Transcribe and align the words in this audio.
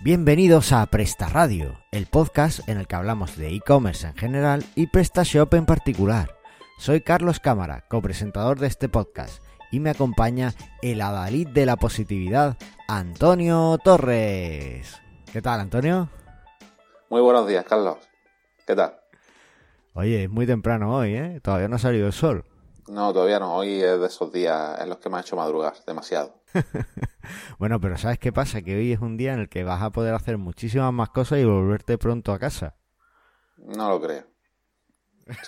Bienvenidos 0.00 0.72
a 0.72 0.86
Presta 0.86 1.28
Radio, 1.28 1.76
el 1.90 2.06
podcast 2.06 2.68
en 2.68 2.78
el 2.78 2.86
que 2.86 2.94
hablamos 2.94 3.36
de 3.36 3.52
e-commerce 3.52 4.06
en 4.06 4.14
general 4.14 4.64
y 4.76 4.86
PrestaShop 4.86 5.52
en 5.54 5.66
particular. 5.66 6.36
Soy 6.78 7.00
Carlos 7.00 7.40
Cámara, 7.40 7.84
copresentador 7.88 8.60
de 8.60 8.68
este 8.68 8.88
podcast, 8.88 9.42
y 9.72 9.80
me 9.80 9.90
acompaña 9.90 10.54
el 10.82 11.00
adalid 11.00 11.48
de 11.48 11.66
la 11.66 11.76
positividad, 11.76 12.56
Antonio 12.86 13.76
Torres. 13.82 14.94
¿Qué 15.32 15.42
tal, 15.42 15.58
Antonio? 15.58 16.08
Muy 17.10 17.20
buenos 17.20 17.48
días, 17.48 17.64
Carlos. 17.64 17.96
¿Qué 18.64 18.76
tal? 18.76 19.00
Oye, 19.94 20.24
es 20.24 20.30
muy 20.30 20.46
temprano 20.46 20.94
hoy, 20.94 21.16
¿eh? 21.16 21.40
Todavía 21.42 21.66
no 21.66 21.74
ha 21.74 21.80
salido 21.80 22.06
el 22.06 22.12
sol. 22.12 22.44
No, 22.86 23.12
todavía 23.12 23.40
no. 23.40 23.52
Hoy 23.52 23.82
es 23.82 23.98
de 23.98 24.06
esos 24.06 24.32
días 24.32 24.80
en 24.80 24.90
los 24.90 24.98
que 24.98 25.08
me 25.08 25.16
ha 25.16 25.22
hecho 25.22 25.34
madrugar 25.34 25.74
demasiado. 25.84 26.37
bueno, 27.58 27.80
pero 27.80 27.96
¿sabes 27.98 28.18
qué 28.18 28.32
pasa? 28.32 28.62
Que 28.62 28.76
hoy 28.76 28.92
es 28.92 29.00
un 29.00 29.16
día 29.16 29.34
en 29.34 29.40
el 29.40 29.48
que 29.48 29.64
vas 29.64 29.82
a 29.82 29.90
poder 29.90 30.14
hacer 30.14 30.38
muchísimas 30.38 30.92
más 30.92 31.10
cosas 31.10 31.38
y 31.38 31.44
volverte 31.44 31.98
pronto 31.98 32.32
a 32.32 32.38
casa. 32.38 32.76
No 33.56 33.88
lo 33.88 34.00
creo. 34.00 34.24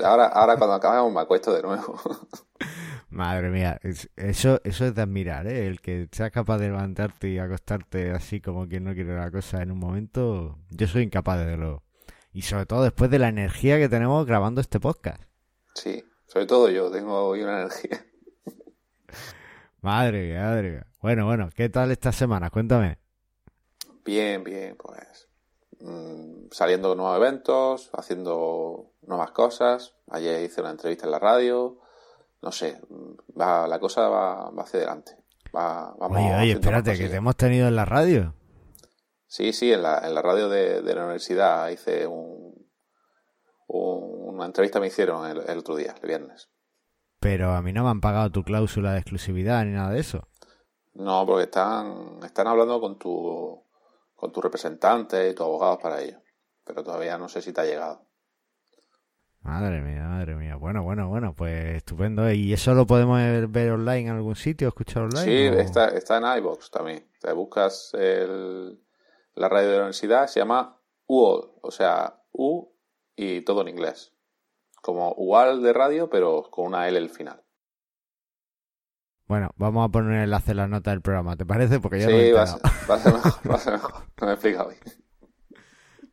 ahora, 0.05 0.27
ahora 0.27 0.56
cuando 0.56 0.74
acabemos 0.74 1.12
me 1.12 1.20
acuesto 1.20 1.55
de 1.55 1.62
nuevo. 1.62 1.98
Madre 3.10 3.50
mía, 3.50 3.80
eso, 4.16 4.60
eso 4.62 4.84
es 4.86 4.94
de 4.94 5.02
admirar, 5.02 5.46
¿eh? 5.46 5.66
El 5.66 5.80
que 5.80 6.08
seas 6.12 6.30
capaz 6.30 6.58
de 6.58 6.68
levantarte 6.68 7.28
y 7.28 7.38
acostarte 7.38 8.12
así 8.12 8.41
como 8.41 8.69
quien 8.69 8.84
no 8.84 8.94
quiere 8.94 9.16
la 9.16 9.30
cosa 9.30 9.62
en 9.62 9.72
un 9.72 9.78
momento, 9.78 10.58
yo 10.70 10.86
soy 10.86 11.02
incapaz 11.02 11.38
de 11.38 11.46
verlo. 11.46 11.82
Y 12.32 12.42
sobre 12.42 12.66
todo 12.66 12.84
después 12.84 13.10
de 13.10 13.19
la 13.19 13.28
energía 13.28 13.78
que 13.78 13.88
tenemos 13.88 14.24
grabando 14.27 14.60
este 14.60 14.78
podcast. 14.78 15.24
Sí, 15.74 16.05
sobre 16.27 16.47
todo 16.47 16.70
yo 16.70 16.91
tengo 16.91 17.27
hoy 17.27 17.42
una 17.42 17.62
energía. 17.62 18.05
Madre 19.83 20.34
madre. 20.34 20.84
Bueno, 21.00 21.25
bueno, 21.25 21.48
¿qué 21.55 21.69
tal 21.69 21.91
esta 21.91 22.12
semana? 22.12 22.50
Cuéntame. 22.50 22.98
Bien, 24.05 24.45
bien, 24.45 24.77
pues 24.77 25.28
mmm, 25.81 26.48
saliendo 26.50 26.95
nuevos 26.95 27.17
eventos, 27.17 27.91
haciendo 27.95 28.92
nuevas 29.03 29.31
cosas. 29.31 29.95
Ayer 30.09 30.42
hice 30.42 30.61
una 30.61 30.70
entrevista 30.70 31.06
en 31.06 31.12
la 31.12 31.19
radio. 31.19 31.78
No 32.42 32.53
sé, 32.53 32.81
va, 33.39 33.67
la 33.67 33.78
cosa 33.78 34.09
va, 34.09 34.50
va 34.50 34.62
hacia 34.62 34.78
adelante. 34.78 35.17
Va, 35.55 35.94
vamos 35.98 36.19
oye, 36.19 36.34
oye, 36.34 36.53
espérate, 36.53 36.97
que 36.97 37.09
te 37.09 37.17
hemos 37.17 37.37
tenido 37.37 37.69
en 37.69 37.77
la 37.77 37.84
radio. 37.84 38.34
Sí, 39.27 39.53
sí, 39.53 39.72
en 39.72 39.83
la, 39.83 39.98
en 40.05 40.15
la 40.15 40.22
radio 40.22 40.48
de, 40.48 40.83
de 40.83 40.94
la 40.94 41.03
universidad 41.03 41.69
hice 41.69 42.06
un, 42.06 42.67
una 43.69 44.47
entrevista 44.47 44.81
me 44.81 44.89
hicieron 44.89 45.27
el, 45.28 45.42
el, 45.48 45.59
otro 45.59 45.77
día, 45.77 45.94
el 46.00 46.09
viernes. 46.09 46.48
Pero 47.20 47.52
a 47.52 47.62
mí 47.62 47.72
no 47.72 47.84
me 47.84 47.90
han 47.90 48.00
pagado 48.00 48.30
tu 48.30 48.42
cláusula 48.42 48.92
de 48.92 48.98
exclusividad 48.98 49.64
ni 49.64 49.72
nada 49.72 49.90
de 49.90 50.00
eso. 50.00 50.26
No, 50.94 51.24
porque 51.26 51.44
están, 51.44 52.18
están 52.24 52.46
hablando 52.46 52.80
con 52.80 52.98
tu, 52.98 53.62
con 54.14 54.32
tu 54.32 54.40
representante 54.40 55.28
y 55.28 55.34
tu 55.34 55.42
abogado 55.42 55.78
para 55.78 56.00
ello. 56.02 56.18
Pero 56.64 56.82
todavía 56.82 57.18
no 57.18 57.28
sé 57.28 57.42
si 57.42 57.52
te 57.52 57.60
ha 57.60 57.64
llegado. 57.64 58.06
Madre 59.42 59.80
mía, 59.80 60.02
madre 60.02 60.34
mía. 60.34 60.56
Bueno, 60.56 60.82
bueno, 60.82 61.08
bueno, 61.08 61.34
pues 61.34 61.76
estupendo. 61.76 62.30
¿Y 62.30 62.52
eso 62.52 62.74
lo 62.74 62.86
podemos 62.86 63.18
ver 63.50 63.70
online 63.70 64.08
en 64.08 64.16
algún 64.16 64.36
sitio, 64.36 64.68
escuchar 64.68 65.04
online? 65.04 65.24
Sí, 65.24 65.58
está, 65.58 65.88
está 65.88 66.18
en 66.18 66.38
iBox 66.38 66.70
también. 66.70 67.06
Te 67.20 67.32
buscas 67.32 67.94
el, 67.94 68.78
la 69.34 69.48
radio 69.48 69.68
de 69.68 69.72
la 69.74 69.82
universidad, 69.82 70.26
se 70.26 70.41
llama 70.41 70.78
UOL, 71.06 71.52
o 71.62 71.70
sea, 71.70 72.22
U 72.32 72.70
y 73.16 73.41
todo 73.42 73.62
en 73.62 73.68
inglés. 73.68 74.12
Como 74.81 75.14
igual 75.19 75.62
de 75.62 75.73
radio, 75.73 76.09
pero 76.09 76.45
con 76.50 76.67
una 76.67 76.89
L 76.89 76.98
al 76.98 77.11
final. 77.11 77.42
Bueno, 79.27 79.50
vamos 79.56 79.87
a 79.87 79.89
poner 79.91 80.16
el 80.16 80.25
enlace 80.25 80.50
en 80.50 80.56
la 80.56 80.66
nota 80.66 80.91
del 80.91 81.03
programa, 81.03 81.37
¿te 81.37 81.47
parece? 81.47 81.78
Porque 81.78 82.00
ya 82.00 82.09
sí, 82.09 82.32
va, 82.32 82.43
a 82.43 82.47
ser, 82.49 82.60
va, 82.91 82.94
a 82.94 82.99
ser 82.99 83.12
mejor, 83.12 83.32
va 83.50 83.54
a 83.54 83.59
ser 83.59 83.72
mejor. 83.75 83.93
No 84.21 84.27
me 84.27 84.32
he 84.32 84.34
explicado 84.34 84.69
bien. 84.71 84.81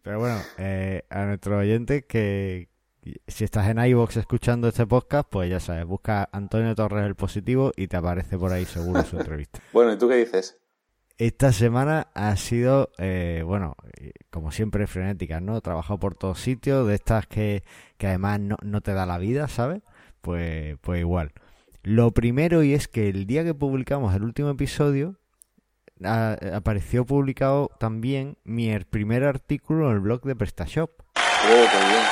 Pero 0.03 0.19
bueno, 0.19 0.40
eh, 0.58 1.03
a 1.09 1.25
nuestros 1.25 1.59
oyentes 1.59 2.06
que 2.06 2.69
si 3.28 3.44
estás 3.44 3.68
en 3.69 3.80
iVoox 3.80 4.18
escuchando 4.18 4.68
este 4.68 4.86
podcast, 4.86 5.28
pues 5.30 5.50
ya 5.50 5.59
sabes, 5.59 5.86
busca 5.86 6.30
Antonio 6.31 6.75
Torres 6.75 7.06
el 7.06 7.16
Positivo 7.16 7.72
y 7.75 7.88
te 7.88 7.97
aparece 7.97 8.38
por 8.38 8.52
ahí 8.52 8.66
seguro 8.66 9.03
su 9.03 9.18
entrevista. 9.20 9.59
bueno, 9.74 9.94
¿y 9.94 9.97
tú 9.97 10.08
qué 10.08 10.16
dices? 10.16 10.59
Esta 11.17 11.51
semana 11.51 12.09
ha 12.13 12.35
sido, 12.35 12.91
eh, 13.00 13.41
bueno, 13.44 13.75
como 14.29 14.51
siempre, 14.51 14.85
frenética, 14.85 15.39
¿no? 15.39 15.57
He 15.57 15.61
trabajado 15.61 16.00
por 16.00 16.13
todos 16.13 16.39
sitios, 16.39 16.88
de 16.88 16.94
estas 16.94 17.25
que, 17.25 17.63
que 17.97 18.05
además 18.05 18.39
no, 18.39 18.55
no, 18.61 18.81
te 18.81 18.94
da 18.94 19.07
la 19.07 19.17
vida, 19.17 19.47
¿sabes? 19.47 19.81
Pues, 20.22 20.78
pues 20.81 21.00
igual. 21.00 21.31
Lo 21.81 22.11
primero, 22.11 22.61
y 22.61 22.73
es 22.75 22.88
que 22.88 23.09
el 23.09 23.25
día 23.25 23.44
que 23.44 23.55
publicamos 23.55 24.13
el 24.13 24.23
último 24.23 24.51
episodio, 24.51 25.16
a, 26.03 26.38
apareció 26.53 27.03
publicado 27.03 27.72
también 27.79 28.38
mi 28.44 28.78
primer 28.78 29.23
artículo 29.23 29.88
en 29.89 29.95
el 29.95 30.01
blog 30.01 30.22
de 30.22 30.35
PrestaShop. 30.35 30.91
Oh, 30.99 31.66
qué 31.72 31.88
bien. 31.88 32.03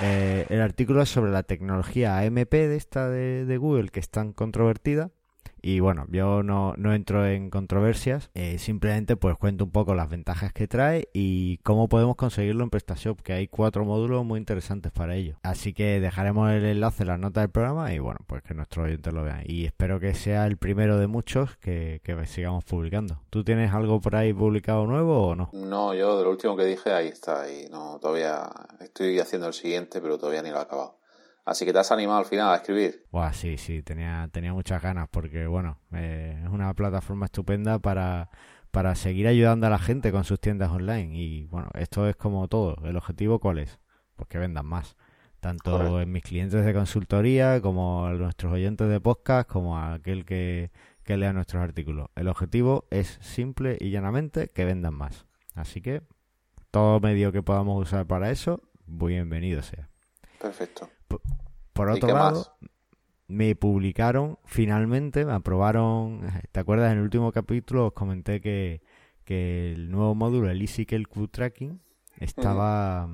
Eh, 0.00 0.46
el 0.48 0.60
artículo 0.60 1.02
es 1.02 1.08
sobre 1.08 1.30
la 1.30 1.44
tecnología 1.44 2.18
AMP 2.18 2.50
de 2.50 2.76
esta 2.76 3.08
de, 3.08 3.44
de 3.44 3.56
Google, 3.58 3.90
que 3.90 4.00
es 4.00 4.10
tan 4.10 4.32
controvertida. 4.32 5.10
Y 5.68 5.80
bueno, 5.80 6.06
yo 6.10 6.44
no, 6.44 6.74
no 6.76 6.94
entro 6.94 7.26
en 7.26 7.50
controversias, 7.50 8.30
eh, 8.34 8.56
simplemente 8.58 9.16
pues 9.16 9.36
cuento 9.36 9.64
un 9.64 9.72
poco 9.72 9.96
las 9.96 10.08
ventajas 10.08 10.52
que 10.52 10.68
trae 10.68 11.08
y 11.12 11.58
cómo 11.64 11.88
podemos 11.88 12.14
conseguirlo 12.14 12.62
en 12.62 12.70
PrestaShop, 12.70 13.20
que 13.20 13.32
hay 13.32 13.48
cuatro 13.48 13.84
módulos 13.84 14.24
muy 14.24 14.38
interesantes 14.38 14.92
para 14.92 15.16
ello. 15.16 15.40
Así 15.42 15.72
que 15.74 15.98
dejaremos 15.98 16.52
el 16.52 16.64
enlace 16.64 17.02
en 17.02 17.08
la 17.08 17.18
nota 17.18 17.40
del 17.40 17.50
programa 17.50 17.92
y 17.92 17.98
bueno, 17.98 18.20
pues 18.28 18.44
que 18.44 18.54
nuestros 18.54 18.84
oyentes 18.84 19.12
lo 19.12 19.24
vean. 19.24 19.42
Y 19.44 19.64
espero 19.64 19.98
que 19.98 20.14
sea 20.14 20.46
el 20.46 20.56
primero 20.56 20.98
de 20.98 21.08
muchos 21.08 21.56
que, 21.56 22.00
que 22.04 22.26
sigamos 22.26 22.64
publicando. 22.64 23.18
¿Tú 23.30 23.42
tienes 23.42 23.74
algo 23.74 24.00
por 24.00 24.14
ahí 24.14 24.32
publicado 24.32 24.86
nuevo 24.86 25.26
o 25.26 25.34
no? 25.34 25.50
No, 25.52 25.94
yo 25.94 26.16
de 26.16 26.22
lo 26.22 26.30
último 26.30 26.56
que 26.56 26.64
dije 26.64 26.92
ahí 26.92 27.08
está. 27.08 27.50
Y 27.50 27.68
no, 27.70 27.98
todavía 28.00 28.48
estoy 28.78 29.18
haciendo 29.18 29.48
el 29.48 29.52
siguiente, 29.52 30.00
pero 30.00 30.16
todavía 30.16 30.42
ni 30.42 30.50
lo 30.50 30.58
he 30.58 30.62
acabado. 30.62 30.96
Así 31.46 31.64
que 31.64 31.72
te 31.72 31.78
has 31.78 31.92
animado 31.92 32.18
al 32.18 32.24
final 32.24 32.52
a 32.52 32.56
escribir. 32.56 33.06
Buah, 33.12 33.32
sí, 33.32 33.56
sí, 33.56 33.80
tenía, 33.80 34.28
tenía 34.32 34.52
muchas 34.52 34.82
ganas 34.82 35.08
porque, 35.08 35.46
bueno, 35.46 35.78
eh, 35.92 36.42
es 36.44 36.50
una 36.50 36.74
plataforma 36.74 37.26
estupenda 37.26 37.78
para, 37.78 38.30
para 38.72 38.96
seguir 38.96 39.28
ayudando 39.28 39.68
a 39.68 39.70
la 39.70 39.78
gente 39.78 40.10
con 40.10 40.24
sus 40.24 40.40
tiendas 40.40 40.72
online. 40.72 41.16
Y, 41.16 41.46
bueno, 41.46 41.70
esto 41.74 42.08
es 42.08 42.16
como 42.16 42.48
todo. 42.48 42.76
¿El 42.84 42.96
objetivo 42.96 43.38
cuál 43.38 43.60
es? 43.60 43.78
Pues 44.16 44.28
que 44.28 44.38
vendan 44.38 44.66
más. 44.66 44.96
Tanto 45.38 45.70
Correcto. 45.70 46.00
en 46.00 46.10
mis 46.10 46.24
clientes 46.24 46.64
de 46.64 46.74
consultoría, 46.74 47.60
como 47.60 48.06
a 48.06 48.12
nuestros 48.14 48.52
oyentes 48.52 48.88
de 48.88 49.00
podcast, 49.00 49.48
como 49.48 49.78
a 49.78 49.94
aquel 49.94 50.24
que, 50.24 50.72
que 51.04 51.16
lea 51.16 51.32
nuestros 51.32 51.62
artículos. 51.62 52.08
El 52.16 52.26
objetivo 52.26 52.86
es 52.90 53.18
simple 53.20 53.78
y 53.80 53.90
llanamente 53.90 54.48
que 54.48 54.64
vendan 54.64 54.94
más. 54.94 55.26
Así 55.54 55.80
que 55.80 56.02
todo 56.72 56.98
medio 56.98 57.30
que 57.30 57.44
podamos 57.44 57.80
usar 57.80 58.04
para 58.04 58.32
eso, 58.32 58.60
bienvenido 58.86 59.62
sea. 59.62 59.88
Perfecto. 60.40 60.90
Por, 61.08 61.90
otro 61.90 62.08
lado, 62.08 62.38
más? 62.60 62.70
me 63.28 63.54
publicaron 63.54 64.38
finalmente, 64.44 65.24
me 65.24 65.32
aprobaron. 65.32 66.22
¿Te 66.52 66.60
acuerdas? 66.60 66.92
En 66.92 66.98
el 66.98 67.04
último 67.04 67.32
capítulo 67.32 67.88
os 67.88 67.92
comenté 67.92 68.40
que, 68.40 68.82
que 69.24 69.72
el 69.72 69.90
nuevo 69.90 70.14
módulo, 70.14 70.50
el 70.50 70.60
EasyCal 70.60 71.08
Q 71.08 71.28
Tracking, 71.28 71.80
estaba 72.18 73.08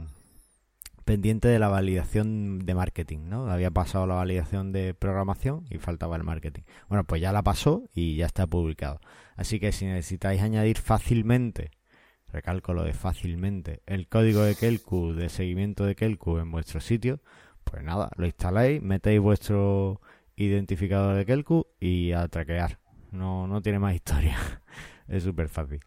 pendiente 1.05 1.49
de 1.49 1.59
la 1.59 1.69
validación 1.69 2.61
de 2.61 2.75
marketing, 2.75 3.29
¿no? 3.29 3.51
Había 3.51 3.71
pasado 3.71 4.07
la 4.07 4.15
validación 4.15 4.71
de 4.71 4.95
programación 4.95 5.65
y 5.69 5.79
faltaba 5.79 6.17
el 6.17 6.23
marketing. 6.23 6.63
Bueno, 6.89 7.05
pues 7.05 7.21
ya 7.21 7.33
la 7.33 7.43
pasó 7.43 7.89
y 7.93 8.17
ya 8.17 8.27
está 8.27 8.47
publicado. 8.47 9.01
Así 9.35 9.59
que 9.59 9.73
si 9.73 9.87
necesitáis 9.87 10.41
añadir 10.43 10.79
fácilmente 10.79 11.73
recalco 12.33 12.73
lo 12.73 12.83
de 12.83 12.95
fácilmente, 12.95 13.83
el 13.87 14.09
código 14.09 14.43
de 14.43 14.57
Kelku, 14.57 15.13
de 15.13 15.29
seguimiento 15.29 15.85
de 15.85 15.95
Kelku 15.95 16.39
en 16.39 16.51
vuestro 16.51 16.81
sitio, 16.81 17.21
pues 17.65 17.83
nada, 17.83 18.11
lo 18.17 18.27
instaláis, 18.27 18.83
metéis 18.83 19.21
vuestro 19.21 20.01
identificador 20.37 21.17
de 21.17 21.27
Kelku 21.27 21.67
y 21.81 22.13
a 22.13 22.29
traquear. 22.29 22.79
No, 23.11 23.47
no 23.47 23.61
tiene 23.63 23.79
más 23.79 23.95
historia. 23.95 24.37
es 25.09 25.23
súper 25.23 25.49
fácil. 25.49 25.81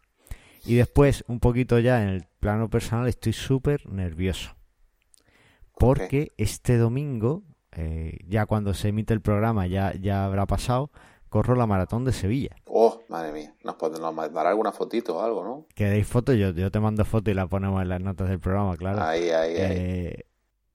Y 0.64 0.74
después, 0.74 1.24
un 1.28 1.40
poquito 1.40 1.78
ya 1.78 2.02
en 2.02 2.08
el 2.08 2.26
plano 2.40 2.68
personal, 2.68 3.06
estoy 3.06 3.32
súper 3.32 3.88
nervioso. 3.88 4.56
Porque 5.78 6.32
este 6.38 6.76
domingo, 6.76 7.42
eh, 7.72 8.18
ya 8.26 8.46
cuando 8.46 8.74
se 8.74 8.88
emite 8.88 9.14
el 9.14 9.20
programa, 9.20 9.66
ya, 9.66 9.94
ya 9.94 10.24
habrá 10.24 10.46
pasado, 10.46 10.90
corro 11.28 11.54
la 11.54 11.66
maratón 11.66 12.04
de 12.04 12.12
Sevilla. 12.12 12.56
Oh, 12.64 13.00
madre 13.08 13.32
mía. 13.32 13.54
Nos, 13.62 13.76
nos 14.00 14.14
mandará 14.14 14.50
alguna 14.50 14.72
fotito 14.72 15.16
o 15.18 15.22
algo, 15.22 15.44
¿no? 15.44 15.66
¿Queréis 15.74 16.06
foto? 16.06 16.32
Yo, 16.32 16.50
yo 16.50 16.70
te 16.70 16.80
mando 16.80 17.04
foto 17.04 17.30
y 17.30 17.34
la 17.34 17.46
ponemos 17.46 17.82
en 17.82 17.88
las 17.88 18.00
notas 18.00 18.28
del 18.28 18.40
programa, 18.40 18.76
claro. 18.76 19.02
Ahí, 19.02 19.28
ahí, 19.30 19.54
eh, 19.56 19.64
ahí. 19.66 20.24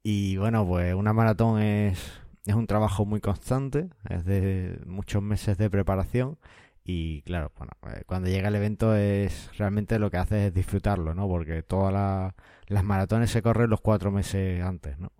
Y 0.03 0.37
bueno, 0.37 0.65
pues 0.67 0.93
una 0.95 1.13
maratón 1.13 1.61
es, 1.61 1.99
es 2.45 2.55
un 2.55 2.67
trabajo 2.67 3.05
muy 3.05 3.21
constante, 3.21 3.89
es 4.09 4.25
de 4.25 4.79
muchos 4.85 5.21
meses 5.21 5.57
de 5.57 5.69
preparación. 5.69 6.37
Y 6.83 7.21
claro, 7.23 7.51
bueno, 7.57 7.73
eh, 7.95 8.03
cuando 8.07 8.29
llega 8.29 8.47
el 8.49 8.55
evento 8.55 8.95
es 8.95 9.51
realmente 9.57 9.99
lo 9.99 10.09
que 10.09 10.17
hace 10.17 10.47
es 10.47 10.53
disfrutarlo, 10.53 11.13
¿no? 11.13 11.27
Porque 11.27 11.61
todas 11.61 11.93
la, 11.93 12.35
las 12.67 12.83
maratones 12.83 13.29
se 13.31 13.43
corren 13.43 13.69
los 13.69 13.81
cuatro 13.81 14.11
meses 14.11 14.63
antes, 14.63 14.97
¿no? 14.99 15.11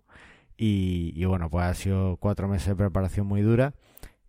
Y, 0.56 1.12
y 1.16 1.24
bueno, 1.24 1.50
pues 1.50 1.64
ha 1.64 1.74
sido 1.74 2.16
cuatro 2.18 2.48
meses 2.48 2.68
de 2.68 2.76
preparación 2.76 3.26
muy 3.26 3.42
dura, 3.42 3.74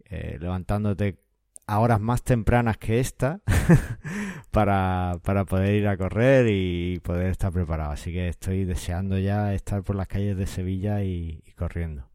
eh, 0.06 0.38
levantándote 0.40 1.18
a 1.66 1.80
horas 1.80 2.00
más 2.02 2.24
tempranas 2.24 2.78
que 2.78 3.00
esta 3.00 3.40
para, 4.52 5.18
para 5.24 5.46
poder 5.46 5.76
ir 5.76 5.88
a 5.88 5.98
correr 5.98 6.48
y 6.50 7.00
poder 7.00 7.28
estar 7.28 7.52
preparado. 7.52 7.92
Así 7.92 8.12
que 8.12 8.28
estoy 8.28 8.66
deseando 8.66 9.18
ya 9.18 9.54
estar 9.54 9.84
por 9.84 9.96
las 9.96 10.08
calles 10.08 10.38
de 10.38 10.48
Sevilla 10.48 11.04
y, 11.04 11.44
corriendo. 11.58 12.08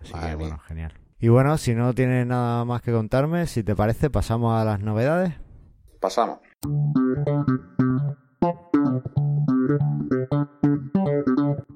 Así 0.00 0.12
que 0.12 0.34
bueno, 0.34 0.58
genial. 0.58 0.92
Y 1.18 1.28
bueno, 1.28 1.58
si 1.58 1.74
no 1.74 1.94
tienes 1.94 2.26
nada 2.26 2.64
más 2.64 2.80
que 2.80 2.92
contarme, 2.92 3.46
si 3.46 3.62
te 3.62 3.76
parece, 3.76 4.08
pasamos 4.08 4.58
a 4.58 4.64
las 4.64 4.80
novedades. 4.80 5.34
Pasamos. 6.00 6.38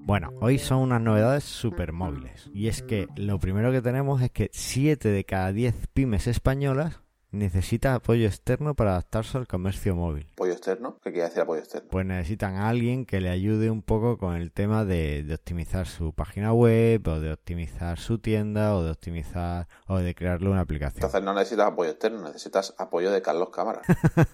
Bueno, 0.06 0.31
hoy 0.41 0.59
son 0.59 0.79
unas 0.79 1.03
novedades 1.03 1.44
super 1.44 1.93
móviles. 1.93 2.50
Y 2.55 2.69
es 2.69 2.82
que 2.82 3.06
lo 3.17 3.38
primero 3.38 3.71
que 3.71 3.82
tenemos 3.82 4.23
es 4.23 4.31
que 4.31 4.49
7 4.53 5.11
de 5.11 5.25
cada 5.25 5.53
10 5.53 5.88
pymes 5.88 6.26
españolas 6.26 7.04
necesita 7.35 7.95
apoyo 7.95 8.27
externo 8.27 8.75
para 8.75 8.93
adaptarse 8.93 9.39
al 9.39 9.47
comercio 9.47 9.95
móvil. 9.95 10.29
¿Apoyo 10.33 10.53
externo? 10.53 10.99
¿Qué 11.03 11.13
quiere 11.13 11.29
decir 11.29 11.43
apoyo 11.43 11.61
externo? 11.61 11.89
Pues 11.91 12.07
necesitan 12.07 12.57
a 12.57 12.69
alguien 12.69 13.05
que 13.05 13.21
le 13.21 13.31
ayude 13.31 13.71
un 13.71 13.83
poco 13.83 14.19
con 14.19 14.37
el 14.37 14.53
tema 14.53 14.85
de, 14.85 15.27
optimizar 15.35 15.87
su 15.87 16.13
página 16.13 16.53
web 16.53 17.07
o 17.07 17.21
de 17.21 17.33
optimizar 17.33 17.99
su 17.99 18.19
tienda 18.19 18.75
o 18.75 18.83
de 18.83 18.91
optimizar 18.91 19.67
o 19.87 19.99
de 19.99 20.15
crearle 20.15 20.49
una 20.49 20.61
aplicación. 20.61 20.99
Entonces 20.99 21.23
no 21.23 21.35
necesitas 21.35 21.67
apoyo 21.67 21.91
externo, 21.91 22.23
necesitas 22.23 22.75
apoyo 22.79 23.11
de 23.11 23.21
Carlos 23.21 23.51
Cámara. 23.51 23.83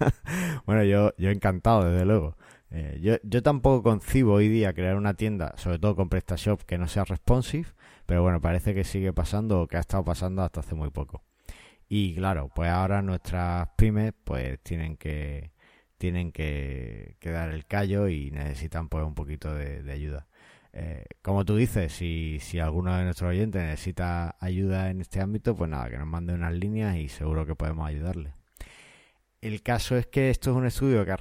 bueno, 0.67 0.85
yo, 0.85 1.13
yo 1.17 1.31
encantado, 1.31 1.91
desde 1.91 2.05
luego. 2.05 2.37
Eh, 2.71 3.01
yo, 3.03 3.15
yo 3.25 3.43
tampoco 3.43 3.83
concibo 3.83 4.35
hoy 4.35 4.49
día 4.49 4.73
crear 4.73 4.97
una 4.97 5.15
tienda, 5.15 5.55
sobre 5.57 5.79
todo 5.79 5.97
con 5.97 6.09
PrestaShop, 6.09 6.63
que 6.63 6.79
no 6.79 6.87
sea 6.87 7.05
responsive, 7.05 7.67
pero 8.07 8.23
bueno, 8.23 8.41
parece 8.41 8.75
que 8.75 8.85
sigue 8.85 9.13
pasando 9.13 9.63
o 9.63 9.67
que 9.67 9.77
ha 9.77 9.81
estado 9.81 10.05
pasando 10.05 10.43
hasta 10.43 10.61
hace 10.61 10.75
muy 10.75 10.91
poco. 10.91 11.23
Y 11.93 12.15
claro, 12.15 12.49
pues 12.55 12.71
ahora 12.71 13.03
nuestras 13.03 13.69
pymes 13.77 14.15
pues 14.25 14.61
tienen 14.63 14.97
que 14.97 15.51
tienen 15.99 16.33
que, 16.33 17.17
dar 17.21 17.51
el 17.51 17.67
callo 17.67 18.09
y 18.09 18.31
necesitan 18.31 18.89
pues 18.89 19.05
un 19.05 19.15
poquito 19.15 19.53
de, 19.55 19.91
ayuda. 19.93 20.29
Eh, 20.73 21.05
como 21.21 21.45
tú 21.45 21.57
dices, 21.57 21.93
si, 21.93 22.39
si 22.41 22.61
alguno 22.61 22.97
de 22.97 23.05
nuestros 23.05 23.31
oyentes 23.31 23.63
necesita 23.63 24.37
ayuda 24.41 24.91
en 24.91 25.01
este 25.01 25.21
ámbito, 25.21 25.57
pues 25.57 25.69
nada, 25.69 25.91
que 25.91 25.99
nos 25.99 26.07
mande 26.07 26.33
unas 26.33 26.55
líneas 26.55 26.97
y 26.97 27.09
seguro 27.09 27.45
que 27.45 27.57
podemos 27.57 27.87
ayudarle. 27.89 28.35
El 29.41 29.63
caso 29.63 29.97
es 29.97 30.07
que 30.07 30.31
esto 30.31 30.51
es 30.51 30.57
un 30.57 30.67
estudio 30.67 31.05
que 31.05 31.13
ha 31.13 31.19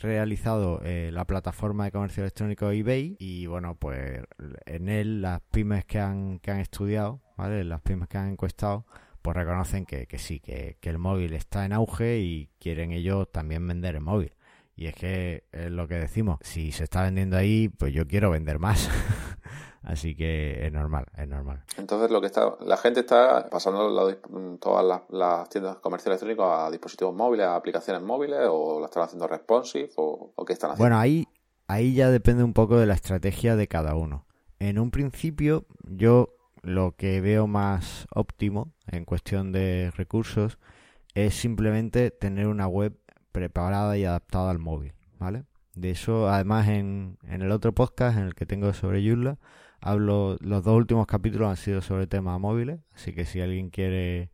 realizado 0.00 0.80
eh, 0.84 1.10
la 1.12 1.26
plataforma 1.26 1.84
de 1.84 1.92
comercio 1.92 2.24
electrónico 2.24 2.70
eBay 2.72 3.16
y 3.20 3.46
bueno, 3.46 3.76
pues 3.76 4.22
en 4.66 4.88
él 4.88 5.22
las 5.22 5.42
pymes 5.42 5.84
que 5.84 6.00
han, 6.00 6.40
que 6.40 6.50
han 6.50 6.58
estudiado, 6.60 7.20
¿vale? 7.36 7.62
Las 7.64 7.82
pymes 7.82 8.08
que 8.08 8.18
han 8.18 8.30
encuestado, 8.30 8.84
pues 9.28 9.36
reconocen 9.36 9.84
que, 9.84 10.06
que 10.06 10.16
sí, 10.16 10.40
que, 10.40 10.78
el 10.80 10.96
móvil 10.96 11.34
está 11.34 11.66
en 11.66 11.74
auge 11.74 12.20
y 12.20 12.48
quieren 12.58 12.92
ellos 12.92 13.30
también 13.30 13.68
vender 13.68 13.96
el 13.96 14.00
móvil. 14.00 14.32
Y 14.74 14.86
es 14.86 14.94
que 14.94 15.44
es 15.52 15.70
lo 15.70 15.86
que 15.86 15.96
decimos, 15.96 16.38
si 16.40 16.72
se 16.72 16.84
está 16.84 17.02
vendiendo 17.02 17.36
ahí, 17.36 17.68
pues 17.68 17.92
yo 17.92 18.08
quiero 18.08 18.30
vender 18.30 18.58
más. 18.58 18.88
Así 19.82 20.16
que 20.16 20.64
es 20.66 20.72
normal, 20.72 21.04
es 21.14 21.28
normal. 21.28 21.62
Entonces 21.76 22.10
lo 22.10 22.22
que 22.22 22.28
está, 22.28 22.56
la 22.60 22.78
gente 22.78 23.00
está 23.00 23.50
pasando 23.50 24.16
todas 24.60 25.02
las, 25.10 25.48
tiendas 25.50 25.76
comerciales 25.76 26.22
electrónicos 26.22 26.66
a 26.66 26.70
dispositivos 26.70 27.14
móviles, 27.14 27.44
a 27.44 27.56
aplicaciones 27.56 28.00
móviles, 28.00 28.38
o 28.48 28.80
la 28.80 28.86
están 28.86 29.02
haciendo 29.02 29.28
responsive, 29.28 29.90
o, 29.96 30.32
o 30.34 30.44
qué 30.46 30.54
están 30.54 30.70
haciendo. 30.70 30.84
Bueno, 30.84 30.98
ahí, 30.98 31.28
ahí 31.66 31.92
ya 31.92 32.08
depende 32.08 32.44
un 32.44 32.54
poco 32.54 32.78
de 32.78 32.86
la 32.86 32.94
estrategia 32.94 33.56
de 33.56 33.68
cada 33.68 33.94
uno. 33.94 34.24
En 34.58 34.78
un 34.78 34.90
principio, 34.90 35.66
yo 35.84 36.37
lo 36.62 36.96
que 36.96 37.20
veo 37.20 37.46
más 37.46 38.06
óptimo 38.14 38.72
en 38.86 39.04
cuestión 39.04 39.52
de 39.52 39.92
recursos 39.96 40.58
es 41.14 41.34
simplemente 41.34 42.10
tener 42.10 42.46
una 42.46 42.66
web 42.66 42.98
preparada 43.32 43.96
y 43.98 44.04
adaptada 44.04 44.50
al 44.50 44.58
móvil, 44.58 44.94
¿vale? 45.18 45.44
De 45.74 45.90
eso, 45.90 46.28
además, 46.28 46.68
en, 46.68 47.18
en 47.24 47.42
el 47.42 47.52
otro 47.52 47.72
podcast, 47.72 48.18
en 48.18 48.24
el 48.24 48.34
que 48.34 48.46
tengo 48.46 48.72
sobre 48.72 49.06
Joomla, 49.06 49.38
hablo, 49.80 50.36
los 50.40 50.64
dos 50.64 50.76
últimos 50.76 51.06
capítulos 51.06 51.48
han 51.48 51.56
sido 51.56 51.82
sobre 51.82 52.06
temas 52.06 52.40
móviles, 52.40 52.80
así 52.94 53.12
que 53.12 53.24
si 53.24 53.40
alguien 53.40 53.70
quiere 53.70 54.30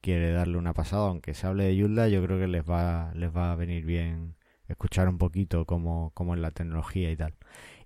quiere 0.00 0.32
darle 0.32 0.58
una 0.58 0.72
pasada, 0.74 1.08
aunque 1.08 1.34
se 1.34 1.46
hable 1.46 1.64
de 1.64 1.80
Joomla, 1.80 2.08
yo 2.08 2.22
creo 2.24 2.38
que 2.38 2.46
les 2.48 2.64
va, 2.64 3.12
les 3.14 3.34
va 3.34 3.52
a 3.52 3.56
venir 3.56 3.84
bien 3.84 4.34
escuchar 4.68 5.08
un 5.08 5.18
poquito 5.18 5.66
cómo, 5.66 6.12
cómo 6.14 6.34
es 6.34 6.40
la 6.40 6.50
tecnología 6.50 7.10
y 7.10 7.16
tal. 7.16 7.34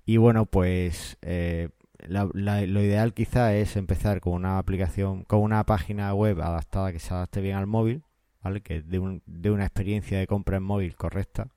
Y 0.06 0.18
bueno, 0.18 0.46
pues 0.46 1.18
eh, 1.22 1.70
lo 2.08 2.82
ideal 2.82 3.14
quizá 3.14 3.54
es 3.54 3.76
empezar 3.76 4.20
con 4.20 4.34
una 4.34 4.58
aplicación, 4.58 5.24
con 5.24 5.40
una 5.40 5.64
página 5.64 6.12
web 6.14 6.40
adaptada 6.40 6.92
que 6.92 6.98
se 6.98 7.14
adapte 7.14 7.40
bien 7.40 7.56
al 7.56 7.66
móvil, 7.66 8.04
¿vale? 8.42 8.62
Que 8.62 8.82
dé 8.82 8.98
un, 8.98 9.22
de 9.26 9.50
una 9.50 9.64
experiencia 9.64 10.18
de 10.18 10.26
compra 10.26 10.58
en 10.58 10.62
móvil 10.62 10.96
correcta. 10.96 11.48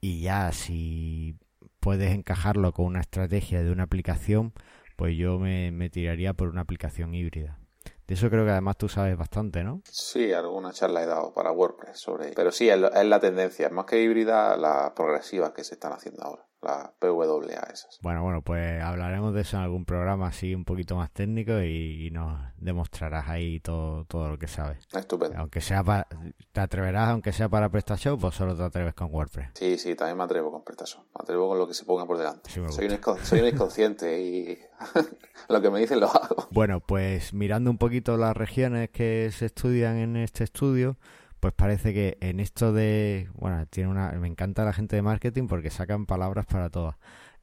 Y 0.00 0.20
ya 0.20 0.52
si 0.52 1.36
puedes 1.80 2.12
encajarlo 2.12 2.72
con 2.72 2.86
una 2.86 3.00
estrategia 3.00 3.62
de 3.62 3.70
una 3.70 3.84
aplicación, 3.84 4.52
pues 4.96 5.16
yo 5.16 5.38
me, 5.38 5.90
tiraría 5.90 6.32
por 6.34 6.48
una 6.48 6.62
aplicación 6.62 7.14
híbrida. 7.14 7.58
De 8.06 8.14
eso 8.14 8.30
creo 8.30 8.44
que 8.44 8.52
además 8.52 8.76
tú 8.76 8.88
sabes 8.88 9.16
bastante, 9.16 9.64
¿no? 9.64 9.82
Sí, 9.84 10.32
alguna 10.32 10.72
charla 10.72 11.02
he 11.02 11.06
dado 11.06 11.34
para 11.34 11.50
WordPress 11.50 11.98
sobre 11.98 12.32
Pero 12.34 12.52
sí, 12.52 12.68
es, 12.68 12.80
es 12.80 13.04
la 13.04 13.18
tendencia, 13.20 13.68
más 13.70 13.84
que 13.86 14.00
híbrida, 14.00 14.56
las 14.56 14.92
progresivas 14.92 15.52
que 15.52 15.64
se 15.64 15.74
están 15.74 15.92
haciendo 15.92 16.22
ahora 16.22 16.45
la 16.62 16.92
PWA 16.98 17.68
esas. 17.72 17.98
Bueno, 18.02 18.22
bueno, 18.22 18.42
pues 18.42 18.82
hablaremos 18.82 19.34
de 19.34 19.42
eso 19.42 19.56
en 19.56 19.62
algún 19.62 19.84
programa 19.84 20.28
así 20.28 20.54
un 20.54 20.64
poquito 20.64 20.96
más 20.96 21.10
técnico 21.12 21.60
y, 21.60 22.10
nos 22.10 22.38
demostrarás 22.56 23.28
ahí 23.28 23.60
todo, 23.60 24.04
todo 24.04 24.28
lo 24.30 24.38
que 24.38 24.48
sabes. 24.48 24.86
Estupendo. 24.92 25.36
Aunque 25.38 25.60
sea 25.60 25.82
para, 25.82 26.06
te 26.52 26.60
atreverás, 26.60 27.08
aunque 27.08 27.32
sea 27.32 27.48
para 27.48 27.68
PrestaShop, 27.68 28.22
o 28.24 28.32
solo 28.32 28.56
te 28.56 28.62
atreves 28.62 28.94
con 28.94 29.12
WordPress. 29.12 29.50
Sí, 29.54 29.76
sí, 29.76 29.94
también 29.94 30.16
me 30.16 30.24
atrevo 30.24 30.50
con 30.50 30.62
PrestaShop. 30.62 31.04
Me 31.14 31.22
atrevo 31.22 31.48
con 31.48 31.58
lo 31.58 31.66
que 31.66 31.74
se 31.74 31.84
ponga 31.84 32.06
por 32.06 32.18
delante. 32.18 32.50
soy, 32.50 32.62
un 32.62 33.24
soy 33.24 33.40
un 33.40 33.46
inconsciente 33.46 34.20
y 34.20 34.58
lo 35.48 35.60
que 35.60 35.70
me 35.70 35.80
dicen 35.80 36.00
lo 36.00 36.06
hago. 36.06 36.48
Bueno, 36.50 36.80
pues 36.80 37.34
mirando 37.34 37.70
un 37.70 37.78
poquito 37.78 38.16
las 38.16 38.36
regiones 38.36 38.90
que 38.90 39.30
se 39.32 39.46
estudian 39.46 39.96
en 39.96 40.16
este 40.16 40.44
estudio, 40.44 40.96
pues 41.40 41.54
parece 41.54 41.92
que 41.92 42.18
en 42.20 42.40
esto 42.40 42.72
de, 42.72 43.28
bueno, 43.34 43.66
tiene 43.66 43.90
una, 43.90 44.12
me 44.12 44.28
encanta 44.28 44.64
la 44.64 44.72
gente 44.72 44.96
de 44.96 45.02
marketing 45.02 45.46
porque 45.46 45.70
sacan 45.70 46.06
palabras 46.06 46.46
para 46.46 46.70
todas. 46.70 46.96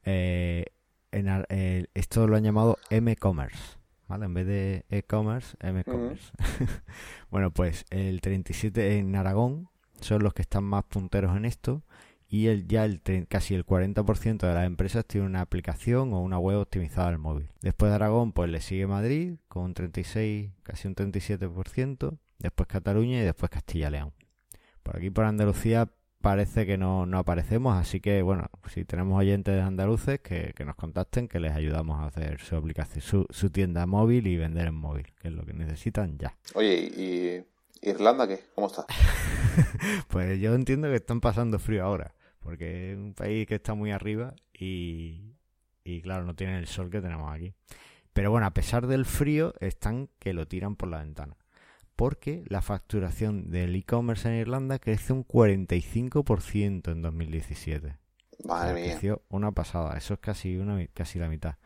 Eh, 0.04 0.66
en, 1.12 1.28
eh, 1.48 1.86
esto 1.94 2.26
lo 2.26 2.36
han 2.36 2.44
llamado 2.44 2.78
M-commerce, 2.90 3.78
¿vale? 4.08 4.26
En 4.26 4.34
vez 4.34 4.46
de 4.46 4.84
e-commerce, 4.90 5.56
M-commerce. 5.60 6.32
bueno, 7.30 7.52
pues 7.52 7.84
el 7.90 8.20
37 8.20 8.98
en 8.98 9.14
Aragón 9.14 9.68
son 10.00 10.22
los 10.22 10.34
que 10.34 10.42
están 10.42 10.64
más 10.64 10.84
punteros 10.84 11.36
en 11.36 11.44
esto 11.44 11.82
y 12.28 12.48
el, 12.48 12.66
ya 12.66 12.84
el 12.84 13.00
casi 13.28 13.54
el 13.54 13.64
40% 13.64 14.38
de 14.38 14.54
las 14.54 14.66
empresas 14.66 15.06
tiene 15.06 15.26
una 15.26 15.40
aplicación 15.40 16.12
o 16.12 16.20
una 16.20 16.38
web 16.38 16.58
optimizada 16.58 17.08
al 17.08 17.18
móvil. 17.18 17.48
Después 17.60 17.90
de 17.90 17.94
Aragón, 17.94 18.32
pues 18.32 18.50
le 18.50 18.60
sigue 18.60 18.88
Madrid 18.88 19.36
con 19.46 19.64
un 19.64 19.74
36, 19.74 20.50
casi 20.64 20.88
un 20.88 20.96
37% 20.96 22.18
después 22.38 22.68
Cataluña 22.68 23.20
y 23.20 23.24
después 23.24 23.50
Castilla-León. 23.50 24.12
Por 24.82 24.96
aquí, 24.96 25.10
por 25.10 25.24
Andalucía, 25.24 25.88
parece 26.24 26.64
que 26.64 26.78
no, 26.78 27.06
aparecemos, 27.18 27.76
así 27.76 28.00
que 28.00 28.22
bueno, 28.22 28.48
si 28.72 28.86
tenemos 28.86 29.20
oyentes 29.20 29.54
de 29.54 29.60
andaluces, 29.60 30.20
que, 30.20 30.54
nos 30.64 30.74
contacten, 30.74 31.28
que 31.28 31.38
les 31.38 31.52
ayudamos 31.52 32.00
a 32.00 32.06
hacer 32.06 32.40
su 32.40 32.56
aplicación, 32.56 33.26
su, 33.28 33.50
tienda 33.50 33.84
móvil 33.84 34.26
y 34.26 34.38
vender 34.38 34.68
en 34.68 34.74
móvil, 34.74 35.12
que 35.20 35.28
es 35.28 35.34
lo 35.34 35.44
que 35.44 35.52
necesitan 35.52 36.16
ya. 36.16 36.34
Oye, 36.54 36.76
¿y 36.76 37.86
Irlanda 37.86 38.26
qué? 38.26 38.40
¿Cómo 38.54 38.68
está? 38.68 38.86
pues 40.08 40.40
yo 40.40 40.54
entiendo 40.54 40.88
que 40.88 40.96
están 40.96 41.20
pasando 41.20 41.58
frío 41.58 41.84
ahora, 41.84 42.14
porque 42.40 42.92
es 42.92 42.96
un 42.96 43.12
país 43.12 43.46
que 43.46 43.56
está 43.56 43.74
muy 43.74 43.90
arriba 43.90 44.34
y, 44.54 45.34
y 45.84 46.00
claro, 46.00 46.24
no 46.24 46.34
tiene 46.34 46.58
el 46.58 46.66
sol 46.66 46.88
que 46.88 47.02
tenemos 47.02 47.30
aquí. 47.30 47.52
Pero 48.14 48.30
bueno, 48.30 48.46
a 48.46 48.54
pesar 48.54 48.86
del 48.86 49.04
frío, 49.04 49.52
están 49.60 50.08
que 50.18 50.32
lo 50.32 50.48
tiran 50.48 50.74
por 50.74 50.88
la 50.88 51.00
ventana 51.00 51.36
porque 51.96 52.44
la 52.46 52.62
facturación 52.62 53.50
del 53.50 53.74
e-commerce 53.74 54.28
en 54.28 54.34
Irlanda 54.34 54.78
crece 54.78 55.12
un 55.12 55.26
45% 55.26 56.92
en 56.92 57.02
2017. 57.02 57.96
Madre 58.44 58.74
mía. 58.74 58.92
Creció 58.92 59.22
una 59.28 59.52
pasada, 59.52 59.96
eso 59.96 60.14
es 60.14 60.20
casi, 60.20 60.56
una, 60.56 60.84
casi 60.88 61.18
la 61.18 61.28
mitad. 61.28 61.56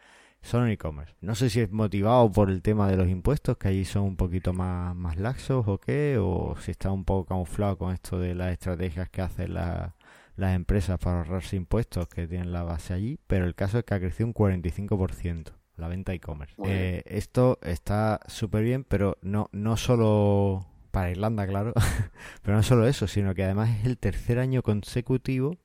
Solo 0.40 0.66
en 0.66 0.72
e-commerce. 0.72 1.14
No 1.20 1.34
sé 1.34 1.50
si 1.50 1.60
es 1.60 1.70
motivado 1.72 2.30
por 2.30 2.50
el 2.50 2.62
tema 2.62 2.88
de 2.88 2.96
los 2.96 3.08
impuestos, 3.08 3.56
que 3.58 3.68
allí 3.68 3.84
son 3.84 4.04
un 4.04 4.16
poquito 4.16 4.52
más, 4.52 4.94
más 4.94 5.16
laxos 5.16 5.66
o 5.66 5.78
qué, 5.78 6.16
o 6.20 6.56
si 6.60 6.70
está 6.70 6.92
un 6.92 7.04
poco 7.04 7.26
camuflado 7.26 7.76
con 7.76 7.92
esto 7.92 8.20
de 8.20 8.34
las 8.34 8.52
estrategias 8.52 9.08
que 9.08 9.22
hacen 9.22 9.54
las 9.54 10.54
empresas 10.54 10.98
para 10.98 11.18
ahorrarse 11.18 11.56
impuestos 11.56 12.06
que 12.08 12.28
tienen 12.28 12.52
la 12.52 12.62
base 12.62 12.94
allí, 12.94 13.18
pero 13.26 13.46
el 13.46 13.54
caso 13.56 13.78
es 13.78 13.84
que 13.84 13.94
ha 13.94 14.00
crecido 14.00 14.28
un 14.28 14.34
45% 14.34 15.57
la 15.78 15.88
venta 15.88 16.12
e-commerce. 16.12 16.54
Eh, 16.64 17.02
esto 17.06 17.58
está 17.62 18.20
súper 18.26 18.64
bien, 18.64 18.84
pero 18.84 19.16
no, 19.22 19.48
no 19.52 19.76
solo 19.76 20.66
para 20.90 21.10
Irlanda, 21.10 21.46
claro, 21.46 21.72
pero 22.42 22.56
no 22.56 22.62
solo 22.62 22.86
eso, 22.86 23.06
sino 23.06 23.34
que 23.34 23.44
además 23.44 23.70
es 23.78 23.86
el 23.86 23.98
tercer 23.98 24.38
año 24.38 24.62
consecutivo 24.62 25.56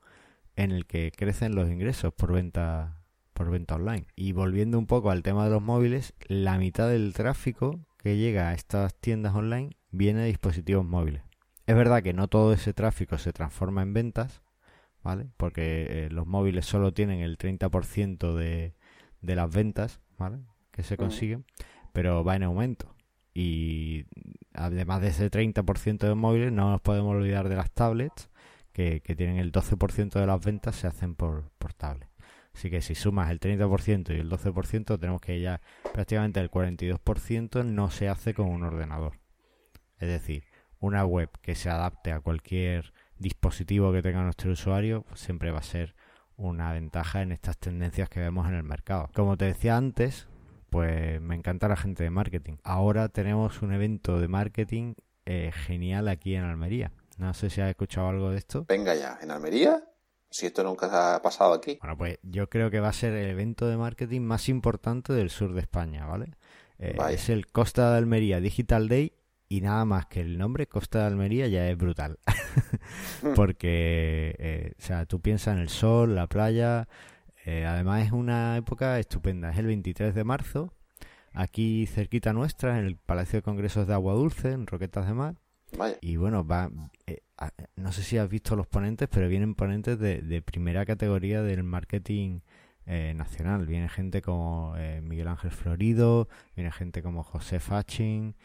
en 0.56 0.72
el 0.72 0.86
que 0.86 1.12
crecen 1.16 1.56
los 1.56 1.70
ingresos 1.70 2.14
por 2.14 2.32
venta 2.34 3.00
por 3.34 3.50
venta 3.50 3.76
online. 3.76 4.06
Y 4.16 4.32
volviendo 4.32 4.78
un 4.78 4.86
poco 4.86 5.10
al 5.10 5.24
tema 5.24 5.46
de 5.46 5.50
los 5.50 5.62
móviles, 5.62 6.14
la 6.28 6.60
mitad 6.60 6.88
del 6.88 7.14
tráfico 7.14 7.80
que 7.98 8.18
llega 8.18 8.50
a 8.50 8.54
estas 8.54 8.94
tiendas 8.96 9.34
online 9.34 9.76
viene 9.90 10.22
de 10.22 10.28
dispositivos 10.28 10.86
móviles. 10.86 11.24
Es 11.66 11.76
verdad 11.76 12.04
que 12.04 12.14
no 12.14 12.28
todo 12.28 12.54
ese 12.54 12.74
tráfico 12.74 13.18
se 13.18 13.34
transforma 13.34 13.82
en 13.82 13.94
ventas, 13.94 14.44
¿vale? 15.02 15.30
Porque 15.38 15.88
eh, 15.90 16.10
los 16.12 16.28
móviles 16.28 16.68
solo 16.68 16.94
tienen 16.94 17.22
el 17.22 17.38
30% 17.38 18.36
de, 18.36 18.76
de 19.24 19.36
las 19.36 19.52
ventas, 19.52 20.00
¿vale? 20.20 20.40
Que 20.72 20.84
se 20.84 20.98
consiguen, 20.98 21.46
pero 21.92 22.24
va 22.24 22.36
en 22.36 22.44
aumento. 22.44 22.94
Y 23.34 24.06
además 24.54 25.02
de 25.02 25.08
ese 25.08 25.32
30% 25.32 25.98
de 26.00 26.14
móviles, 26.14 26.52
no 26.52 26.70
nos 26.70 26.82
podemos 26.82 27.16
olvidar 27.16 27.50
de 27.50 27.56
las 27.56 27.72
tablets, 27.72 28.30
que, 28.74 29.02
tienen 29.02 29.38
el 29.38 29.52
12% 29.52 30.20
de 30.20 30.26
las 30.28 30.44
ventas 30.44 30.76
se 30.76 30.88
hacen 30.88 31.16
por, 31.16 31.50
por 31.58 31.74
tablet. 31.74 32.10
Así 32.54 32.70
que 32.70 32.82
si 32.82 32.94
sumas 32.94 33.32
el 33.32 33.40
30% 33.40 34.16
y 34.16 34.20
el 34.20 34.30
12%, 34.30 35.00
tenemos 35.00 35.22
que 35.22 35.40
ya 35.40 35.62
prácticamente 35.94 36.40
el 36.40 36.52
42% 36.52 37.66
no 37.66 37.90
se 37.90 38.10
hace 38.10 38.34
con 38.34 38.48
un 38.48 38.64
ordenador. 38.64 39.20
Es 39.98 40.10
decir, 40.10 40.44
una 40.80 41.06
web 41.06 41.30
que 41.42 41.56
se 41.56 41.70
adapte 41.70 42.12
a 42.12 42.20
cualquier 42.20 42.94
dispositivo 43.18 43.92
que 43.94 44.02
tenga 44.02 44.22
nuestro 44.22 44.52
usuario 44.52 45.06
siempre 45.16 45.52
va 45.52 45.60
a 45.60 45.64
ser 45.64 45.96
una 46.38 46.72
ventaja 46.74 47.22
en 47.22 47.32
estas 47.32 47.58
tendencias 47.58 48.10
que 48.10 48.20
vemos 48.20 48.48
en 48.48 48.56
el 48.56 48.64
mercado. 48.64 49.10
Como 49.14 49.38
te 49.38 49.46
decía 49.46 49.78
antes, 49.78 50.28
pues 50.70 51.22
me 51.22 51.36
encanta 51.36 51.68
la 51.68 51.76
gente 51.76 52.04
de 52.04 52.10
marketing. 52.10 52.56
Ahora 52.64 53.10
tenemos 53.10 53.62
un 53.62 53.74
evento 53.74 54.20
de 54.20 54.28
marketing 54.28 54.96
eh, 55.26 55.52
genial 55.54 56.08
aquí 56.08 56.36
en 56.36 56.44
Almería. 56.44 56.92
No 57.18 57.34
sé 57.34 57.50
si 57.50 57.62
has 57.62 57.70
escuchado 57.70 58.10
algo 58.10 58.32
de 58.32 58.38
esto. 58.38 58.66
Venga 58.68 58.96
ya, 58.96 59.20
¿en 59.22 59.32
Almería? 59.32 59.84
Si 60.30 60.48
esto 60.48 60.64
nunca 60.64 61.16
ha 61.16 61.22
pasado 61.22 61.54
aquí. 61.54 61.78
Bueno, 61.80 61.98
pues 61.98 62.18
yo 62.24 62.50
creo 62.50 62.72
que 62.72 62.80
va 62.80 62.90
a 62.90 62.94
ser 62.94 63.14
el 63.14 63.30
evento 63.30 63.68
de 63.68 63.78
marketing 63.78 64.22
más 64.22 64.50
importante 64.50 65.14
del 65.14 65.30
sur 65.30 65.54
de 65.54 65.62
España, 65.62 66.08
¿vale? 66.08 66.34
Eh, 66.80 66.98
es 67.12 67.30
el 67.30 67.48
Costa 67.48 67.92
de 67.92 67.98
Almería 68.00 68.40
Digital 68.40 68.90
Day 68.90 69.14
y 69.54 69.62
nada 69.62 69.86
más 69.86 70.08
que 70.08 70.20
el 70.20 70.40
nombre 70.40 70.66
Costa 70.66 71.02
de 71.02 71.06
Almería 71.06 71.48
ya 71.48 71.70
es 71.70 71.78
brutal. 71.78 72.18
Porque, 73.36 74.36
eh, 74.40 74.74
o 74.80 74.82
sea, 74.82 75.06
tú 75.06 75.22
piensas 75.22 75.56
en 75.56 75.62
el 75.62 75.70
sol, 75.70 76.16
la 76.16 76.26
playa. 76.26 76.88
Eh, 77.46 77.64
además 77.64 78.08
es 78.08 78.12
una 78.14 78.58
época 78.58 78.98
estupenda. 78.98 79.52
Es 79.52 79.60
el 79.60 79.68
23 79.68 80.16
de 80.16 80.24
marzo, 80.24 80.74
aquí 81.34 81.86
cerquita 81.86 82.34
nuestra, 82.34 82.80
en 82.80 82.86
el 82.86 82.96
Palacio 82.96 83.38
de 83.38 83.44
Congresos 83.44 83.86
de 83.86 83.94
Agua 83.94 84.16
Dulce, 84.16 84.54
en 84.54 84.66
Roquetas 84.66 85.06
de 85.06 85.14
Mar. 85.14 85.36
Y 86.02 86.18
bueno, 86.18 86.46
va, 86.46 86.72
eh, 87.06 87.22
no 87.76 87.92
sé 87.92 88.02
si 88.02 88.18
has 88.18 88.30
visto 88.30 88.56
los 88.56 88.66
ponentes, 88.66 89.08
pero 89.08 89.28
vienen 89.28 89.54
ponentes 89.54 90.00
de, 90.00 90.42
primera 90.42 90.84
categoría 90.84 91.44
del 91.44 91.64
marketing 91.64 92.40
eh, 92.88 93.14
nacional. 93.16 93.68
Viene 93.68 93.88
gente 93.88 94.24
como 94.24 94.74
eh, 94.78 95.02
Miguel 95.02 95.28
Ángel 95.28 95.52
Florido, 95.52 96.28
viene 96.56 96.72
gente 96.72 97.04
como 97.04 97.24
José 97.24 97.60
Fachin, 97.60 98.36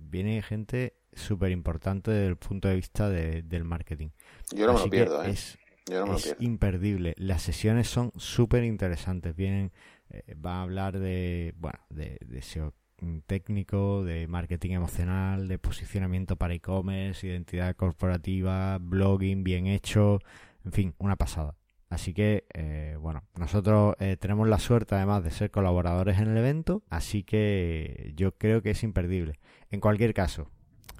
viene 0.00 0.42
gente 0.42 0.94
súper 1.12 1.50
importante 1.50 2.10
desde 2.10 2.28
el 2.28 2.36
punto 2.36 2.68
de 2.68 2.76
vista 2.76 3.08
del 3.08 3.64
marketing. 3.64 4.10
Yo 4.54 4.66
no 4.66 4.74
me 4.74 4.80
lo 4.80 4.90
pierdo, 4.90 5.22
Es, 5.22 5.58
imperdible. 6.38 7.14
Las 7.18 7.42
sesiones 7.42 7.88
son 7.88 8.12
súper 8.16 8.64
interesantes. 8.64 9.34
Vienen, 9.36 9.72
va 10.44 10.56
a 10.56 10.62
hablar 10.62 10.98
de, 10.98 11.54
bueno, 11.56 11.78
de, 11.90 12.18
de 12.24 12.42
SEO 12.42 12.74
técnico, 13.26 14.04
de 14.04 14.26
marketing 14.26 14.72
emocional, 14.72 15.48
de 15.48 15.58
posicionamiento 15.58 16.36
para 16.36 16.54
e-commerce, 16.54 17.26
identidad 17.26 17.74
corporativa, 17.76 18.78
blogging 18.78 19.44
bien 19.44 19.66
hecho, 19.66 20.20
en 20.64 20.72
fin, 20.72 20.94
una 20.98 21.16
pasada. 21.16 21.56
Así 21.94 22.12
que, 22.12 22.44
eh, 22.54 22.96
bueno, 23.00 23.22
nosotros 23.38 23.94
eh, 24.00 24.16
tenemos 24.16 24.48
la 24.48 24.58
suerte 24.58 24.96
además 24.96 25.22
de 25.22 25.30
ser 25.30 25.52
colaboradores 25.52 26.18
en 26.18 26.26
el 26.28 26.36
evento, 26.36 26.82
así 26.90 27.22
que 27.22 28.12
yo 28.16 28.36
creo 28.36 28.62
que 28.62 28.70
es 28.70 28.82
imperdible. 28.82 29.38
En 29.70 29.78
cualquier 29.78 30.12
caso, 30.12 30.50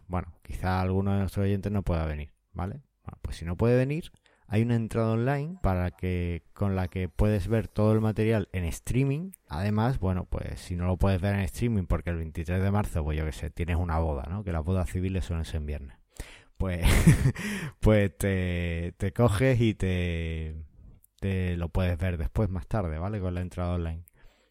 bueno, 0.06 0.32
quizá 0.42 0.80
alguno 0.80 1.12
de 1.12 1.18
nuestros 1.18 1.46
oyentes 1.46 1.72
no 1.72 1.82
pueda 1.82 2.06
venir, 2.06 2.32
¿vale? 2.52 2.80
Bueno, 3.02 3.18
pues 3.22 3.38
si 3.38 3.44
no 3.44 3.56
puede 3.56 3.76
venir, 3.76 4.12
hay 4.46 4.62
una 4.62 4.76
entrada 4.76 5.14
online 5.14 5.58
para 5.62 5.90
que 5.90 6.44
con 6.52 6.76
la 6.76 6.86
que 6.86 7.08
puedes 7.08 7.48
ver 7.48 7.66
todo 7.66 7.92
el 7.92 8.00
material 8.00 8.48
en 8.52 8.62
streaming. 8.62 9.32
Además, 9.48 9.98
bueno, 9.98 10.26
pues 10.26 10.60
si 10.60 10.76
no 10.76 10.86
lo 10.86 10.96
puedes 10.96 11.20
ver 11.20 11.34
en 11.34 11.40
streaming 11.40 11.86
porque 11.86 12.10
el 12.10 12.18
23 12.18 12.62
de 12.62 12.70
marzo, 12.70 13.02
pues 13.02 13.18
yo 13.18 13.24
que 13.24 13.32
sé, 13.32 13.50
tienes 13.50 13.78
una 13.78 13.98
boda, 13.98 14.28
¿no? 14.30 14.44
Que 14.44 14.52
las 14.52 14.62
bodas 14.62 14.88
civiles 14.88 15.24
suelen 15.24 15.44
ser 15.44 15.56
en 15.56 15.66
viernes. 15.66 15.96
Pues, 16.56 16.86
pues 17.80 18.16
te 18.16 19.12
coges 19.12 19.60
y 19.60 19.74
te, 19.74 20.54
te 21.24 21.56
lo 21.56 21.70
puedes 21.70 21.96
ver 21.96 22.18
después, 22.18 22.50
más 22.50 22.66
tarde, 22.66 22.98
¿vale? 22.98 23.18
Con 23.18 23.32
la 23.34 23.40
entrada 23.40 23.76
online. 23.76 24.04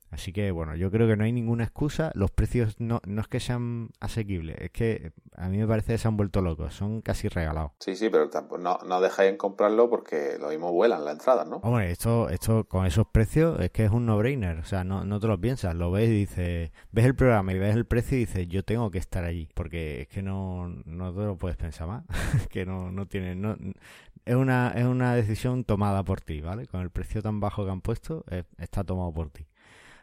Así 0.09 0.31
que 0.31 0.51
bueno, 0.51 0.75
yo 0.75 0.89
creo 0.89 1.07
que 1.07 1.15
no 1.15 1.23
hay 1.23 1.31
ninguna 1.31 1.63
excusa. 1.63 2.11
Los 2.15 2.31
precios 2.31 2.79
no, 2.79 2.99
no 3.05 3.21
es 3.21 3.27
que 3.27 3.39
sean 3.39 3.89
asequibles, 3.99 4.57
es 4.59 4.71
que 4.71 5.11
a 5.35 5.49
mí 5.49 5.57
me 5.57 5.67
parece 5.67 5.93
que 5.93 5.97
se 5.99 6.07
han 6.07 6.17
vuelto 6.17 6.41
locos, 6.41 6.73
son 6.73 7.01
casi 7.01 7.27
regalados. 7.27 7.71
Sí, 7.79 7.95
sí, 7.95 8.09
pero 8.09 8.29
no, 8.59 8.79
no 8.87 9.01
dejáis 9.01 9.31
en 9.31 9.37
comprarlo 9.37 9.89
porque 9.89 10.37
lo 10.39 10.49
mismo 10.49 10.71
vuelan 10.71 11.05
la 11.05 11.11
entrada, 11.11 11.45
¿no? 11.45 11.57
Hombre, 11.57 11.91
esto, 11.91 12.29
esto 12.29 12.65
con 12.65 12.85
esos 12.85 13.07
precios 13.07 13.59
es 13.59 13.71
que 13.71 13.85
es 13.85 13.91
un 13.91 14.05
no-brainer, 14.05 14.59
o 14.59 14.65
sea, 14.65 14.83
no, 14.83 15.03
no 15.03 15.19
te 15.19 15.27
lo 15.27 15.39
piensas, 15.39 15.75
lo 15.75 15.91
ves 15.91 16.09
y 16.09 16.13
dices, 16.13 16.71
ves 16.91 17.05
el 17.05 17.15
programa 17.15 17.53
y 17.53 17.59
ves 17.59 17.75
el 17.75 17.85
precio 17.85 18.17
y 18.17 18.21
dices, 18.21 18.47
yo 18.47 18.63
tengo 18.63 18.91
que 18.91 18.99
estar 18.99 19.23
allí, 19.23 19.49
porque 19.53 20.01
es 20.01 20.07
que 20.07 20.21
no, 20.21 20.69
no 20.85 21.13
te 21.13 21.21
lo 21.21 21.37
puedes 21.37 21.57
pensar 21.57 21.87
más, 21.87 22.03
que 22.49 22.65
no, 22.65 22.91
no 22.91 23.07
tiene, 23.07 23.35
no, 23.35 23.55
es 24.25 24.35
una, 24.35 24.73
es 24.75 24.85
una 24.85 25.15
decisión 25.15 25.63
tomada 25.63 26.03
por 26.03 26.21
ti, 26.21 26.41
¿vale? 26.41 26.67
Con 26.67 26.81
el 26.81 26.89
precio 26.89 27.21
tan 27.21 27.39
bajo 27.39 27.65
que 27.65 27.71
han 27.71 27.81
puesto, 27.81 28.23
está 28.57 28.83
tomado 28.83 29.13
por 29.13 29.29
ti. 29.29 29.47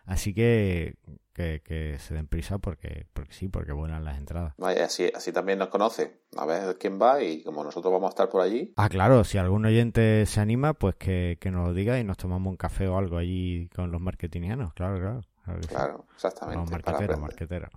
Así 0.07 0.35
que, 0.35 0.97
que, 1.35 1.97
se 2.01 2.15
den 2.15 2.27
prisa 2.27 2.59
porque, 2.59 3.07
porque 3.13 3.33
sí, 3.33 3.49
porque 3.49 3.73
vuelan 3.73 4.05
las 4.05 4.19
entradas. 4.19 4.55
Vaya, 4.59 4.85
así, 4.85 5.11
así 5.15 5.33
también 5.33 5.59
nos 5.59 5.69
conoce. 5.69 6.21
A 6.37 6.47
ver 6.47 6.77
quién 6.79 7.01
va 7.01 7.23
y 7.23 7.43
como 7.43 7.63
nosotros 7.63 7.93
vamos 7.93 8.09
a 8.09 8.11
estar 8.11 8.29
por 8.29 8.43
allí. 8.43 8.73
Ah, 8.77 8.89
claro, 8.89 9.25
si 9.25 9.39
algún 9.39 9.65
oyente 9.65 10.27
se 10.27 10.41
anima, 10.41 10.75
pues 10.75 10.97
que, 10.97 11.39
nos 11.53 11.69
lo 11.69 11.75
diga 11.75 11.99
y 11.99 12.05
nos 12.05 12.17
tomamos 12.17 12.51
un 12.51 12.57
café 12.57 12.89
o 12.89 12.99
algo 12.99 13.19
allí 13.19 13.69
con 13.75 13.91
los 13.91 14.01
marketingianos, 14.01 14.73
claro, 14.75 14.99
claro. 14.99 15.21
Claro, 15.69 16.07
exactamente. 16.15 16.61
Los 16.61 16.71
marqueteros, 16.71 17.19
marqueteros. 17.19 17.71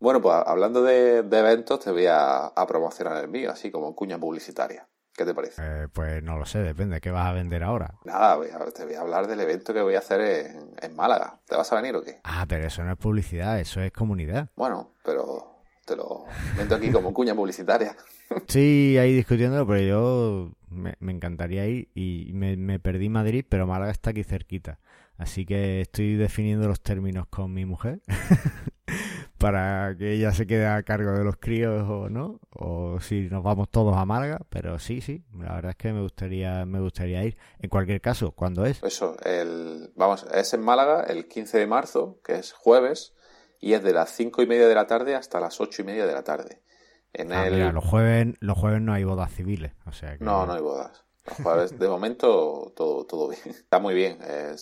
Bueno, 0.00 0.22
pues 0.22 0.36
hablando 0.46 0.82
de, 0.82 1.22
de, 1.22 1.38
eventos, 1.38 1.80
te 1.80 1.90
voy 1.90 2.06
a, 2.06 2.46
a 2.46 2.66
promocionar 2.66 3.22
el 3.22 3.28
mío, 3.28 3.50
así 3.50 3.70
como 3.70 3.94
cuña 3.94 4.18
publicitaria. 4.18 4.88
¿Qué 5.16 5.24
te 5.24 5.34
parece? 5.34 5.62
Eh, 5.64 5.88
pues 5.92 6.22
no 6.22 6.38
lo 6.38 6.44
sé, 6.44 6.58
depende. 6.58 7.00
¿Qué 7.00 7.10
vas 7.10 7.26
a 7.26 7.32
vender 7.32 7.62
ahora? 7.62 7.94
Nada, 8.04 8.36
te 8.74 8.84
voy 8.84 8.94
a 8.94 9.00
hablar 9.00 9.28
del 9.28 9.40
evento 9.40 9.72
que 9.72 9.80
voy 9.80 9.94
a 9.94 10.00
hacer 10.00 10.20
en, 10.82 10.96
Málaga. 10.96 11.40
¿Te 11.46 11.56
vas 11.56 11.72
a 11.72 11.76
venir 11.76 11.94
o 11.94 12.02
qué? 12.02 12.20
Ah, 12.24 12.46
pero 12.48 12.66
eso 12.66 12.82
no 12.82 12.92
es 12.92 12.98
publicidad, 12.98 13.60
eso 13.60 13.80
es 13.80 13.92
comunidad. 13.92 14.48
Bueno, 14.56 14.94
pero 15.04 15.62
te 15.84 15.94
lo 15.94 16.24
meto 16.56 16.74
aquí 16.74 16.90
como 16.90 17.12
cuña 17.12 17.34
publicitaria. 17.34 17.96
Sí, 18.48 18.96
ahí 18.98 19.14
discutiéndolo, 19.14 19.66
pero 19.66 19.80
yo 19.80 20.50
me, 20.70 20.96
encantaría 21.12 21.66
ir 21.66 21.90
y 21.94 22.32
me, 22.32 22.56
me, 22.56 22.80
perdí 22.80 23.08
Madrid, 23.08 23.44
pero 23.48 23.66
Málaga 23.66 23.92
está 23.92 24.10
aquí 24.10 24.24
cerquita. 24.24 24.80
Así 25.18 25.44
que 25.46 25.82
estoy 25.82 26.16
definiendo 26.16 26.66
los 26.66 26.80
términos 26.80 27.26
con 27.28 27.52
mi 27.52 27.64
mujer 27.64 28.00
para 29.44 29.94
que 29.98 30.14
ella 30.14 30.32
se 30.32 30.46
quede 30.46 30.66
a 30.66 30.82
cargo 30.84 31.12
de 31.12 31.22
los 31.22 31.36
críos 31.36 31.86
o 31.86 32.08
no, 32.08 32.40
o 32.48 32.98
si 32.98 33.28
nos 33.28 33.42
vamos 33.42 33.68
todos 33.68 33.94
a 33.94 34.06
Málaga, 34.06 34.40
pero 34.48 34.78
sí, 34.78 35.02
sí, 35.02 35.22
la 35.38 35.56
verdad 35.56 35.72
es 35.72 35.76
que 35.76 35.92
me 35.92 36.00
gustaría, 36.00 36.64
me 36.64 36.80
gustaría 36.80 37.22
ir. 37.24 37.36
En 37.58 37.68
cualquier 37.68 38.00
caso, 38.00 38.32
¿cuándo 38.32 38.64
es? 38.64 38.82
Eso, 38.82 39.18
el, 39.22 39.92
vamos, 39.96 40.26
es 40.32 40.54
en 40.54 40.62
Málaga 40.62 41.02
el 41.02 41.28
15 41.28 41.58
de 41.58 41.66
marzo, 41.66 42.22
que 42.24 42.36
es 42.36 42.54
jueves, 42.54 43.12
y 43.60 43.74
es 43.74 43.82
de 43.82 43.92
las 43.92 44.12
cinco 44.12 44.40
y 44.40 44.46
media 44.46 44.66
de 44.66 44.74
la 44.74 44.86
tarde 44.86 45.14
hasta 45.14 45.40
las 45.40 45.60
ocho 45.60 45.82
y 45.82 45.84
media 45.84 46.06
de 46.06 46.14
la 46.14 46.24
tarde. 46.24 46.62
En 47.12 47.30
ah, 47.30 47.46
el... 47.46 47.68
los 47.74 47.84
jueves, 47.84 48.36
los 48.40 48.56
jueves 48.56 48.80
no 48.80 48.94
hay 48.94 49.04
bodas 49.04 49.30
civiles, 49.30 49.72
o 49.84 49.92
sea 49.92 50.16
No, 50.20 50.46
no 50.46 50.54
hay 50.54 50.62
bodas 50.62 51.03
de 51.78 51.88
momento 51.88 52.72
todo, 52.76 53.06
todo 53.06 53.28
bien. 53.28 53.42
Está 53.46 53.78
muy 53.78 53.94
bien. 53.94 54.18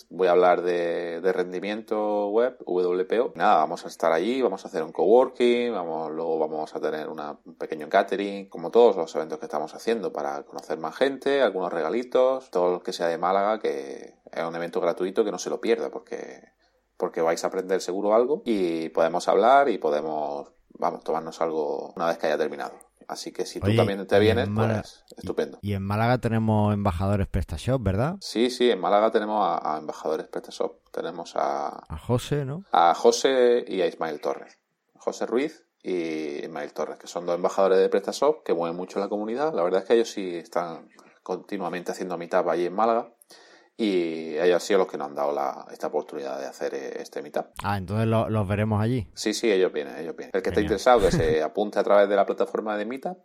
voy 0.09 0.27
a 0.27 0.31
hablar 0.31 0.61
de, 0.61 1.19
rendimiento 1.33 2.29
web, 2.29 2.57
WPO. 2.65 3.33
Nada, 3.35 3.55
vamos 3.55 3.83
a 3.85 3.87
estar 3.89 4.11
allí, 4.11 4.41
vamos 4.41 4.63
a 4.63 4.69
hacer 4.69 4.83
un 4.83 4.91
coworking, 4.91 5.73
vamos, 5.73 6.11
luego 6.11 6.39
vamos 6.39 6.73
a 6.75 6.79
tener 6.79 7.09
un 7.09 7.55
pequeño 7.57 7.89
catering, 7.89 8.49
como 8.49 8.71
todos 8.71 8.95
los 8.95 9.13
eventos 9.15 9.39
que 9.39 9.45
estamos 9.45 9.73
haciendo 9.75 10.13
para 10.13 10.43
conocer 10.43 10.77
más 10.77 10.95
gente, 10.95 11.41
algunos 11.41 11.73
regalitos, 11.73 12.49
todo 12.49 12.71
lo 12.71 12.83
que 12.83 12.93
sea 12.93 13.07
de 13.07 13.17
Málaga, 13.17 13.59
que 13.59 14.15
es 14.31 14.43
un 14.43 14.55
evento 14.55 14.79
gratuito 14.79 15.25
que 15.25 15.31
no 15.31 15.39
se 15.39 15.49
lo 15.49 15.59
pierda 15.59 15.89
porque, 15.91 16.53
porque 16.97 17.21
vais 17.21 17.43
a 17.43 17.47
aprender 17.47 17.81
seguro 17.81 18.13
algo 18.13 18.41
y 18.45 18.89
podemos 18.89 19.27
hablar 19.27 19.69
y 19.69 19.77
podemos, 19.77 20.51
vamos, 20.69 21.03
tomarnos 21.03 21.41
algo 21.41 21.93
una 21.95 22.07
vez 22.07 22.17
que 22.17 22.27
haya 22.27 22.37
terminado. 22.37 22.73
Así 23.07 23.31
que 23.31 23.45
si 23.45 23.59
tú 23.59 23.75
también 23.75 24.05
te 24.07 24.19
vienes, 24.19 24.49
pues 24.53 25.03
estupendo. 25.17 25.59
Y, 25.61 25.73
en 25.73 25.83
Málaga 25.83 26.17
tenemos 26.19 26.73
embajadores 26.73 27.27
PrestaShop, 27.27 27.81
¿verdad? 27.81 28.15
Sí, 28.21 28.49
sí, 28.49 28.69
en 28.69 28.79
Málaga 28.79 29.11
tenemos 29.11 29.59
a, 29.61 29.77
embajadores 29.77 30.27
PrestaShop. 30.27 30.77
Tenemos 30.91 31.35
a... 31.35 31.83
A 31.87 31.97
José, 31.97 32.45
¿no? 32.45 32.65
A 32.71 32.93
José 32.93 33.65
y 33.67 33.81
a 33.81 33.87
Ismael 33.87 34.21
Torres. 34.21 34.59
José 34.95 35.25
Ruiz 35.25 35.65
y 35.81 36.45
Ismael 36.45 36.73
Torres, 36.73 36.97
que 36.97 37.07
son 37.07 37.25
dos 37.25 37.35
embajadores 37.35 37.77
de 37.79 37.89
PrestaShop 37.89 38.43
que 38.43 38.53
mueven 38.53 38.77
mucho 38.77 38.99
la 38.99 39.09
comunidad. 39.09 39.53
La 39.53 39.63
verdad 39.63 39.81
es 39.81 39.87
que 39.87 39.93
ellos 39.95 40.09
sí 40.09 40.35
están 40.35 40.89
continuamente 41.23 41.91
haciendo 41.91 42.17
mitad 42.17 42.47
allí 42.49 42.65
en 42.65 42.73
Málaga. 42.73 43.13
Y 43.75 44.37
ellos 44.37 44.55
han 44.55 44.61
sido 44.61 44.79
los 44.79 44.87
que 44.87 44.97
nos 44.97 45.07
han 45.07 45.15
dado 45.15 45.33
la, 45.33 45.65
esta 45.71 45.87
oportunidad 45.87 46.39
de 46.39 46.45
hacer 46.45 46.73
eh, 46.75 47.01
este 47.01 47.21
meetup. 47.21 47.47
Ah, 47.63 47.77
entonces 47.77 48.07
los 48.07 48.47
veremos 48.47 48.81
allí. 48.81 49.07
Sí, 49.15 49.33
sí, 49.33 49.51
ellos 49.51 49.73
vienen, 49.73 49.97
ellos 49.97 50.15
vienen. 50.15 50.31
El 50.33 50.41
que 50.41 50.49
esté 50.49 50.61
interesado 50.61 50.99
que 50.99 51.11
se 51.11 51.41
apunte 51.43 51.79
a 51.79 51.83
través 51.83 52.07
de 52.07 52.15
la 52.15 52.25
plataforma 52.25 52.77
de 52.77 52.85
Meetup, 52.85 53.17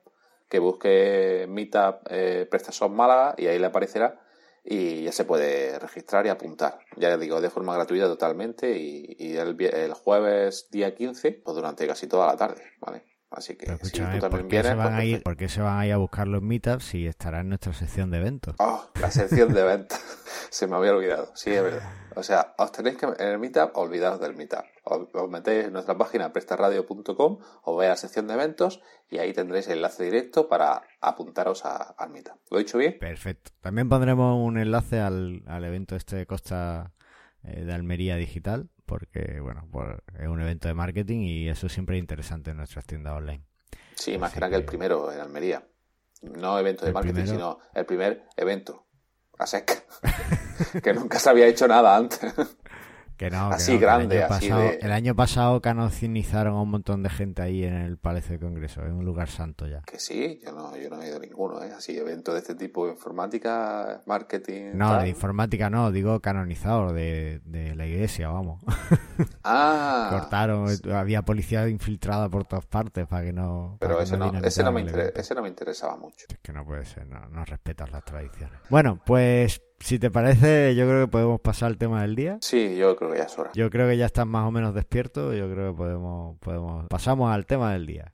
que 0.48 0.58
busque 0.58 1.46
Meetup 1.48 2.06
eh, 2.10 2.46
PrestaShop 2.50 2.90
Málaga 2.90 3.34
y 3.36 3.46
ahí 3.46 3.58
le 3.58 3.66
aparecerá 3.66 4.20
y 4.64 5.04
ya 5.04 5.12
se 5.12 5.24
puede 5.24 5.78
registrar 5.78 6.26
y 6.26 6.30
apuntar. 6.30 6.78
Ya 6.96 7.08
les 7.10 7.20
digo, 7.20 7.40
de 7.40 7.50
forma 7.50 7.74
gratuita 7.74 8.06
totalmente 8.06 8.78
y, 8.78 9.36
el, 9.36 9.56
el, 9.60 9.92
jueves 9.94 10.68
día 10.70 10.94
15, 10.94 11.42
pues 11.44 11.54
durante 11.54 11.86
casi 11.86 12.06
toda 12.06 12.26
la 12.26 12.36
tarde, 12.36 12.62
¿vale? 12.80 13.04
Así 13.30 13.56
que 13.56 13.66
si 13.82 13.90
tú 13.92 14.18
también 14.20 14.30
¿por 14.30 14.48
qué, 14.48 14.62
se 14.62 14.74
van 14.74 14.94
a 14.94 15.04
ir, 15.04 15.22
¿por 15.22 15.36
qué 15.36 15.48
se 15.48 15.60
van 15.60 15.78
a 15.78 15.86
ir 15.86 15.92
a 15.92 15.98
buscar 15.98 16.26
los 16.26 16.42
meetups 16.42 16.84
si 16.84 17.06
estará 17.06 17.40
en 17.40 17.50
nuestra 17.50 17.74
sección 17.74 18.10
de 18.10 18.18
eventos? 18.18 18.54
Oh, 18.58 18.88
la 19.00 19.10
sección 19.10 19.52
de 19.52 19.60
eventos. 19.60 19.98
se 20.50 20.66
me 20.66 20.76
había 20.76 20.92
olvidado. 20.92 21.30
Sí, 21.34 21.50
es 21.50 21.62
verdad. 21.62 21.90
O 22.16 22.22
sea, 22.22 22.54
os 22.56 22.72
tenéis 22.72 22.96
que 22.96 23.06
en 23.06 23.28
el 23.28 23.38
meetup, 23.38 23.76
olvidaros 23.76 24.18
del 24.20 24.34
meetup. 24.34 24.64
Os, 24.84 25.28
metéis 25.28 25.66
en 25.66 25.74
nuestra 25.74 25.96
página 25.96 26.32
prestaradio.com, 26.32 27.38
os 27.62 27.76
vais 27.76 27.88
a 27.88 27.90
la 27.90 27.96
sección 27.96 28.26
de 28.26 28.34
eventos 28.34 28.80
y 29.10 29.18
ahí 29.18 29.34
tendréis 29.34 29.66
el 29.68 29.74
enlace 29.74 30.04
directo 30.04 30.48
para 30.48 30.82
apuntaros 31.00 31.64
al 31.64 32.10
meetup. 32.10 32.36
¿Lo 32.50 32.58
he 32.58 32.64
dicho 32.64 32.78
bien? 32.78 32.98
Perfecto. 32.98 33.50
También 33.60 33.88
pondremos 33.88 34.36
un 34.42 34.58
enlace 34.58 35.00
al, 35.00 35.42
al 35.46 35.64
evento 35.64 35.96
este 35.96 36.16
de 36.16 36.26
Costa 36.26 36.92
eh, 37.44 37.62
de 37.64 37.72
Almería 37.72 38.16
Digital, 38.16 38.70
porque 38.88 39.38
bueno, 39.40 39.68
es 40.18 40.26
un 40.26 40.40
evento 40.40 40.66
de 40.66 40.74
marketing 40.74 41.20
y 41.20 41.48
eso 41.48 41.68
siempre 41.68 41.96
es 41.96 42.00
interesante 42.00 42.50
en 42.50 42.56
nuestras 42.56 42.84
tiendas 42.86 43.14
online. 43.14 43.44
Sí, 43.94 44.18
más 44.18 44.32
que 44.32 44.40
nada 44.40 44.50
que 44.50 44.56
el 44.56 44.64
primero 44.64 45.12
en 45.12 45.20
Almería. 45.20 45.62
No 46.22 46.58
evento 46.58 46.84
de 46.84 46.92
marketing, 46.92 47.26
sino 47.26 47.60
el 47.74 47.86
primer 47.86 48.24
evento. 48.36 48.86
A 49.38 49.46
sec. 49.46 49.86
que 50.82 50.92
nunca 50.92 51.20
se 51.20 51.30
había 51.30 51.46
hecho 51.46 51.68
nada 51.68 51.96
antes. 51.96 52.34
Que 53.18 53.30
no, 53.30 53.48
así 53.48 53.78
grande, 53.78 54.16
el 54.16 54.22
año, 54.22 54.28
pasado, 54.28 54.70
el 54.80 54.92
año 54.92 55.16
pasado 55.16 55.60
canonizaron 55.60 56.54
a 56.54 56.62
un 56.62 56.70
montón 56.70 57.02
de 57.02 57.10
gente 57.10 57.42
ahí 57.42 57.64
en 57.64 57.74
el 57.74 57.98
Palacio 57.98 58.34
de 58.34 58.38
Congreso, 58.38 58.84
en 58.84 58.92
un 58.92 59.04
lugar 59.04 59.28
santo 59.28 59.66
ya. 59.66 59.82
Que 59.82 59.98
sí, 59.98 60.38
yo 60.40 60.52
no, 60.52 60.76
yo 60.76 60.88
no 60.88 61.02
he 61.02 61.08
ido 61.08 61.16
a 61.16 61.18
ninguno, 61.18 61.60
¿eh? 61.64 61.72
Así, 61.76 61.98
evento 61.98 62.32
de 62.32 62.38
este 62.38 62.54
tipo, 62.54 62.88
informática, 62.88 64.02
marketing. 64.06 64.70
No, 64.74 65.00
de 65.00 65.08
informática 65.08 65.68
no, 65.68 65.90
digo 65.90 66.20
canonizador 66.20 66.92
de, 66.92 67.40
de 67.44 67.74
la 67.74 67.86
iglesia, 67.86 68.28
vamos. 68.28 68.62
Ah. 69.42 70.08
Cortaron, 70.10 70.68
había 70.94 71.22
policía 71.22 71.68
infiltrada 71.68 72.28
por 72.28 72.44
todas 72.44 72.66
partes 72.66 73.06
para 73.08 73.24
que 73.24 73.32
no. 73.32 73.76
Pero 73.80 74.00
ese, 74.00 74.16
no, 74.16 74.26
ese, 74.44 74.62
no 74.62 74.70
me 74.70 74.86
ese 75.14 75.34
no 75.34 75.42
me 75.42 75.48
interesaba 75.48 75.96
mucho. 75.96 76.26
Es 76.28 76.38
que 76.38 76.52
no 76.52 76.64
puede 76.64 76.84
ser, 76.84 77.08
no, 77.08 77.26
no 77.30 77.44
respetas 77.44 77.90
las 77.90 78.04
tradiciones. 78.04 78.60
Bueno, 78.68 79.00
pues 79.04 79.60
si 79.80 79.98
te 79.98 80.10
parece, 80.10 80.74
yo 80.74 80.86
creo 80.86 81.06
que 81.06 81.10
podemos 81.10 81.40
pasar 81.40 81.68
al 81.68 81.78
tema 81.78 82.02
del 82.02 82.16
día. 82.16 82.38
Sí, 82.40 82.76
yo 82.76 82.96
creo 82.96 83.12
que 83.12 83.18
ya 83.18 83.24
es 83.24 83.38
hora. 83.38 83.50
Yo 83.54 83.70
creo 83.70 83.88
que 83.88 83.96
ya 83.96 84.06
estás 84.06 84.26
más 84.26 84.46
o 84.46 84.50
menos 84.50 84.74
despierto. 84.74 85.32
Yo 85.32 85.50
creo 85.50 85.72
que 85.72 85.76
podemos, 85.76 86.36
podemos. 86.38 86.86
Pasamos 86.88 87.32
al 87.32 87.46
tema 87.46 87.72
del 87.72 87.86
día. 87.86 88.12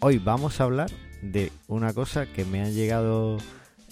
Hoy 0.00 0.18
vamos 0.18 0.60
a 0.60 0.64
hablar 0.64 0.90
de 1.22 1.50
una 1.66 1.94
cosa 1.94 2.26
que 2.26 2.44
me 2.44 2.60
han 2.60 2.74
llegado 2.74 3.38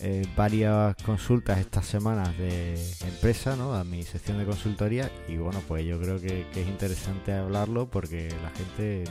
eh, 0.04 0.26
varias 0.36 0.96
consultas 1.04 1.58
estas 1.58 1.86
semanas 1.86 2.36
de 2.36 2.74
empresa, 3.06 3.54
¿no? 3.54 3.74
A 3.74 3.84
mi 3.84 4.02
sección 4.02 4.36
de 4.36 4.44
consultoría 4.44 5.08
y 5.28 5.36
bueno, 5.36 5.60
pues 5.68 5.84
yo 5.84 6.00
creo 6.00 6.20
que, 6.20 6.44
es 6.50 6.66
interesante 6.66 7.32
hablarlo 7.32 7.88
porque 7.88 8.28
la 8.42 8.50
gente 8.50 9.04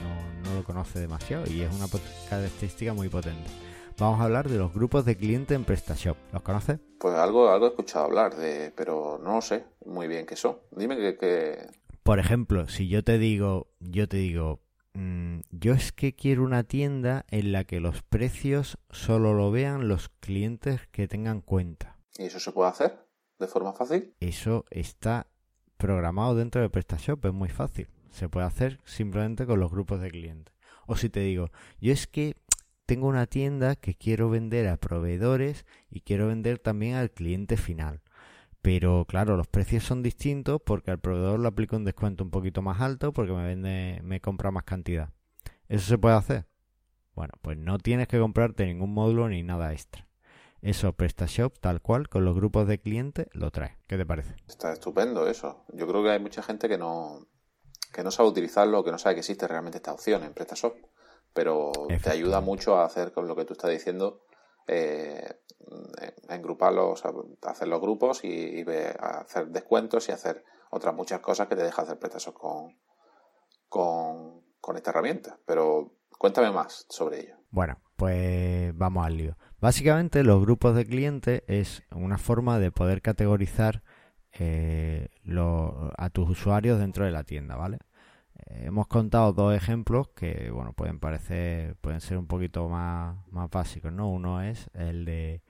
no, 0.44 0.54
lo 0.54 0.64
conoce 0.66 1.00
demasiado 1.00 1.50
y 1.50 1.62
es 1.62 1.74
una 1.74 1.86
característica 2.30 2.94
muy 2.94 3.08
potente. 3.08 3.50
Vamos 3.98 4.20
a 4.20 4.26
hablar 4.26 4.50
de 4.50 4.58
los 4.58 4.74
grupos 4.74 5.06
de 5.06 5.16
clientes 5.16 5.56
en 5.56 5.64
PrestaShop. 5.64 6.18
¿Los 6.34 6.42
conoces? 6.42 6.80
Pues 7.00 7.16
algo, 7.16 7.50
algo 7.50 7.68
he 7.68 7.70
escuchado 7.70 8.06
hablar 8.06 8.36
de, 8.36 8.74
pero 8.75 9.18
no 9.24 9.42
sé 9.42 9.64
muy 9.86 10.10
bien 10.10 10.25
qué 10.25 10.36
son. 10.36 10.58
Dime 10.72 10.98
que, 10.98 11.18
que... 11.18 11.68
Por 12.04 12.20
ejemplo, 12.20 12.68
si 12.68 12.90
yo 12.90 13.01
te 13.01 13.18
digo, 13.18 13.68
yo 13.80 14.10
te 14.10 14.18
digo, 14.18 14.60
Mm, 14.94 15.42
yo 15.51 15.74
es 15.74 15.92
que 15.92 16.14
quiero 16.14 16.44
una 16.44 16.64
tienda 16.64 17.25
en 17.30 17.51
la 17.51 17.64
que 17.64 17.80
los 17.80 18.04
precios 18.04 18.77
solo 18.90 19.34
lo 19.34 19.51
vean 19.51 19.88
los 19.88 20.10
clientes 20.20 20.82
que 20.92 21.08
tengan 21.08 21.42
cuenta. 21.42 21.98
¿Y 22.18 22.24
eso 22.24 22.40
se 22.40 22.51
puede 22.51 22.70
hacer 22.70 23.08
de 23.40 23.48
forma 23.48 23.74
fácil? 23.74 24.14
Eso 24.20 24.66
está 24.70 25.27
programado 25.77 26.36
dentro 26.36 26.62
de 26.62 26.70
PrestaShop, 26.70 27.25
es 27.25 27.34
muy 27.34 27.50
fácil. 27.50 27.88
Se 28.12 28.27
puede 28.27 28.46
hacer 28.46 28.80
simplemente 28.84 29.46
con 29.46 29.60
los 29.60 29.72
grupos 29.72 30.01
de 30.01 30.12
clientes. 30.12 30.54
O 30.86 30.98
si 30.98 31.10
te 31.10 31.22
digo, 31.22 31.50
yo 31.80 31.94
es 31.94 32.08
que 32.08 32.36
tengo 32.86 33.08
una 33.08 33.25
tienda 33.25 33.77
que 33.77 33.96
quiero 33.96 34.30
vender 34.30 34.68
a 34.68 34.75
proveedores 34.75 35.66
y 35.90 36.01
quiero 36.01 36.27
vender 36.27 36.60
también 36.60 36.96
al 36.96 37.12
cliente 37.12 37.56
final. 37.56 38.01
Pero 38.62 39.06
claro, 39.08 39.38
los 39.38 39.48
precios 39.48 39.84
son 39.84 40.04
distintos 40.04 40.62
porque 40.64 40.92
al 40.92 41.00
proveedor 41.00 41.40
le 41.40 41.48
aplico 41.48 41.76
un 41.76 41.86
descuento 41.86 42.24
un 42.24 42.30
poquito 42.30 42.62
más 42.62 42.80
alto 42.80 43.12
porque 43.12 43.32
me 43.32 43.44
vende, 43.44 44.00
me 44.04 44.22
compra 44.22 44.52
más 44.52 44.64
cantidad. 44.64 45.10
¿Eso 45.68 45.88
se 45.88 45.98
puede 45.98 46.16
hacer? 46.16 46.46
Bueno, 47.16 47.34
pues 47.42 47.58
no 47.58 47.78
tienes 47.80 48.08
que 48.08 48.20
comprarte 48.20 48.66
ningún 48.66 48.94
módulo 48.94 49.28
ni 49.30 49.42
nada 49.42 49.74
extra. 49.74 50.08
Eso 50.62 50.94
PrestaShop 50.94 51.58
tal 51.60 51.82
cual 51.82 52.08
con 52.08 52.24
los 52.24 52.36
grupos 52.36 52.68
de 52.68 52.80
clientes 52.80 53.28
lo 53.34 53.50
trae. 53.50 53.78
¿Qué 53.88 53.98
te 53.98 54.06
parece? 54.06 54.36
Está 54.48 54.72
estupendo 54.72 55.28
eso. 55.28 55.66
Yo 55.74 55.88
creo 55.88 56.04
que 56.04 56.12
hay 56.12 56.20
mucha 56.20 56.44
gente 56.44 56.70
que 56.70 56.78
no 56.78 57.28
que 57.92 58.04
no 58.04 58.12
sabe 58.12 58.30
utilizarlo, 58.30 58.84
que 58.84 58.92
no 58.92 58.98
sabe 58.98 59.16
que 59.16 59.20
existe 59.20 59.48
realmente 59.48 59.78
esta 59.78 59.92
opción 59.92 60.24
en 60.24 60.34
PrestaShop, 60.34 60.76
pero 61.34 61.72
te 62.02 62.10
ayuda 62.10 62.40
mucho 62.40 62.78
a 62.78 62.86
hacer 62.86 63.12
con 63.12 63.28
lo 63.28 63.36
que 63.36 63.44
tú 63.44 63.54
estás 63.54 63.70
diciendo 63.70 64.24
eh, 64.68 65.36
engruparlos, 66.30 67.04
hacer 67.44 67.68
los 67.68 67.82
grupos 67.82 68.24
y, 68.24 68.66
hacer 69.00 69.48
descuentos 69.48 70.10
y 70.10 70.12
hacer 70.12 70.44
otras 70.70 70.96
muchas 70.96 71.20
cosas 71.20 71.48
que 71.48 71.56
te 71.56 71.64
deja 71.64 71.82
hacer 71.82 72.00
prestasos 72.00 72.34
con, 72.34 72.78
con, 73.68 74.42
con 74.60 74.78
esta 74.78 74.92
herramienta. 74.92 75.40
Pero 75.46 75.94
cuéntame 76.18 76.52
más 76.52 76.86
sobre 76.90 77.22
ello. 77.22 77.36
Bueno, 77.50 77.80
pues 77.96 78.76
vamos 78.78 79.06
al 79.06 79.18
lío. 79.18 79.38
Básicamente 79.60 80.24
los 80.24 80.42
grupos 80.42 80.76
de 80.76 80.86
clientes 80.86 81.44
es 81.48 81.84
una 81.92 82.18
forma 82.18 82.60
de 82.60 82.72
poder 82.72 83.02
categorizar 83.02 83.84
eh, 84.34 85.10
a 85.98 86.10
tus 86.10 86.30
usuarios 86.30 86.80
dentro 86.80 87.06
de 87.06 87.12
la 87.12 87.24
tienda, 87.24 87.56
¿vale? 87.56 87.80
Hemos 88.48 88.88
contado 88.88 89.34
dos 89.34 89.56
ejemplos 89.56 90.10
que, 90.10 90.51
bueno, 90.51 90.74
pueden 90.74 91.00
parecer, 91.00 91.75
pueden 91.77 92.01
ser 92.01 92.18
un 92.18 92.27
poquito 92.27 92.68
más, 92.70 93.18
más 93.30 93.50
básicos, 93.50 93.92
¿no? 93.92 94.10
Uno 94.10 94.42
es 94.42 94.70
el 94.74 95.06
de 95.06 95.42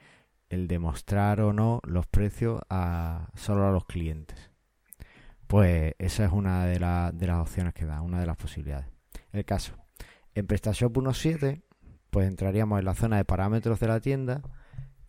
el 0.52 0.68
de 0.68 0.80
mostrar 0.80 1.40
o 1.42 1.54
no 1.54 1.80
los 1.86 2.08
precios 2.08 2.62
a 2.70 3.30
solo 3.36 3.66
a 3.68 3.72
los 3.72 3.86
clientes. 3.86 4.52
Pues 5.48 5.96
esa 5.98 6.26
es 6.26 6.32
una 6.32 6.66
de, 6.66 6.74
de 6.74 7.28
las 7.28 7.40
opciones 7.40 7.74
que 7.74 7.86
da, 7.86 8.02
una 8.02 8.20
de 8.20 8.26
las 8.26 8.38
posibilidades. 8.38 8.88
El 9.32 9.46
caso, 9.46 9.76
en 10.36 10.48
PrestaShop 10.48 10.96
1.7, 10.96 11.64
pues 12.10 12.28
entraríamos 12.28 12.80
en 12.80 12.86
la 12.86 12.96
zona 12.96 13.18
de 13.18 13.26
parámetros 13.26 13.80
de 13.80 13.88
la 13.88 14.02
tienda 14.02 14.42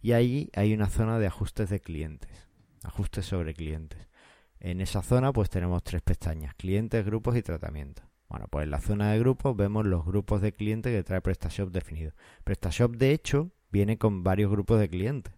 y 0.00 0.12
ahí 0.12 0.50
hay 0.54 0.74
una 0.74 0.88
zona 0.88 1.18
de 1.18 1.26
ajustes 1.26 1.70
de 1.70 1.80
clientes, 1.80 2.48
ajustes 2.84 3.26
sobre 3.26 3.54
clientes. 3.54 4.08
En 4.64 4.80
esa 4.80 5.02
zona 5.02 5.32
pues 5.32 5.50
tenemos 5.50 5.82
tres 5.82 6.02
pestañas, 6.02 6.54
clientes, 6.54 7.04
grupos 7.04 7.36
y 7.36 7.42
tratamiento. 7.42 8.04
Bueno, 8.28 8.46
pues 8.48 8.62
en 8.62 8.70
la 8.70 8.80
zona 8.80 9.10
de 9.10 9.18
grupos 9.18 9.56
vemos 9.56 9.84
los 9.84 10.06
grupos 10.06 10.40
de 10.40 10.52
clientes 10.52 10.94
que 10.94 11.02
trae 11.02 11.20
PrestaShop 11.20 11.72
definido. 11.72 12.12
PrestaShop 12.44 12.94
de 12.94 13.10
hecho 13.10 13.50
viene 13.72 13.98
con 13.98 14.22
varios 14.22 14.52
grupos 14.52 14.78
de 14.78 14.88
clientes. 14.88 15.34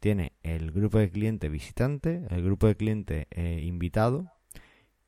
Tiene 0.00 0.32
el 0.42 0.72
grupo 0.72 0.98
de 0.98 1.08
cliente 1.08 1.48
visitante, 1.48 2.26
el 2.30 2.42
grupo 2.42 2.66
de 2.66 2.74
cliente 2.74 3.28
eh, 3.30 3.60
invitado 3.62 4.32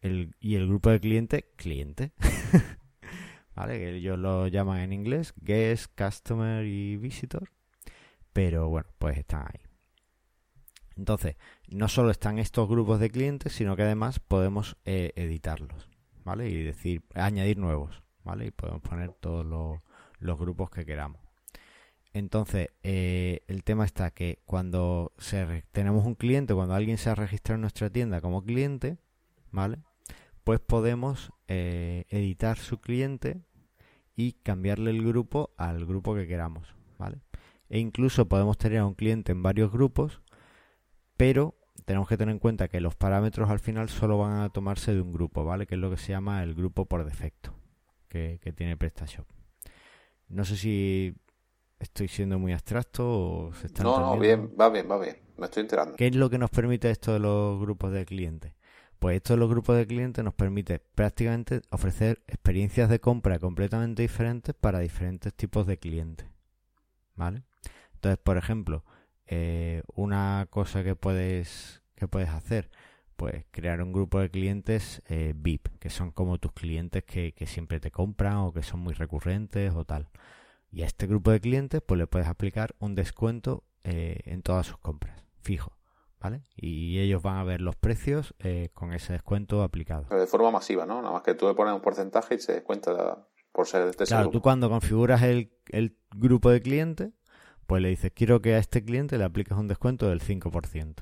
y 0.00 0.54
el 0.54 0.68
grupo 0.68 0.90
de 0.90 1.00
cliente 1.00 1.50
cliente. 1.56 2.12
¿Vale? 3.56 3.96
Ellos 3.96 4.16
lo 4.16 4.46
llaman 4.46 4.78
en 4.78 4.92
inglés 4.92 5.34
guest, 5.40 5.90
customer 6.00 6.64
y 6.64 6.98
visitor. 6.98 7.50
Pero 8.32 8.68
bueno, 8.68 8.90
pues 9.00 9.18
están 9.18 9.48
ahí. 9.48 9.73
Entonces, 10.96 11.36
no 11.68 11.88
solo 11.88 12.10
están 12.10 12.38
estos 12.38 12.68
grupos 12.68 13.00
de 13.00 13.10
clientes, 13.10 13.52
sino 13.52 13.76
que 13.76 13.82
además 13.82 14.20
podemos 14.20 14.76
eh, 14.84 15.12
editarlos, 15.16 15.88
¿vale? 16.24 16.48
Y 16.48 16.62
decir, 16.62 17.02
añadir 17.14 17.58
nuevos, 17.58 18.02
¿vale? 18.22 18.46
Y 18.46 18.50
podemos 18.50 18.82
poner 18.82 19.12
todos 19.12 19.44
los, 19.44 20.38
grupos 20.38 20.70
que 20.70 20.86
queramos. 20.86 21.20
Entonces, 22.12 22.68
eh, 22.84 23.40
el 23.48 23.64
tema 23.64 23.84
está 23.84 24.12
que 24.12 24.38
cuando 24.44 25.12
tenemos 25.72 26.06
un 26.06 26.14
cliente, 26.14 26.54
cuando 26.54 26.74
alguien 26.74 26.96
se 26.96 27.10
ha 27.10 27.14
registrado 27.14 27.56
en 27.56 27.62
nuestra 27.62 27.90
tienda 27.90 28.20
como 28.20 28.44
cliente, 28.44 28.98
¿vale? 29.50 29.78
Pues 30.44 30.60
podemos 30.60 31.32
eh, 31.48 32.04
editar 32.10 32.56
su 32.56 32.80
cliente 32.80 33.40
y 34.14 34.32
cambiarle 34.32 34.90
el 34.90 35.04
grupo 35.04 35.50
al 35.56 35.84
grupo 35.86 36.14
que 36.14 36.28
queramos, 36.28 36.74
¿vale? 36.98 37.18
E 37.68 37.78
incluso 37.78 38.28
podemos 38.28 38.58
tener 38.58 38.78
a 38.78 38.86
un 38.86 38.94
cliente 38.94 39.32
en 39.32 39.42
varios 39.42 39.72
grupos 39.72 40.20
pero 41.16 41.54
tenemos 41.84 42.08
que 42.08 42.16
tener 42.16 42.32
en 42.32 42.38
cuenta 42.38 42.68
que 42.68 42.80
los 42.80 42.94
parámetros 42.94 43.50
al 43.50 43.60
final 43.60 43.88
solo 43.88 44.18
van 44.18 44.40
a 44.40 44.50
tomarse 44.50 44.94
de 44.94 45.00
un 45.00 45.12
grupo, 45.12 45.44
¿vale? 45.44 45.66
Que 45.66 45.74
es 45.74 45.80
lo 45.80 45.90
que 45.90 45.96
se 45.96 46.12
llama 46.12 46.42
el 46.42 46.54
grupo 46.54 46.86
por 46.86 47.04
defecto, 47.04 47.54
que, 48.08 48.38
tiene 48.56 48.76
PrestaShop. 48.76 49.26
No 50.28 50.44
sé 50.44 50.56
si 50.56 51.14
estoy 51.78 52.08
siendo 52.08 52.38
muy 52.38 52.52
abstracto 52.52 53.06
o 53.06 53.52
se 53.54 53.66
está 53.66 53.82
No, 53.82 54.00
no, 54.00 54.18
bien, 54.18 54.50
va 54.58 54.70
bien, 54.70 54.90
va 54.90 54.98
bien. 54.98 55.18
Me 55.36 55.46
estoy 55.46 55.62
enterando. 55.62 55.96
¿Qué 55.96 56.06
es 56.06 56.14
lo 56.14 56.30
que 56.30 56.38
nos 56.38 56.50
permite 56.50 56.90
esto 56.90 57.12
de 57.12 57.18
los 57.18 57.60
grupos 57.60 57.92
de 57.92 58.06
clientes? 58.06 58.52
Pues 58.98 59.16
esto 59.16 59.34
de 59.34 59.40
los 59.40 59.50
grupos 59.50 59.76
de 59.76 59.86
clientes 59.86 60.24
nos 60.24 60.32
permite 60.32 60.78
prácticamente 60.78 61.60
ofrecer 61.70 62.22
experiencias 62.26 62.88
de 62.88 63.00
compra 63.00 63.38
completamente 63.38 64.02
diferentes 64.02 64.54
para 64.54 64.78
diferentes 64.78 65.34
tipos 65.34 65.66
de 65.66 65.78
clientes. 65.78 66.26
¿Vale? 67.16 67.42
Entonces, 67.94 68.18
por 68.22 68.38
ejemplo, 68.38 68.84
eh, 69.36 69.82
una 69.94 70.46
cosa 70.48 70.84
que 70.84 70.94
puedes, 70.94 71.82
que 71.96 72.06
puedes 72.06 72.28
hacer, 72.28 72.70
pues 73.16 73.44
crear 73.50 73.82
un 73.82 73.92
grupo 73.92 74.20
de 74.20 74.30
clientes 74.30 75.02
eh, 75.08 75.32
VIP, 75.36 75.68
que 75.80 75.90
son 75.90 76.12
como 76.12 76.38
tus 76.38 76.52
clientes 76.52 77.02
que, 77.02 77.34
siempre 77.46 77.80
te 77.80 77.90
compran 77.90 78.36
o 78.36 78.52
que 78.52 78.62
son 78.62 78.80
muy 78.80 78.94
recurrentes 78.94 79.72
o 79.74 79.84
tal. 79.84 80.08
Y 80.70 80.82
a 80.82 80.86
este 80.86 81.08
grupo 81.08 81.32
de 81.32 81.40
clientes, 81.40 81.82
pues 81.84 81.98
le 81.98 82.06
puedes 82.06 82.28
aplicar 82.28 82.74
un 82.78 82.94
descuento 82.94 83.64
eh, 83.82 84.20
en 84.24 84.42
todas 84.42 84.66
sus 84.66 84.78
compras, 84.78 85.24
fijo. 85.40 85.76
Y 86.56 87.00
ellos 87.00 87.20
van 87.20 87.36
a 87.36 87.44
ver 87.44 87.60
los 87.60 87.76
precios 87.76 88.34
con 88.72 88.94
ese 88.94 89.12
descuento 89.12 89.62
aplicado. 89.62 90.06
Pero 90.08 90.22
de 90.22 90.26
forma 90.26 90.50
masiva, 90.50 90.86
¿no? 90.86 91.02
Nada 91.02 91.12
más 91.12 91.22
que 91.22 91.34
tú 91.34 91.46
le 91.46 91.52
pones 91.52 91.74
un 91.74 91.82
porcentaje 91.82 92.36
y 92.36 92.38
se 92.38 92.54
descuenta 92.54 93.26
por 93.52 93.68
ser 93.68 93.84
de 93.84 93.90
este 93.90 94.04
Claro, 94.04 94.30
tú 94.30 94.40
cuando 94.40 94.68
configuras 94.68 95.22
el, 95.22 95.52
grupo 96.16 96.50
de 96.50 96.60
clientes, 96.60 97.12
pues 97.66 97.82
le 97.82 97.88
dices, 97.88 98.12
quiero 98.14 98.40
que 98.40 98.54
a 98.54 98.58
este 98.58 98.84
cliente 98.84 99.18
le 99.18 99.24
apliques 99.24 99.56
un 99.56 99.68
descuento 99.68 100.08
del 100.08 100.20
5%. 100.20 100.94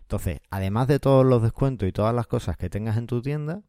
Entonces, 0.00 0.40
además 0.50 0.88
de 0.88 0.98
todos 0.98 1.24
los 1.24 1.42
descuentos 1.42 1.88
y 1.88 1.92
todas 1.92 2.14
las 2.14 2.26
cosas 2.26 2.56
que 2.56 2.68
tengas 2.68 2.96
en 2.96 3.06
tu 3.06 3.22
tienda, 3.22 3.62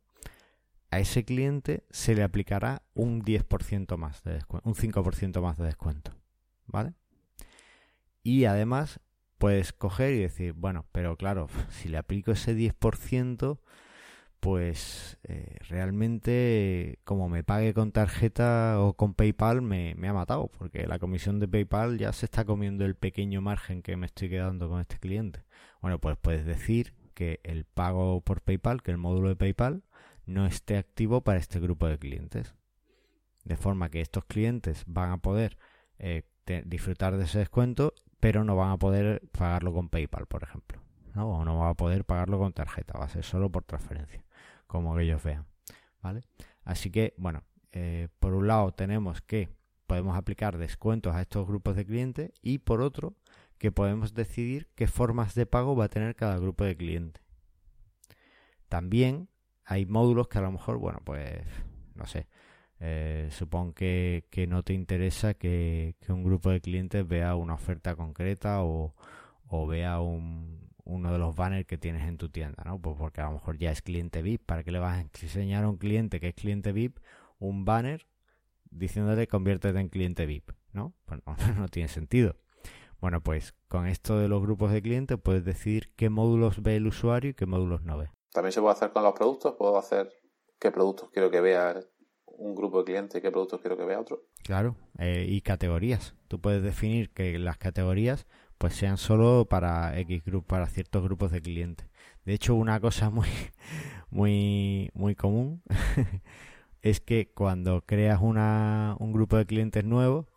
a 0.91 0.99
ese 0.99 1.25
cliente 1.25 1.85
se 1.89 2.15
le 2.15 2.23
aplicará 2.23 2.83
un 2.93 3.23
10% 3.23 3.97
más 3.97 4.23
de 4.23 4.33
descuento, 4.33 4.69
un 4.69 4.75
5% 4.75 5.41
más 5.41 5.57
de 5.57 5.65
descuento. 5.65 6.11
¿Vale? 6.67 6.93
Y 8.23 8.45
además 8.45 8.99
puedes 9.37 9.73
coger 9.73 10.13
y 10.13 10.19
decir, 10.19 10.53
bueno, 10.53 10.85
pero 10.91 11.17
claro, 11.17 11.47
si 11.69 11.89
le 11.89 11.97
aplico 11.97 12.31
ese 12.31 12.55
10%, 12.55 13.59
pues 14.43 15.17
eh, 15.23 15.55
realmente 15.69 16.99
como 17.05 17.29
me 17.29 17.45
pague 17.45 17.73
con 17.73 17.93
tarjeta 17.93 18.81
o 18.81 18.91
con 18.93 19.13
PayPal 19.13 19.61
me, 19.61 19.95
ha 20.05 20.11
matado, 20.11 20.49
porque 20.49 20.85
la 20.85 20.99
comisión 20.99 21.39
de 21.39 21.47
PayPal 21.47 21.97
ya 21.97 22.11
se 22.11 22.25
está 22.25 22.43
comiendo 22.43 22.83
el 22.83 22.95
pequeño 22.95 23.39
margen 23.39 23.81
que 23.81 23.95
me 23.95 24.05
estoy 24.05 24.29
quedando 24.29 24.67
con 24.67 24.81
este 24.81 24.99
cliente. 24.99 25.45
Bueno, 25.81 25.97
pues 25.99 26.17
puedes 26.17 26.45
decir 26.45 26.93
que 27.13 27.39
el 27.43 27.63
pago 27.63 28.19
por 28.19 28.41
PayPal, 28.41 28.83
que 28.83 28.91
el 28.91 28.97
módulo 28.97 29.29
de 29.29 29.37
PayPal, 29.37 29.83
no 30.25 30.45
esté 30.45 30.75
activo 30.75 31.21
para 31.21 31.39
este 31.39 31.61
grupo 31.61 31.87
de 31.87 31.97
clientes. 31.97 32.53
De 33.45 33.55
forma 33.55 33.89
que 33.89 34.01
estos 34.01 34.25
clientes 34.25 34.83
van 34.87 35.11
a 35.11 35.17
poder 35.19 35.57
eh, 35.99 36.23
disfrutar 36.65 37.15
de 37.15 37.23
ese 37.23 37.39
descuento 37.39 37.93
pero 38.19 38.43
no 38.43 38.57
van 38.57 38.71
a 38.71 38.77
poder 38.77 39.21
pagarlo 39.37 39.73
con 39.73 39.87
PayPal, 39.87 40.27
por 40.27 40.43
ejemplo. 40.43 40.81
¿no? 41.13 41.29
O 41.29 41.45
no 41.45 41.59
van 41.59 41.69
a 41.69 41.73
poder 41.75 42.05
pagarlo 42.05 42.39
con 42.39 42.53
tarjeta, 42.53 42.97
va 42.97 43.05
a 43.05 43.09
ser 43.09 43.23
solo 43.23 43.49
por 43.49 43.63
transferencia, 43.63 44.22
como 44.73 44.97
ellos 44.99 45.21
vean. 45.23 45.45
¿Vale? 46.01 46.23
Así 46.63 46.89
que, 46.89 47.13
bueno, 47.17 47.43
eh, 47.71 48.07
por 48.19 48.33
un 48.33 48.47
lado 48.47 48.73
tenemos 48.73 49.21
que 49.21 49.49
podemos 49.85 50.17
aplicar 50.17 50.57
descuentos 50.57 51.13
a 51.15 51.21
estos 51.21 51.47
grupos 51.47 51.75
de 51.75 51.85
clientes 51.85 52.31
y 52.41 52.57
por 52.57 52.81
otro 52.81 53.15
que 53.59 53.71
podemos 53.71 54.15
decidir 54.15 54.67
qué 54.73 54.87
formas 54.87 55.35
de 55.35 55.45
pago 55.45 55.75
va 55.75 55.85
a 55.85 55.89
tener 55.89 56.15
cada 56.15 56.39
grupo 56.39 56.63
de 56.63 56.75
clientes. 56.75 57.23
También 58.67 59.29
hay 59.63 59.85
módulos 59.85 60.27
que 60.27 60.39
a 60.39 60.41
lo 60.41 60.51
mejor, 60.51 60.79
bueno, 60.79 61.01
pues 61.05 61.45
no 61.93 62.07
sé, 62.07 62.27
eh, 62.79 63.29
supongo 63.29 63.75
que, 63.75 64.25
no 64.49 64.63
te 64.63 64.73
interesa 64.73 65.35
que, 65.35 65.95
un 66.09 66.23
grupo 66.23 66.49
de 66.49 66.61
clientes 66.61 67.07
vea 67.07 67.35
una 67.35 67.53
oferta 67.53 67.95
concreta 67.95 68.63
o, 68.63 68.95
vea 69.67 69.99
uno 70.85 71.11
de 71.11 71.17
los 71.17 71.35
banners 71.35 71.65
que 71.65 71.77
tienes 71.77 72.07
en 72.07 72.17
tu 72.17 72.29
tienda, 72.29 72.63
¿no? 72.65 72.79
Pues 72.79 72.95
porque 72.97 73.21
a 73.21 73.25
lo 73.25 73.33
mejor 73.33 73.57
ya 73.57 73.71
es 73.71 73.81
cliente 73.81 74.21
VIP. 74.21 74.45
¿Para 74.45 74.63
qué 74.63 74.71
le 74.71 74.79
vas 74.79 74.97
a 74.97 75.01
enseñar 75.01 75.63
a 75.63 75.69
un 75.69 75.77
cliente 75.77 76.19
que 76.19 76.29
es 76.29 76.35
cliente 76.35 76.71
VIP 76.71 76.99
un 77.39 77.65
banner 77.65 78.07
diciéndole 78.69 79.27
conviértete 79.27 79.79
en 79.79 79.89
cliente 79.89 80.25
VIP? 80.25 80.51
¿No? 80.73 80.93
Pues 81.05 81.21
no, 81.25 81.35
no 81.55 81.67
tiene 81.67 81.87
sentido. 81.87 82.35
Bueno, 82.99 83.21
pues 83.21 83.53
con 83.67 83.87
esto 83.87 84.17
de 84.17 84.29
los 84.29 84.41
grupos 84.41 84.71
de 84.71 84.81
clientes 84.81 85.17
puedes 85.21 85.43
decidir 85.43 85.91
qué 85.95 86.09
módulos 86.09 86.61
ve 86.61 86.77
el 86.77 86.87
usuario 86.87 87.31
y 87.31 87.33
qué 87.33 87.45
módulos 87.45 87.83
no 87.83 87.97
ve. 87.97 88.09
También 88.31 88.53
se 88.53 88.61
puede 88.61 88.73
hacer 88.73 88.91
con 88.91 89.03
los 89.03 89.13
productos. 89.13 89.55
Puedo 89.57 89.77
hacer 89.77 90.09
qué 90.57 90.71
productos 90.71 91.09
quiero 91.11 91.29
que 91.29 91.41
vea 91.41 91.81
un 92.25 92.55
grupo 92.55 92.79
de 92.79 92.85
clientes 92.85 93.19
y 93.19 93.21
qué 93.21 93.29
productos 93.29 93.61
quiero 93.61 93.77
que 93.77 93.85
vea 93.85 93.99
otro. 93.99 94.23
Claro, 94.43 94.75
eh, 94.97 95.25
y 95.27 95.41
categorías. 95.41 96.15
Tú 96.27 96.39
puedes 96.39 96.63
definir 96.63 97.11
que 97.11 97.37
las 97.39 97.57
categorías 97.57 98.25
pues 98.57 98.75
sean 98.75 98.97
solo 98.97 99.45
para 99.49 99.97
X 99.99 100.23
grupos, 100.25 100.47
para 100.47 100.67
ciertos 100.67 101.03
grupos 101.03 101.31
de 101.31 101.41
clientes. 101.41 101.87
De 102.25 102.33
hecho, 102.33 102.55
una 102.55 102.79
cosa 102.79 103.09
muy, 103.09 103.27
muy, 104.09 104.89
muy 104.93 105.15
común 105.15 105.63
es 106.81 106.99
que 107.01 107.31
cuando 107.33 107.81
creas 107.85 108.19
una, 108.21 108.95
un 108.99 109.13
grupo 109.13 109.37
de 109.37 109.45
clientes 109.45 109.83
nuevo, 109.83 110.27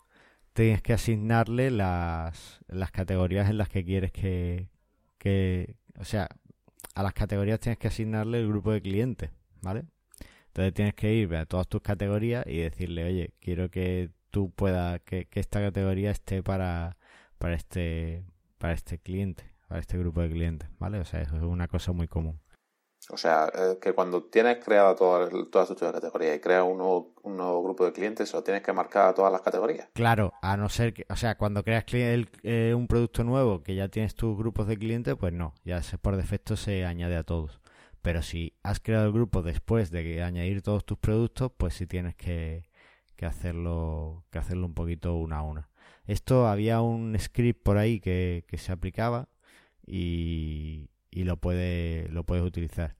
tienes 0.53 0.83
que 0.83 0.95
asignarle 0.95 1.71
las, 1.71 2.61
las 2.69 2.91
categorías 2.91 3.51
en 3.51 3.59
las 3.59 3.69
que 3.69 3.85
quieres 3.85 4.13
que, 4.13 4.71
que, 5.19 5.77
o 5.99 6.05
sea, 6.05 6.29
a 6.95 7.03
las 7.03 7.13
categorías 7.13 7.61
tienes 7.61 7.79
que 7.79 7.89
asignarle 7.89 8.41
el 8.41 8.49
grupo 8.49 8.73
de 8.73 8.81
clientes, 8.81 9.31
¿vale? 9.63 9.85
Entonces 10.49 10.73
tienes 10.73 10.95
que 10.95 11.13
ir 11.13 11.35
a 11.37 11.45
todas 11.45 11.69
tus 11.69 11.83
categorías 11.83 12.47
y 12.47 12.59
decirle, 12.59 13.05
oye, 13.05 13.35
quiero 13.41 13.71
que 13.71 14.11
tú 14.31 14.51
puedas, 14.51 15.01
que, 15.03 15.29
esta 15.33 15.61
categoría 15.61 16.11
esté 16.11 16.43
para, 16.43 16.97
para 17.38 17.55
este, 17.55 18.25
para 18.59 18.72
este 18.72 18.99
cliente, 18.99 19.53
para 19.68 19.81
este 19.81 19.99
grupo 19.99 20.20
de 20.20 20.31
clientes, 20.31 20.68
¿vale? 20.79 20.99
O 21.01 21.05
sea, 21.05 21.20
eso 21.20 21.37
es 21.37 21.42
una 21.42 21.68
cosa 21.68 21.92
muy 21.92 22.09
común. 22.09 22.40
O 23.11 23.16
sea, 23.16 23.49
eh, 23.55 23.79
que 23.81 23.92
cuando 23.92 24.25
tienes 24.25 24.64
creada 24.64 24.96
todas 24.96 25.31
todas 25.51 25.68
tus 25.68 25.79
categorías 25.79 26.37
y 26.37 26.40
creas 26.40 26.64
un 26.64 26.79
nuevo, 26.79 27.62
grupo 27.62 27.85
de 27.85 27.92
clientes, 27.92 28.35
¿o 28.35 28.42
tienes 28.42 28.62
que 28.62 28.72
marcar 28.72 29.09
a 29.09 29.14
todas 29.14 29.31
las 29.31 29.42
categorías? 29.42 29.88
Claro, 29.92 30.33
a 30.42 30.57
no 30.57 30.68
ser 30.68 30.92
que, 30.92 31.07
o 31.09 31.14
sea, 31.14 31.37
cuando 31.37 31.62
creas 31.62 31.85
eh, 31.92 32.75
un 32.77 32.88
producto 32.88 33.22
nuevo 33.22 33.62
que 33.62 33.77
ya 33.77 33.88
tienes 33.88 34.16
tus 34.16 34.37
grupos 34.37 34.66
de 34.66 34.77
clientes, 34.77 35.14
pues 35.14 35.33
no, 35.33 35.55
ya 35.64 35.81
por 36.03 36.16
defecto 36.16 36.57
se 36.57 36.85
añade 36.85 37.16
a 37.16 37.22
todos. 37.22 37.61
Pero 38.03 38.22
si 38.22 38.55
has 38.62 38.81
creado 38.81 39.07
el 39.07 39.12
grupo 39.12 39.42
después 39.42 39.90
de 39.90 40.22
añadir 40.22 40.62
todos 40.62 40.85
tus 40.85 40.99
productos, 40.99 41.53
pues 41.57 41.75
sí 41.75 41.87
tienes 41.87 42.14
que, 42.16 42.64
hacerlo, 43.20 44.25
que 44.31 44.38
hacerlo 44.38 44.66
un 44.66 44.75
poquito 44.75 45.14
una 45.16 45.38
a 45.38 45.42
una. 45.42 45.68
Esto 46.07 46.47
había 46.47 46.81
un 46.81 47.19
script 47.19 47.62
por 47.62 47.79
ahí 47.79 48.01
que, 48.01 48.45
se 48.57 48.73
aplicaba 48.73 49.29
y, 49.87 50.88
lo, 51.12 51.37
puede, 51.37 52.09
lo 52.11 52.25
puedes 52.25 52.45
utilizar. 52.45 52.97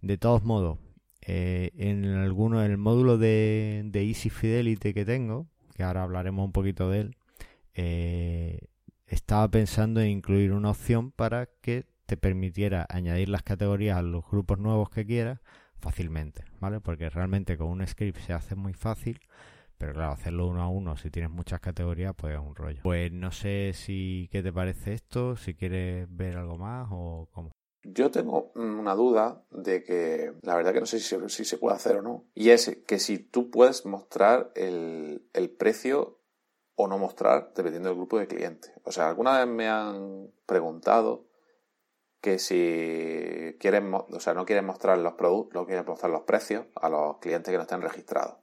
De 0.00 0.18
todos 0.18 0.44
modos, 0.44 0.78
eh, 1.26 1.72
en 1.76 2.04
alguno, 2.06 2.62
el 2.62 2.78
módulo 2.78 3.18
de, 3.18 3.90
Easy 3.92 4.30
Fidelity 4.30 4.94
que 4.94 5.04
tengo, 5.04 5.48
que 5.74 5.82
ahora 5.82 6.02
hablaremos 6.02 6.44
un 6.44 6.52
poquito 6.52 6.90
de 6.90 7.00
él, 7.00 7.16
eh, 7.74 8.58
estaba 9.06 9.48
pensando 9.50 10.00
en 10.00 10.08
incluir 10.08 10.52
una 10.52 10.70
opción 10.70 11.10
para 11.10 11.46
que 11.60 11.84
te 12.06 12.16
permitiera 12.16 12.86
añadir 12.88 13.28
las 13.28 13.42
categorías 13.42 13.98
a 13.98 14.02
los 14.02 14.24
grupos 14.30 14.58
nuevos 14.58 14.88
que 14.90 15.04
quieras 15.04 15.40
fácilmente, 15.80 16.44
¿vale? 16.60 16.80
Porque 16.80 17.10
realmente 17.10 17.58
con 17.58 17.68
un 17.68 17.86
script 17.86 18.18
se 18.20 18.32
hace 18.32 18.54
muy 18.54 18.72
fácil, 18.72 19.20
pero 19.78 19.92
claro, 19.92 20.12
hacerlo 20.12 20.46
uno 20.46 20.62
a 20.62 20.68
uno 20.68 20.96
si 20.96 21.10
tienes 21.10 21.30
muchas 21.30 21.60
categorías, 21.60 22.14
pues 22.16 22.34
es 22.34 22.40
un 22.40 22.54
rollo. 22.54 22.80
Pues 22.82 23.12
no 23.12 23.30
sé 23.30 23.72
si 23.74 24.28
qué 24.32 24.42
te 24.42 24.52
parece 24.52 24.94
esto, 24.94 25.36
si 25.36 25.54
quieres 25.54 26.06
ver 26.10 26.36
algo 26.36 26.56
más 26.56 26.88
o 26.90 27.28
cómo. 27.32 27.52
Yo 27.82 28.10
tengo 28.10 28.50
una 28.56 28.94
duda 28.94 29.44
de 29.50 29.84
que 29.84 30.32
la 30.42 30.56
verdad 30.56 30.72
que 30.72 30.80
no 30.80 30.86
sé 30.86 30.98
si, 30.98 31.44
se 31.44 31.58
puede 31.58 31.76
hacer 31.76 31.96
o 31.96 32.02
no. 32.02 32.24
Y 32.34 32.50
es 32.50 32.82
que 32.86 32.98
si 32.98 33.18
tú 33.18 33.50
puedes 33.50 33.86
mostrar 33.86 34.50
el, 34.56 35.28
el 35.32 35.50
precio 35.50 36.18
o 36.74 36.88
no 36.88 36.98
mostrar 36.98 37.52
dependiendo 37.54 37.88
del 37.88 37.96
grupo 37.96 38.18
de 38.18 38.26
clientes. 38.26 38.72
O 38.84 38.92
sea, 38.92 39.08
alguna 39.08 39.38
vez 39.38 39.46
me 39.46 39.68
han 39.68 40.32
preguntado 40.46 41.26
que 42.20 42.38
si 42.38 43.56
quieren, 43.58 43.92
o 43.94 44.20
sea, 44.20 44.34
no 44.34 44.44
quieren 44.44 44.66
mostrar 44.66 44.98
los 44.98 45.14
productos, 45.14 45.54
no 45.54 45.66
quieren 45.66 45.86
mostrar 45.86 46.10
los 46.10 46.22
precios 46.22 46.66
a 46.74 46.88
los 46.88 47.18
clientes 47.18 47.50
que 47.50 47.56
no 47.56 47.62
estén 47.62 47.82
registrados. 47.82 48.38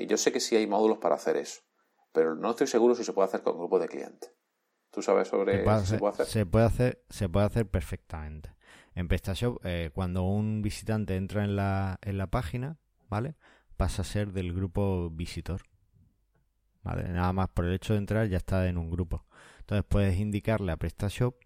Y 0.00 0.06
yo 0.06 0.16
sé 0.16 0.32
que 0.32 0.40
sí 0.40 0.56
hay 0.56 0.66
módulos 0.66 0.96
para 0.96 1.16
hacer 1.16 1.36
eso, 1.36 1.60
pero 2.12 2.34
no 2.34 2.50
estoy 2.50 2.66
seguro 2.66 2.94
si 2.94 3.04
se 3.04 3.12
puede 3.12 3.28
hacer 3.28 3.42
con 3.42 3.58
grupos 3.58 3.82
de 3.82 3.88
clientes. 3.88 4.32
¿Tú 4.90 5.02
sabes 5.02 5.28
sobre 5.28 5.58
se 5.58 5.62
puede, 5.62 5.80
si 5.80 5.86
se 5.86 5.98
puede 5.98 6.12
hacer? 6.14 6.26
Se 6.26 6.46
puede 6.46 6.64
hacer, 6.64 7.04
se 7.10 7.28
puede 7.28 7.46
hacer 7.46 7.68
perfectamente. 7.68 8.54
En 8.94 9.08
PrestaShop, 9.08 9.60
eh, 9.62 9.90
cuando 9.92 10.22
un 10.22 10.62
visitante 10.62 11.16
entra 11.16 11.44
en 11.44 11.54
la, 11.54 11.98
en 12.00 12.16
la 12.16 12.28
página, 12.28 12.78
¿vale? 13.10 13.36
Pasa 13.76 14.00
a 14.00 14.04
ser 14.06 14.32
del 14.32 14.54
grupo 14.54 15.10
visitor. 15.10 15.60
¿Vale? 16.82 17.06
Nada 17.10 17.34
más 17.34 17.50
por 17.50 17.66
el 17.66 17.74
hecho 17.74 17.92
de 17.92 17.98
entrar 17.98 18.26
ya 18.26 18.38
está 18.38 18.66
en 18.68 18.78
un 18.78 18.90
grupo. 18.90 19.26
Entonces 19.58 19.84
puedes 19.86 20.18
indicarle 20.18 20.72
a 20.72 20.78
PrestaShop 20.78 21.36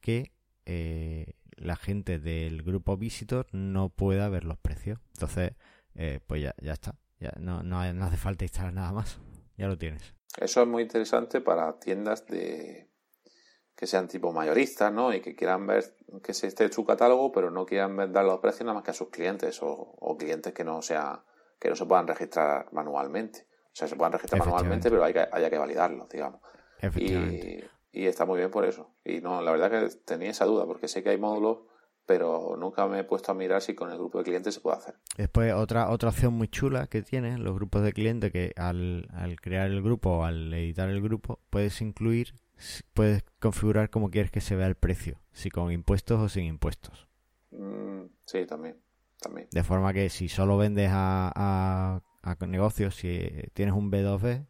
que 0.00 0.32
eh, 0.66 1.34
la 1.56 1.74
gente 1.74 2.20
del 2.20 2.62
grupo 2.62 2.96
Visitor 2.96 3.48
no 3.52 3.88
pueda 3.88 4.28
ver 4.28 4.44
los 4.44 4.56
precios. 4.56 5.00
Entonces, 5.14 5.54
eh, 5.94 6.20
pues 6.26 6.42
ya, 6.42 6.54
ya 6.62 6.74
está. 6.74 6.94
Ya 7.20 7.32
no, 7.38 7.62
no, 7.62 7.92
no 7.92 8.04
hace 8.04 8.16
falta 8.16 8.44
instalar 8.44 8.72
nada 8.72 8.92
más. 8.92 9.18
Ya 9.56 9.66
lo 9.66 9.76
tienes. 9.76 10.14
Eso 10.40 10.62
es 10.62 10.68
muy 10.68 10.82
interesante 10.82 11.40
para 11.40 11.78
tiendas 11.78 12.26
de 12.26 12.88
que 13.74 13.86
sean 13.86 14.08
tipo 14.08 14.32
mayoristas, 14.32 14.92
¿no? 14.92 15.14
Y 15.14 15.20
que 15.20 15.36
quieran 15.36 15.66
ver 15.66 15.84
que 16.22 16.34
se 16.34 16.48
esté 16.48 16.70
su 16.72 16.84
catálogo, 16.84 17.30
pero 17.30 17.50
no 17.50 17.64
quieran 17.64 18.12
dar 18.12 18.24
los 18.24 18.40
precios 18.40 18.62
nada 18.62 18.74
más 18.74 18.82
que 18.82 18.90
a 18.90 18.94
sus 18.94 19.08
clientes 19.08 19.60
o, 19.62 20.16
clientes 20.18 20.52
que 20.52 20.64
no 20.64 20.82
sea 20.82 21.24
que 21.60 21.68
no 21.68 21.76
se 21.76 21.86
puedan 21.86 22.06
registrar 22.06 22.72
manualmente. 22.72 23.46
O 23.66 23.76
sea, 23.78 23.88
se 23.88 23.96
puedan 23.96 24.12
registrar 24.12 24.40
manualmente, 24.40 24.90
pero 24.90 25.04
hay 25.04 25.12
que, 25.12 25.28
haya 25.30 25.50
que 25.50 25.58
validarlos, 25.58 26.08
digamos. 26.08 26.40
Y, 26.96 27.62
y, 27.92 28.06
está 28.06 28.24
muy 28.24 28.38
bien 28.38 28.50
por 28.50 28.64
eso. 28.64 28.94
Y 29.04 29.20
no, 29.20 29.42
la 29.42 29.52
verdad 29.52 29.70
que 29.70 29.96
tenía 30.04 30.30
esa 30.30 30.44
duda, 30.44 30.66
porque 30.66 30.88
sé 30.88 31.02
que 31.02 31.10
hay 31.10 31.18
módulos 31.18 31.58
pero 32.08 32.56
nunca 32.58 32.86
me 32.86 33.00
he 33.00 33.04
puesto 33.04 33.32
a 33.32 33.34
mirar 33.34 33.60
si 33.60 33.74
con 33.74 33.90
el 33.92 33.98
grupo 33.98 34.16
de 34.16 34.24
clientes 34.24 34.54
se 34.54 34.60
puede 34.62 34.78
hacer. 34.78 34.94
Después, 35.18 35.52
otra, 35.52 35.90
otra 35.90 36.08
opción 36.08 36.32
muy 36.32 36.48
chula 36.48 36.86
que 36.86 37.02
tienen 37.02 37.44
los 37.44 37.54
grupos 37.54 37.82
de 37.82 37.92
clientes, 37.92 38.32
que 38.32 38.54
al, 38.56 39.06
crear 39.42 39.66
el 39.66 39.82
grupo 39.82 40.20
o 40.20 40.24
al 40.24 40.54
editar 40.54 40.88
el 40.88 41.02
grupo, 41.02 41.38
puedes 41.50 41.82
incluir, 41.82 42.34
puedes 42.94 43.24
configurar 43.40 43.90
como 43.90 44.10
quieres 44.10 44.30
que 44.30 44.40
se 44.40 44.56
vea 44.56 44.68
el 44.68 44.74
precio, 44.74 45.20
si 45.32 45.50
con 45.50 45.70
impuestos 45.70 46.18
o 46.18 46.30
sin 46.30 46.46
impuestos. 46.46 47.06
Mm, 47.50 48.06
sí, 48.24 48.46
también, 48.46 48.80
también. 49.20 49.48
De 49.52 49.62
forma 49.62 49.92
que 49.92 50.08
si 50.08 50.30
solo 50.30 50.56
vendes 50.56 50.88
a, 50.90 52.00
a, 52.22 52.46
negocios, 52.46 52.94
si 52.94 53.20
tienes 53.52 53.74
un 53.74 53.92
B2B, 53.92 54.46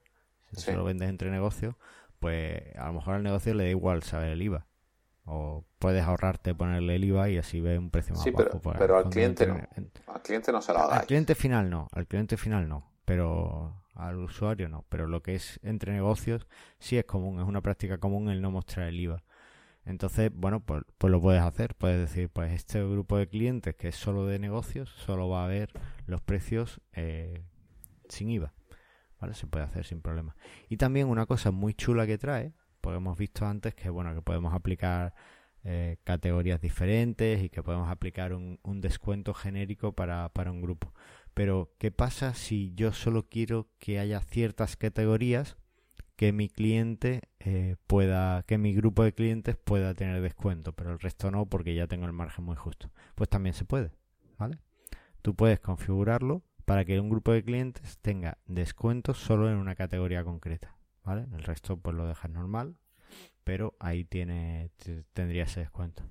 si 0.53 0.61
solo 0.61 0.85
vendes 0.85 1.09
entre 1.09 1.33
negocios, 1.33 1.75
pues 2.21 2.63
a 2.77 2.87
lo 2.87 2.93
mejor 2.93 3.15
al 3.15 3.25
negocio 3.25 3.53
le 3.53 3.65
da 3.65 3.71
igual 3.71 4.05
saber 4.05 4.29
el 4.29 4.43
IVA 4.43 4.68
o 5.29 5.65
puedes 5.79 6.03
ahorrarte 6.05 6.55
ponerle 6.55 6.97
el 6.97 7.05
IVA 7.05 7.29
y 7.29 7.39
así 7.39 7.61
ve 7.61 7.79
un 7.79 7.91
precio 7.91 8.15
más 8.15 8.25
sí, 8.25 8.31
bajo. 8.31 8.61
Pero, 8.61 8.79
pero 8.79 8.97
al 8.97 9.11
cliente 9.11 9.47
no. 9.47 9.61
Al 10.07 10.23
cliente 10.23 10.51
no 10.53 10.63
se 10.63 10.73
lo 10.73 10.91
Al 10.91 11.07
cliente 11.07 11.35
final 11.35 11.69
no, 11.69 11.89
al 11.93 12.07
cliente 12.07 12.37
final 12.37 12.69
no, 12.69 12.91
pero 13.05 13.75
al 13.95 14.17
usuario 14.19 14.69
no. 14.69 14.85
Pero 14.89 15.07
lo 15.07 15.23
que 15.23 15.35
es 15.35 15.61
entre 15.63 15.93
negocios 15.93 16.47
sí 16.79 16.97
es 16.97 17.05
común, 17.05 17.41
es 17.41 17.47
una 17.47 17.61
práctica 17.61 17.99
común 17.99 18.31
el 18.31 18.41
no 18.41 18.51
mostrar 18.51 18.89
el 18.89 18.99
IVA. 18.99 19.23
Entonces, 19.85 20.31
bueno, 20.35 20.61
pues, 20.61 20.83
pues 20.99 21.11
lo 21.11 21.21
puedes 21.21 21.43
hacer. 21.43 21.75
Puedes 21.75 21.99
decir, 21.99 22.29
pues 22.29 22.53
este 22.53 22.83
grupo 22.83 23.17
de 23.17 23.27
clientes 23.27 23.75
que 23.75 23.89
es 23.89 23.97
solo 23.97 24.27
de 24.27 24.39
negocios, 24.39 24.91
solo 24.91 25.29
va 25.29 25.45
a 25.45 25.49
ver 25.49 25.73
los 26.07 26.21
precios 26.21 26.81
eh, 26.93 27.43
sin 28.09 28.31
IVA. 28.31 28.53
¿Vale? 29.21 29.35
Se 29.35 29.47
puede 29.47 29.65
hacer 29.65 29.85
sin 29.85 30.01
problema. 30.01 30.37
Y 30.69 30.77
también 30.77 31.09
una 31.09 31.27
cosa 31.27 31.51
muy 31.51 31.75
chula 31.75 32.07
que 32.07 32.19
trae 32.19 32.53
hemos 32.97 33.19
visto 33.19 33.47
antes 33.47 33.75
que 33.75 33.91
bueno 33.91 34.15
que 34.15 34.23
podemos 34.23 34.55
aplicar 34.55 35.15
eh, 35.65 35.99
categorías 36.05 36.61
diferentes 36.61 37.43
y 37.43 37.51
que 37.51 37.63
podemos 37.63 37.91
aplicar 37.91 38.33
un, 38.33 38.81
descuento 38.81 39.35
genérico 39.35 39.93
para, 39.93 40.31
un 40.47 40.63
grupo. 40.63 40.95
Pero, 41.35 41.75
¿qué 41.79 41.91
pasa 41.91 42.33
si 42.35 42.73
yo 42.75 42.93
solo 42.93 43.29
quiero 43.29 43.69
que 43.79 43.99
haya 43.99 44.21
ciertas 44.21 44.77
categorías 44.77 45.57
que 46.17 46.33
mi 46.33 46.49
cliente 46.49 47.23
eh, 47.41 47.77
pueda, 47.87 48.45
que 48.45 48.57
mi 48.57 48.75
grupo 48.75 49.05
de 49.05 49.13
clientes 49.13 49.57
pueda 49.57 49.95
tener 49.95 50.23
descuento, 50.23 50.73
pero 50.73 50.93
el 50.93 51.01
resto 51.01 51.31
no 51.31 51.47
porque 51.47 51.75
ya 51.75 51.87
tengo 51.87 52.07
el 52.07 52.13
margen 52.13 52.45
muy 52.45 52.57
justo? 52.57 52.91
Pues 53.15 53.29
también 53.29 53.55
se 53.55 53.65
puede, 53.65 53.93
¿vale? 54.39 54.59
Tú 55.23 55.35
puedes 55.35 55.61
configurarlo 55.61 56.43
para 56.65 56.85
que 56.85 57.01
un 57.01 57.11
grupo 57.11 57.33
de 57.33 57.43
clientes 57.43 57.99
tenga 57.99 58.39
descuento 58.47 59.13
solo 59.13 59.51
en 59.51 59.57
una 59.57 59.75
categoría 59.75 60.25
concreta. 60.25 60.78
El 61.17 61.43
resto 61.43 61.79
pues 61.79 61.97
lo 61.97 62.07
dejas 62.07 62.31
normal, 62.31 62.77
pero 63.45 63.75
ahí 63.79 64.05
tiene 64.05 64.71
tendría 65.15 65.45
ese 65.45 65.61
descuento. 65.61 66.03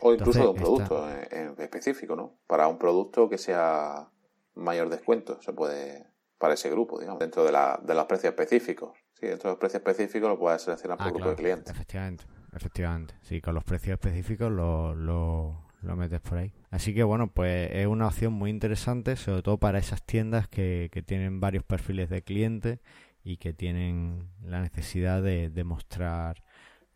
O 0.00 0.12
incluso 0.12 0.40
de 0.40 0.48
un 0.48 0.56
producto 0.56 1.08
en 1.08 1.54
específico, 1.58 2.16
¿no? 2.16 2.38
Para 2.46 2.68
un 2.68 2.78
producto 2.78 3.28
que 3.28 3.38
sea 3.38 4.08
mayor 4.54 4.88
descuento, 4.88 5.40
se 5.42 5.52
puede, 5.52 6.06
para 6.38 6.54
ese 6.54 6.70
grupo, 6.70 6.98
digamos, 6.98 7.20
dentro 7.20 7.44
de, 7.44 7.52
la, 7.52 7.80
de 7.82 7.94
los 7.94 8.04
precios 8.06 8.32
específicos. 8.32 8.98
Sí, 9.14 9.26
dentro 9.26 9.50
de 9.50 9.52
los 9.52 9.58
precios 9.60 9.80
específicos 9.80 10.28
lo 10.28 10.38
puedes 10.38 10.62
seleccionar 10.62 10.98
por 10.98 11.06
ah, 11.06 11.10
grupo 11.10 11.30
de 11.30 11.36
clientes. 11.36 11.72
Efectivamente, 11.72 12.24
efectivamente. 12.52 13.14
Sí, 13.22 13.40
con 13.40 13.54
los 13.54 13.64
precios 13.64 13.94
específicos 13.94 14.50
lo, 14.50 14.94
lo, 14.94 15.62
lo 15.82 15.96
metes 15.96 16.20
por 16.20 16.38
ahí. 16.38 16.52
Así 16.70 16.94
que 16.94 17.04
bueno, 17.04 17.28
pues 17.28 17.70
es 17.72 17.86
una 17.86 18.08
opción 18.08 18.32
muy 18.32 18.50
interesante, 18.50 19.16
sobre 19.16 19.42
todo 19.42 19.58
para 19.58 19.78
esas 19.78 20.04
tiendas 20.04 20.48
que, 20.48 20.88
que 20.92 21.02
tienen 21.02 21.40
varios 21.40 21.64
perfiles 21.64 22.10
de 22.10 22.22
clientes 22.22 22.80
y 23.24 23.36
que 23.36 23.52
tienen 23.52 24.28
la 24.44 24.60
necesidad 24.60 25.22
de, 25.22 25.64
mostrar 25.64 26.42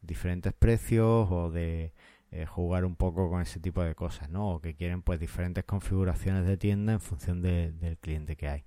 diferentes 0.02 0.52
precios 0.52 1.28
o 1.30 1.50
de 1.50 1.92
eh, 2.30 2.46
jugar 2.46 2.84
un 2.84 2.96
poco 2.96 3.30
con 3.30 3.42
ese 3.42 3.60
tipo 3.60 3.82
de 3.82 3.94
cosas, 3.94 4.28
¿no? 4.30 4.54
O 4.54 4.60
que 4.60 4.74
quieren 4.74 5.02
pues 5.02 5.20
diferentes 5.20 5.64
configuraciones 5.64 6.46
de 6.46 6.56
tienda 6.56 6.92
en 6.92 7.00
función 7.00 7.42
del 7.42 7.98
cliente 8.00 8.36
que 8.36 8.48
hay 8.48 8.64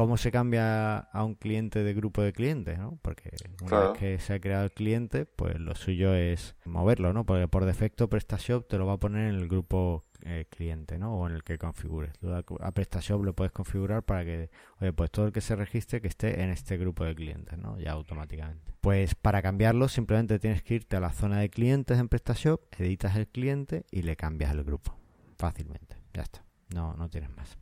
cómo 0.00 0.16
se 0.16 0.32
cambia 0.32 0.96
a 0.96 1.24
un 1.24 1.34
cliente 1.34 1.82
de 1.82 1.92
grupo 1.92 2.22
de 2.22 2.32
clientes, 2.32 2.78
¿no? 2.78 2.98
Porque 3.02 3.30
una 3.62 3.80
vez 3.80 3.98
que 3.98 4.18
se 4.18 4.32
ha 4.32 4.40
creado 4.40 4.64
el 4.64 4.72
cliente, 4.72 5.26
pues 5.26 5.60
lo 5.60 5.74
suyo 5.74 6.14
es 6.14 6.56
moverlo, 6.64 7.12
¿no? 7.12 7.26
Porque 7.26 7.48
por 7.48 7.66
defecto 7.66 8.08
PrestaShop 8.08 8.66
te 8.66 8.78
lo 8.78 8.86
va 8.86 8.94
a 8.94 8.98
poner 8.98 9.28
en 9.28 9.34
el 9.34 9.46
grupo 9.46 10.06
eh, 10.24 10.46
cliente, 10.48 10.98
¿no? 10.98 11.14
O 11.14 11.26
en 11.26 11.34
el 11.34 11.42
que 11.42 11.58
configures. 11.58 12.12
A 12.60 12.72
PrestaShop 12.72 13.24
lo 13.24 13.34
puedes 13.34 13.52
configurar 13.52 14.02
para 14.02 14.24
que, 14.24 14.50
oye, 14.80 14.92
pues 14.92 15.10
todo 15.10 15.26
el 15.26 15.32
que 15.32 15.40
se 15.40 15.56
registre 15.56 16.00
que 16.00 16.08
esté 16.08 16.42
en 16.42 16.50
este 16.50 16.76
grupo 16.76 17.04
de 17.04 17.14
clientes, 17.14 17.58
¿no? 17.58 17.78
Ya 17.78 17.92
automáticamente. 17.92 18.72
Pues 18.80 19.14
para 19.14 19.42
cambiarlo 19.42 19.88
simplemente 19.88 20.38
tienes 20.38 20.62
que 20.62 20.74
irte 20.74 20.96
a 20.96 21.00
la 21.00 21.12
zona 21.12 21.40
de 21.40 21.50
clientes 21.50 21.98
en 21.98 22.08
PrestaShop, 22.08 22.62
editas 22.78 23.16
el 23.16 23.28
cliente 23.28 23.84
y 23.90 24.02
le 24.02 24.16
cambias 24.16 24.52
el 24.52 24.64
grupo. 24.64 24.96
Fácilmente. 25.38 25.96
Ya 26.12 26.22
está. 26.22 26.44
No, 26.74 26.94
no 26.94 27.08
tienes 27.08 27.30
más. 27.30 27.58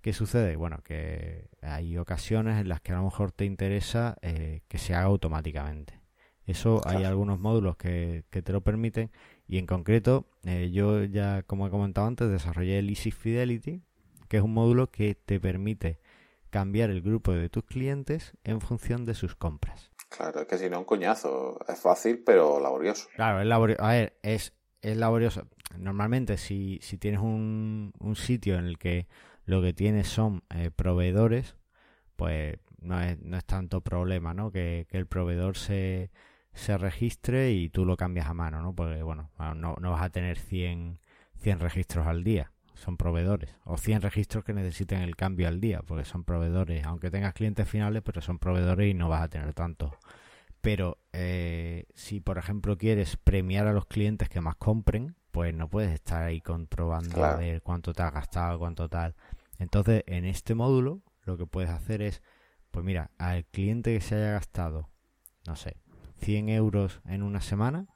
¿Qué 0.00 0.12
sucede? 0.12 0.56
Bueno, 0.56 0.78
que 0.82 1.50
hay 1.60 1.98
ocasiones 1.98 2.58
en 2.58 2.68
las 2.68 2.80
que 2.80 2.92
a 2.92 2.96
lo 2.96 3.04
mejor 3.04 3.32
te 3.32 3.44
interesa 3.44 4.16
eh, 4.22 4.62
que 4.68 4.78
se 4.78 4.94
haga 4.94 5.06
automáticamente. 5.06 6.00
Eso 6.46 6.80
hay 6.84 7.04
algunos 7.04 7.38
módulos 7.38 7.76
que, 7.76 8.24
te 8.30 8.52
lo 8.52 8.62
permiten 8.62 9.10
y 9.50 9.58
en 9.58 9.66
concreto 9.66 10.26
eh, 10.44 10.70
yo 10.72 11.02
ya, 11.02 11.42
como 11.42 11.66
he 11.66 11.70
comentado 11.70 12.06
antes, 12.06 12.30
desarrollé 12.30 12.78
el 12.78 12.88
Easy 12.88 13.10
Fidelity, 13.10 13.82
que 14.28 14.36
es 14.36 14.42
un 14.44 14.54
módulo 14.54 14.92
que 14.92 15.16
te 15.16 15.40
permite 15.40 15.98
cambiar 16.50 16.90
el 16.90 17.02
grupo 17.02 17.32
de 17.32 17.48
tus 17.48 17.64
clientes 17.64 18.36
en 18.44 18.60
función 18.60 19.04
de 19.04 19.14
sus 19.14 19.34
compras. 19.34 19.90
Claro, 20.08 20.42
es 20.42 20.46
que 20.46 20.56
si 20.56 20.70
no, 20.70 20.78
un 20.78 20.84
coñazo. 20.84 21.58
Es 21.68 21.80
fácil, 21.80 22.22
pero 22.24 22.60
laborioso. 22.60 23.08
Claro, 23.16 23.40
es 23.40 23.46
laborioso. 23.46 23.82
A 23.82 23.90
ver, 23.90 24.18
es, 24.22 24.52
es 24.82 24.96
laborioso. 24.96 25.48
Normalmente, 25.76 26.36
si, 26.36 26.78
si 26.80 26.96
tienes 26.96 27.20
un, 27.20 27.92
un 27.98 28.14
sitio 28.14 28.56
en 28.56 28.66
el 28.66 28.78
que 28.78 29.08
lo 29.46 29.60
que 29.62 29.72
tienes 29.72 30.06
son 30.06 30.44
eh, 30.54 30.70
proveedores, 30.70 31.56
pues 32.14 32.56
no 32.80 33.00
es, 33.00 33.20
no 33.20 33.36
es 33.36 33.44
tanto 33.44 33.80
problema, 33.80 34.32
¿no? 34.32 34.52
Que, 34.52 34.86
el 34.90 35.06
proveedor 35.06 35.56
se, 35.56 36.10
se 36.52 36.76
registre 36.78 37.52
y 37.52 37.68
tú 37.68 37.84
lo 37.84 37.96
cambias 37.96 38.26
a 38.26 38.34
mano, 38.34 38.60
¿no? 38.60 38.74
Porque, 38.74 39.02
bueno, 39.02 39.30
no, 39.38 39.76
no 39.80 39.90
vas 39.92 40.02
a 40.02 40.10
tener 40.10 40.38
100, 40.38 40.98
100 41.36 41.60
registros 41.60 42.06
al 42.06 42.24
día, 42.24 42.52
son 42.74 42.96
proveedores. 42.96 43.54
O 43.64 43.76
100 43.76 44.02
registros 44.02 44.44
que 44.44 44.52
necesiten 44.52 45.00
el 45.02 45.16
cambio 45.16 45.48
al 45.48 45.60
día, 45.60 45.82
porque 45.86 46.04
son 46.04 46.24
proveedores. 46.24 46.84
Aunque 46.84 47.10
tengas 47.10 47.34
clientes 47.34 47.68
finales, 47.68 48.02
pero 48.04 48.20
son 48.20 48.38
proveedores 48.38 48.90
y 48.90 48.94
no 48.94 49.08
vas 49.08 49.22
a 49.22 49.28
tener 49.28 49.54
tanto. 49.54 49.96
Pero 50.60 50.98
eh, 51.12 51.86
si, 51.94 52.20
por 52.20 52.38
ejemplo, 52.38 52.76
quieres 52.76 53.16
premiar 53.16 53.66
a 53.66 53.72
los 53.72 53.86
clientes 53.86 54.28
que 54.28 54.40
más 54.40 54.56
compren, 54.56 55.16
pues 55.30 55.54
no 55.54 55.68
puedes 55.68 55.92
estar 55.92 56.22
ahí 56.22 56.40
comprobando 56.40 57.24
a 57.24 57.36
ver 57.36 57.62
cuánto 57.62 57.92
te 57.92 58.02
has 58.02 58.12
gastado, 58.12 58.58
cuánto 58.58 58.88
tal. 58.88 59.14
Entonces, 59.58 60.02
en 60.06 60.24
este 60.24 60.54
módulo, 60.54 61.02
lo 61.24 61.36
que 61.36 61.46
puedes 61.46 61.70
hacer 61.70 62.02
es, 62.02 62.22
pues 62.70 62.84
mira, 62.84 63.10
al 63.18 63.44
cliente 63.46 63.94
que 63.94 64.00
se 64.00 64.16
haya 64.16 64.32
gastado, 64.32 64.88
no 65.46 65.56
sé, 65.56 65.76
100 66.20 66.48
euros 66.50 67.00
en 67.06 67.22
una 67.22 67.40
semana, 67.40 67.86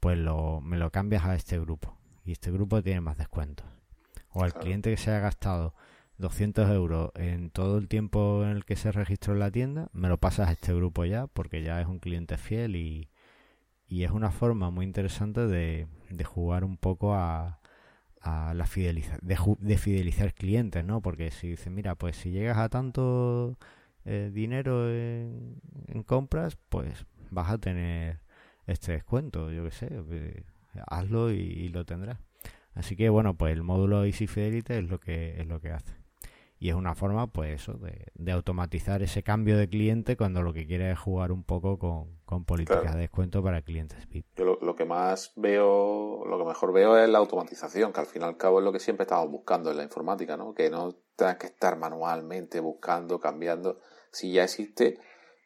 pues 0.00 0.18
lo, 0.18 0.60
me 0.60 0.78
lo 0.78 0.90
cambias 0.90 1.24
a 1.24 1.34
este 1.34 1.58
grupo. 1.58 1.98
Y 2.24 2.32
este 2.32 2.50
grupo 2.50 2.82
tiene 2.82 3.00
más 3.00 3.18
descuentos. 3.18 3.66
O 4.30 4.44
al 4.44 4.54
cliente 4.54 4.90
que 4.90 4.96
se 4.96 5.10
haya 5.10 5.20
gastado 5.20 5.74
200 6.18 6.70
euros 6.70 7.10
en 7.16 7.50
todo 7.50 7.78
el 7.78 7.88
tiempo 7.88 8.42
en 8.44 8.50
el 8.50 8.64
que 8.64 8.76
se 8.76 8.92
registró 8.92 9.34
en 9.34 9.40
la 9.40 9.50
tienda, 9.50 9.88
me 9.92 10.08
lo 10.08 10.18
pasas 10.18 10.48
a 10.48 10.52
este 10.52 10.72
grupo 10.72 11.04
ya, 11.04 11.26
porque 11.26 11.62
ya 11.62 11.80
es 11.80 11.86
un 11.86 11.98
cliente 11.98 12.38
fiel 12.38 12.76
y, 12.76 13.10
y 13.88 14.04
es 14.04 14.10
una 14.10 14.30
forma 14.30 14.70
muy 14.70 14.86
interesante 14.86 15.46
de, 15.46 15.86
de 16.10 16.24
jugar 16.24 16.64
un 16.64 16.76
poco 16.78 17.14
a, 17.14 17.60
a 18.22 18.54
la 18.54 18.66
fideliza 18.66 19.18
de, 19.20 19.76
fidelizar 19.76 20.32
clientes, 20.32 20.84
¿no? 20.84 21.00
Porque 21.02 21.30
si 21.30 21.48
dicen, 21.48 21.74
mira, 21.74 21.96
pues 21.96 22.16
si 22.16 22.30
llegas 22.30 22.58
a 22.58 22.68
tanto 22.68 23.58
eh, 24.04 24.30
dinero 24.32 24.90
en, 24.90 25.60
compras, 26.06 26.56
pues 26.68 27.04
vas 27.32 27.50
a 27.50 27.58
tener 27.58 28.20
este 28.66 28.92
descuento, 28.92 29.50
yo 29.50 29.64
qué 29.64 29.70
sé, 29.70 29.88
hazlo 30.86 31.30
y, 31.30 31.68
lo 31.68 31.84
tendrás. 31.84 32.18
Así 32.74 32.96
que 32.96 33.08
bueno, 33.08 33.34
pues 33.34 33.52
el 33.52 33.62
módulo 33.62 34.04
Easy 34.04 34.26
Fidelity 34.26 34.74
es 34.74 34.88
lo 34.88 34.98
que 34.98 35.40
es 35.40 35.46
lo 35.46 35.60
que 35.60 35.70
hace. 35.70 35.94
y 36.58 36.68
es 36.68 36.74
una 36.76 36.94
forma, 36.94 37.26
pues 37.26 37.60
eso, 37.60 37.74
de, 37.74 38.32
automatizar 38.32 39.02
ese 39.02 39.22
cambio 39.24 39.58
de 39.58 39.68
cliente 39.68 40.16
cuando 40.16 40.42
lo 40.42 40.52
que 40.52 40.66
quiere 40.66 40.92
es 40.92 40.98
jugar 40.98 41.32
un 41.32 41.42
poco 41.42 41.78
con, 41.78 42.44
políticas 42.44 42.94
de 42.94 43.00
descuento 43.00 43.42
para 43.42 43.62
clientes 43.62 44.08
VIP. 44.08 44.26
Yo 44.36 44.58
lo, 44.60 44.76
que 44.76 44.84
más 44.84 45.32
veo, 45.36 46.24
lo 46.24 46.38
que 46.38 46.44
mejor 46.44 46.72
veo 46.72 46.96
es 46.96 47.08
la 47.10 47.18
automatización, 47.18 47.92
que 47.92 48.00
al 48.00 48.06
fin 48.06 48.22
y 48.22 48.24
al 48.24 48.36
cabo 48.36 48.60
es 48.60 48.64
lo 48.64 48.72
que 48.72 48.78
siempre 48.78 49.02
estamos 49.02 49.30
buscando 49.30 49.70
en 49.70 49.76
la 49.76 49.82
informática, 49.82 50.36
¿no? 50.36 50.54
Que 50.54 50.70
no 50.70 50.94
tengas 51.16 51.36
que 51.36 51.48
estar 51.48 51.76
manualmente 51.76 52.60
buscando, 52.60 53.20
cambiando. 53.20 53.80
Si 54.12 54.32
ya 54.32 54.44
existe, 54.44 54.98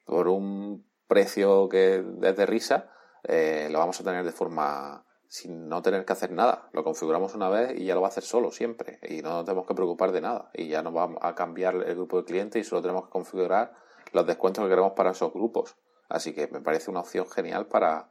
por 0.05 0.29
un 0.29 0.87
precio 1.07 1.69
que 1.69 2.05
es 2.23 2.37
de 2.37 2.47
risa, 2.47 2.91
eh, 3.25 3.69
lo 3.71 3.79
vamos 3.79 4.01
a 4.01 4.05
tener 4.05 4.25
de 4.25 4.33
forma 4.33 5.05
sin 5.29 5.69
no 5.69 5.83
tener 5.83 6.05
que 6.05 6.13
hacer 6.13 6.31
nada. 6.31 6.69
Lo 6.73 6.85
configuramos 6.85 7.35
una 7.35 7.49
vez 7.49 7.79
y 7.79 7.85
ya 7.85 7.95
lo 7.95 8.01
va 8.01 8.09
a 8.09 8.11
hacer 8.11 8.23
solo 8.23 8.51
siempre. 8.51 8.99
Y 9.09 9.23
no 9.23 9.31
nos 9.31 9.45
tenemos 9.45 9.67
que 9.67 9.75
preocupar 9.75 10.13
de 10.13 10.21
nada. 10.21 10.51
Y 10.55 10.69
ya 10.69 10.83
nos 10.83 10.95
va 10.95 11.11
a 11.21 11.35
cambiar 11.35 11.75
el 11.75 11.95
grupo 11.95 12.19
de 12.19 12.25
clientes 12.25 12.65
y 12.65 12.69
solo 12.69 12.83
tenemos 12.83 13.05
que 13.05 13.11
configurar 13.11 13.75
los 14.13 14.27
descuentos 14.27 14.65
que 14.65 14.71
queremos 14.71 14.93
para 14.93 15.11
esos 15.11 15.33
grupos. 15.33 15.77
Así 16.09 16.33
que 16.33 16.47
me 16.49 16.61
parece 16.61 16.91
una 16.91 17.01
opción 17.01 17.29
genial 17.29 17.67
para, 17.67 18.09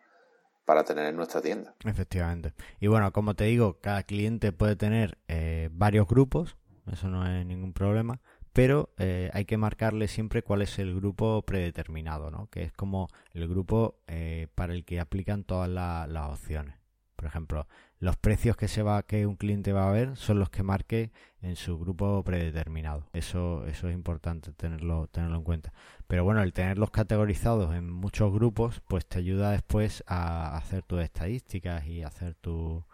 para 0.65 0.83
tener 0.83 1.05
en 1.05 1.15
nuestra 1.15 1.41
tienda. 1.41 1.73
Efectivamente. 1.85 2.53
Y 2.79 2.87
bueno, 2.87 3.11
como 3.13 3.33
te 3.35 3.45
digo, 3.45 3.79
cada 3.79 4.03
cliente 4.03 4.51
puede 4.51 4.75
tener 4.75 5.17
eh, 5.27 5.69
varios 5.71 6.07
grupos. 6.07 6.57
Eso 6.91 7.07
no 7.07 7.25
es 7.25 7.45
ningún 7.45 7.73
problema 7.73 8.19
pero 8.55 8.93
eh, 8.97 9.29
hay 9.33 9.43
que 9.43 9.57
marcarle 9.57 10.07
siempre 10.07 10.41
cuál 10.41 10.61
es 10.61 10.79
el 10.79 10.95
grupo 10.95 11.41
predeterminado, 11.41 12.31
¿no? 12.31 12.47
que 12.49 12.63
es 12.63 12.71
como 12.71 13.09
el 13.33 13.49
grupo 13.49 13.99
eh, 14.07 14.47
para 14.55 14.73
el 14.73 14.85
que 14.85 15.01
aplican 15.01 15.43
todas 15.43 15.69
las 15.69 16.29
opciones. 16.29 16.75
Por 17.17 17.25
ejemplo, 17.25 17.67
los 17.99 18.15
precios 18.15 18.55
que 18.55 18.69
se 18.69 18.81
va 18.81 19.03
que 19.03 19.27
un 19.27 19.35
cliente 19.35 19.73
va 19.73 19.89
a 19.89 19.91
ver 19.91 20.15
son 20.15 20.39
los 20.39 20.49
que 20.49 20.63
marque 20.63 21.11
en 21.41 21.57
su 21.57 21.77
grupo 21.77 22.23
predeterminado. 22.23 23.09
Eso 23.11 23.65
eso 23.67 23.89
es 23.89 23.93
importante 23.93 24.53
tenerlo 24.53 25.07
tenerlo 25.07 25.35
en 25.35 25.43
cuenta. 25.43 25.73
Pero 26.07 26.23
bueno, 26.23 26.41
el 26.41 26.53
tenerlos 26.53 26.91
categorizados 26.91 27.75
en 27.75 27.89
muchos 27.89 28.31
grupos 28.31 28.81
pues 28.87 29.05
te 29.05 29.19
ayuda 29.19 29.51
después 29.51 30.01
a 30.07 30.55
hacer 30.55 30.81
tus 30.81 31.01
estadísticas 31.01 31.85
y 31.87 32.03
hacer 32.03 32.35
tus 32.35 32.85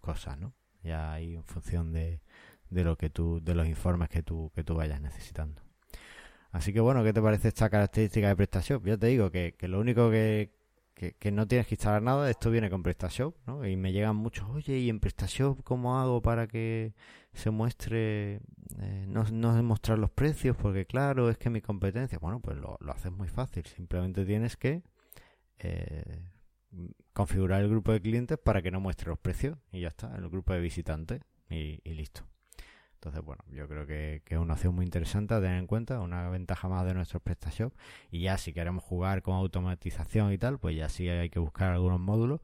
cosas, 0.00 0.36
¿no? 0.36 0.52
Ya 0.82 1.12
ahí 1.12 1.36
en 1.36 1.44
función 1.44 1.92
de, 1.92 2.20
de 2.70 2.84
lo 2.84 2.96
que 2.96 3.10
tú, 3.10 3.40
de 3.42 3.54
los 3.54 3.66
informes 3.66 4.08
que 4.08 4.22
tú, 4.22 4.50
que 4.54 4.64
tú 4.64 4.74
vayas 4.74 5.00
necesitando. 5.00 5.60
Así 6.52 6.72
que 6.72 6.80
bueno, 6.80 7.04
¿qué 7.04 7.12
te 7.12 7.22
parece 7.22 7.48
esta 7.48 7.68
característica 7.70 8.28
de 8.28 8.36
PrestaShop? 8.36 8.84
Ya 8.86 8.96
te 8.96 9.06
digo 9.06 9.30
que, 9.30 9.54
lo 9.62 9.80
único 9.80 10.10
que, 10.10 10.52
que, 10.94 11.30
no 11.30 11.46
tienes 11.46 11.66
que 11.66 11.74
instalar 11.74 12.02
nada, 12.02 12.28
esto 12.28 12.50
viene 12.50 12.70
con 12.70 12.82
PrestaShop, 12.82 13.36
¿no? 13.46 13.66
Y 13.66 13.76
me 13.76 13.92
llegan 13.92 14.16
muchos, 14.16 14.48
oye, 14.50 14.78
¿y 14.78 14.88
en 14.88 15.00
PrestaShop 15.00 15.62
cómo 15.62 16.00
hago 16.00 16.22
para 16.22 16.48
que 16.48 16.94
se 17.32 17.50
muestre, 17.50 18.40
eh, 18.80 19.06
no, 19.08 19.24
no 19.30 19.54
demostrar 19.54 19.98
los 19.98 20.10
precios? 20.10 20.56
Porque 20.56 20.86
claro, 20.86 21.30
es 21.30 21.38
que 21.38 21.50
mi 21.50 21.60
competencia, 21.60 22.18
bueno, 22.18 22.40
pues 22.40 22.56
lo, 22.56 22.76
lo 22.80 22.92
haces 22.92 23.12
muy 23.12 23.28
fácil, 23.28 23.64
simplemente 23.66 24.24
tienes 24.24 24.56
que 24.56 24.82
eh, 25.58 26.24
configurar 27.12 27.62
el 27.62 27.68
grupo 27.68 27.92
de 27.92 28.00
clientes 28.00 28.38
para 28.38 28.60
que 28.62 28.72
no 28.72 28.80
muestre 28.80 29.08
los 29.08 29.18
precios 29.18 29.56
y 29.72 29.80
ya 29.80 29.88
está, 29.88 30.14
el 30.16 30.28
grupo 30.28 30.52
de 30.52 30.60
visitantes 30.60 31.20
y 31.48 31.80
listo. 31.94 32.29
Entonces, 33.02 33.24
bueno, 33.24 33.42
yo 33.48 33.66
creo 33.66 33.86
que, 33.86 34.22
es 34.28 34.38
una 34.38 34.52
opción 34.52 34.74
muy 34.74 34.84
interesante 34.84 35.32
a 35.32 35.40
tener 35.40 35.58
en 35.58 35.66
cuenta, 35.66 36.00
una 36.00 36.28
ventaja 36.28 36.68
más 36.68 36.84
de 36.84 36.92
nuestros 36.92 37.22
PrestaShop. 37.22 37.72
Y 38.10 38.20
ya 38.20 38.36
si 38.36 38.52
queremos 38.52 38.84
jugar 38.84 39.22
con 39.22 39.36
automatización 39.36 40.34
y 40.34 40.38
tal, 40.38 40.58
pues 40.58 40.76
ya 40.76 40.90
sí 40.90 41.08
hay 41.08 41.30
que 41.30 41.38
buscar 41.38 41.70
algunos 41.72 41.98
módulos, 41.98 42.40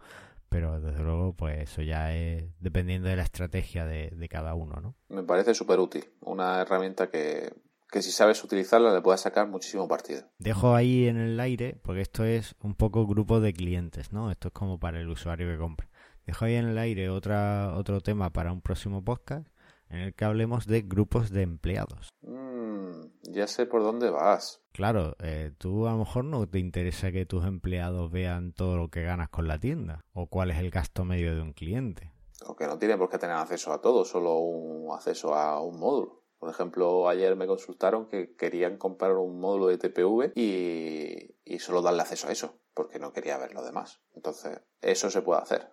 pero 0.49 0.81
desde 0.81 1.03
luego, 1.03 1.35
pues 1.35 1.59
eso 1.59 1.83
ya 1.83 2.15
es 2.15 2.45
dependiendo 2.59 3.07
de 3.07 3.17
la 3.17 3.25
estrategia 3.25 3.85
de, 3.85 4.29
cada 4.31 4.55
uno, 4.55 4.77
¿no? 4.81 4.95
Me 5.11 5.23
parece 5.23 5.53
súper 5.53 5.79
útil, 5.79 6.07
una 6.21 6.63
herramienta 6.63 7.11
que, 7.11 7.53
que 7.91 8.01
si 8.01 8.11
sabes 8.11 8.43
utilizarla 8.43 8.95
le 8.95 9.03
puedes 9.03 9.21
sacar 9.21 9.47
muchísimo 9.49 9.87
partido. 9.87 10.23
Dejo 10.39 10.75
ahí 10.75 11.07
en 11.07 11.19
el 11.19 11.39
aire, 11.39 11.79
porque 11.83 12.01
esto 12.01 12.25
es 12.25 12.55
un 12.63 12.75
poco 12.75 13.07
grupo 13.07 13.41
de 13.41 13.53
clientes, 13.53 14.11
¿no? 14.11 14.31
Esto 14.31 14.49
es 14.49 14.55
como 14.55 14.81
para 14.81 15.01
el 15.01 15.11
usuario 15.11 15.51
que 15.51 15.59
compra. 15.59 15.87
Dejo 16.25 16.47
ahí 16.47 16.55
en 16.55 16.69
el 16.69 16.79
aire 16.79 17.11
otra, 17.11 17.75
otro 17.77 18.01
tema 18.01 18.33
para 18.33 18.53
un 18.53 18.63
próximo 18.63 19.05
podcast 19.05 19.47
en 19.89 19.99
el 19.99 20.15
que 20.15 20.25
hablemos 20.25 20.67
de 20.67 20.83
grupos 20.83 21.31
de 21.31 21.43
empleados. 21.43 22.09
Mm, 22.23 23.03
ya 23.23 23.47
sé 23.47 23.67
por 23.67 23.83
dónde 23.83 24.11
vas. 24.11 24.63
Claro, 24.73 25.17
eh, 25.21 25.53
tú 25.59 25.87
a 25.87 25.93
lo 25.93 25.99
mejor 25.99 26.25
no 26.25 26.49
te 26.49 26.59
interesa 26.59 27.13
que 27.13 27.27
tus 27.27 27.45
empleados 27.45 28.11
vean 28.11 28.53
todo 28.53 28.77
lo 28.77 28.89
que 28.89 29.03
ganas 29.03 29.29
con 29.29 29.49
la 29.49 29.59
tienda 29.59 30.05
o 30.13 30.27
cuál 30.27 30.51
es 30.51 30.59
el 30.59 30.71
gasto 30.71 31.05
medio 31.05 31.35
de 31.35 31.43
un 31.43 31.53
cliente. 31.53 32.13
O 32.47 32.55
que 32.55 32.67
no 32.67 32.79
tiene 32.79 32.99
por 32.99 33.09
qué 33.09 33.19
tener 33.19 33.37
acceso 33.37 33.73
a 33.73 33.81
todo, 33.81 34.05
solo 34.05 34.39
un 34.39 34.95
acceso 34.95 35.35
a 35.35 35.61
un 35.61 35.79
módulo. 35.79 36.23
Por 36.39 36.51
ejemplo, 36.51 37.09
ayer 37.09 37.35
me 37.35 37.47
consultaron 37.47 38.07
que 38.09 38.37
querían 38.37 38.77
comprar 38.77 39.13
un 39.17 39.41
módulo 39.41 39.69
de 39.69 39.79
TPV 39.79 40.33
y, 40.35 41.35
y 41.45 41.59
solo 41.61 41.81
darle 41.81 42.03
acceso 42.03 42.29
a 42.29 42.33
eso, 42.33 42.59
porque 42.75 42.99
no 42.99 43.13
quería 43.13 43.39
ver 43.39 43.55
lo 43.55 43.65
demás. 43.65 44.03
Entonces, 44.15 44.61
eso 44.83 45.11
se 45.11 45.23
puede 45.23 45.41
hacer. 45.41 45.73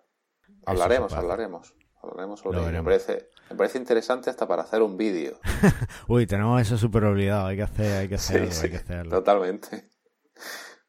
Hablaremos, 0.64 1.12
hablaremos. 1.12 1.74
Me 2.16 2.82
parece, 2.82 3.30
me 3.50 3.56
parece 3.56 3.78
interesante 3.78 4.30
hasta 4.30 4.46
para 4.46 4.62
hacer 4.62 4.82
un 4.82 4.96
vídeo. 4.96 5.38
Uy, 6.08 6.26
tenemos 6.26 6.60
eso 6.60 6.76
súper 6.76 7.04
olvidado. 7.04 7.46
Hay 7.46 7.56
que 7.56 7.62
hacer, 7.62 7.96
hay 7.96 8.08
que 8.08 8.16
hacerlo, 8.16 8.50
hay 8.62 8.70
que 8.70 8.76
hacerlo. 8.76 9.10
Totalmente. 9.10 9.90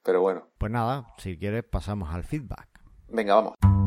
Pero 0.03 0.21
bueno. 0.21 0.49
Pues 0.57 0.71
nada, 0.71 1.07
si 1.17 1.37
quieres 1.37 1.63
pasamos 1.63 2.13
al 2.13 2.23
feedback. 2.23 2.67
Venga, 3.07 3.35
vamos. 3.35 3.84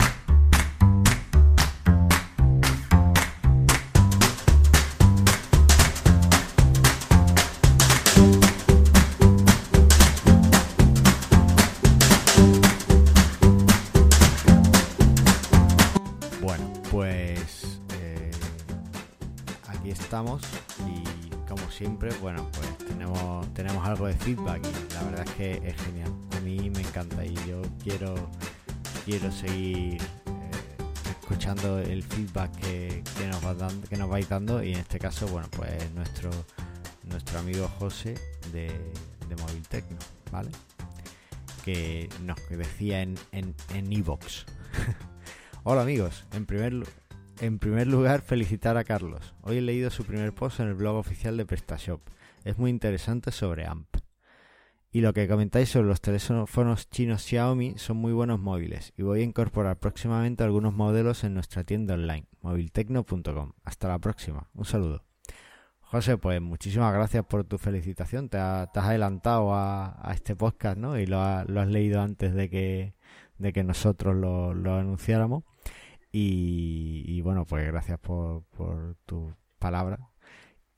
De 24.06 24.14
feedback 24.14 24.64
y 24.64 24.94
la 24.94 25.02
verdad 25.02 25.24
es 25.26 25.34
que 25.34 25.68
es 25.68 25.76
genial. 25.82 26.12
A 26.37 26.40
mí 26.40 26.70
me 26.70 26.80
encanta 26.80 27.24
y 27.24 27.34
yo 27.46 27.62
quiero, 27.82 28.14
quiero 29.04 29.32
seguir 29.32 30.00
eh, 30.00 30.76
escuchando 31.11 31.80
el 31.80 32.02
feedback 32.04 32.54
que, 32.61 33.02
nos 33.28 33.44
va 33.44 33.54
dando, 33.54 33.88
que 33.88 33.96
nos 33.96 34.08
vais 34.08 34.28
dando 34.28 34.62
y 34.62 34.72
en 34.72 34.80
este 34.80 34.98
caso, 34.98 35.26
bueno, 35.28 35.48
pues 35.50 35.92
nuestro, 35.94 36.30
nuestro 37.04 37.40
amigo 37.40 37.68
José 37.78 38.14
de, 38.52 38.68
de 39.28 39.37
Móvil 39.42 39.66
Tecno, 39.68 39.98
¿vale? 40.30 40.50
Que 41.64 42.08
nos 42.22 42.38
decía 42.48 43.02
en 43.02 43.16
en, 43.32 43.54
en 43.74 43.92
Evox. 43.92 44.46
Hola 45.64 45.82
amigos, 45.82 46.24
en 46.32 46.46
primer 46.46 46.72
lugar 46.72 47.08
en 47.40 47.59
primer 47.59 47.87
lugar, 47.87 48.22
felicitar 48.22 48.77
a 48.77 48.85
Carlos. 48.85 49.35
Hoy 49.42 49.59
he 49.59 49.61
leído 49.61 49.90
su 49.90 50.05
primer 50.05 50.33
post 50.33 50.61
en 50.61 50.68
el 50.68 50.74
blog 50.74 50.96
oficial 50.96 51.37
de 51.37 51.46
PrestaShop. 51.46 52.01
Es 52.44 52.59
muy 52.59 52.70
interesante 52.70 53.31
sobre 53.31 53.66
AMP. 53.66 53.96
Y 54.90 55.03
lo 55.03 55.12
que 55.12 55.29
comentáis 55.29 55.68
sobre 55.68 55.88
los 55.88 56.01
teléfonos 56.01 56.88
chinos 56.90 57.22
Xiaomi 57.22 57.74
son 57.77 57.98
muy 57.98 58.12
buenos 58.12 58.40
móviles 58.40 58.92
y 58.96 59.03
voy 59.03 59.20
a 59.20 59.24
incorporar 59.24 59.79
próximamente 59.79 60.44
algunos 60.44 60.72
modelos 60.72 61.24
en 61.24 61.35
nuestra 61.35 61.62
tienda 61.62 61.94
online, 61.94 62.27
moviltecno.com. 62.40 63.53
Hasta 63.64 63.88
la 63.88 63.98
próxima. 63.98 64.48
Un 64.55 64.64
saludo. 64.64 65.05
José, 65.81 66.18
pues 66.18 66.40
muchísimas 66.40 66.92
gracias 66.92 67.24
por 67.24 67.44
tu 67.44 67.59
felicitación. 67.59 68.29
Te, 68.29 68.38
has 68.38 68.68
adelantado 68.74 69.55
a, 69.55 70.11
este 70.14 70.35
podcast, 70.35 70.79
¿no? 70.79 70.98
Y 70.98 71.07
lo, 71.07 71.20
has 71.20 71.46
leído 71.46 72.01
antes 72.01 72.35
de 72.35 72.48
que, 72.51 72.94
nosotros 73.62 74.16
lo, 74.16 74.55
lo 74.55 74.74
anunciáramos. 74.77 75.44
Y, 76.11 77.21
bueno, 77.23 77.44
pues 77.44 77.66
gracias 77.66 77.99
por, 77.99 78.44
por 78.44 78.97
tu 79.07 79.35
palabra. 79.59 80.11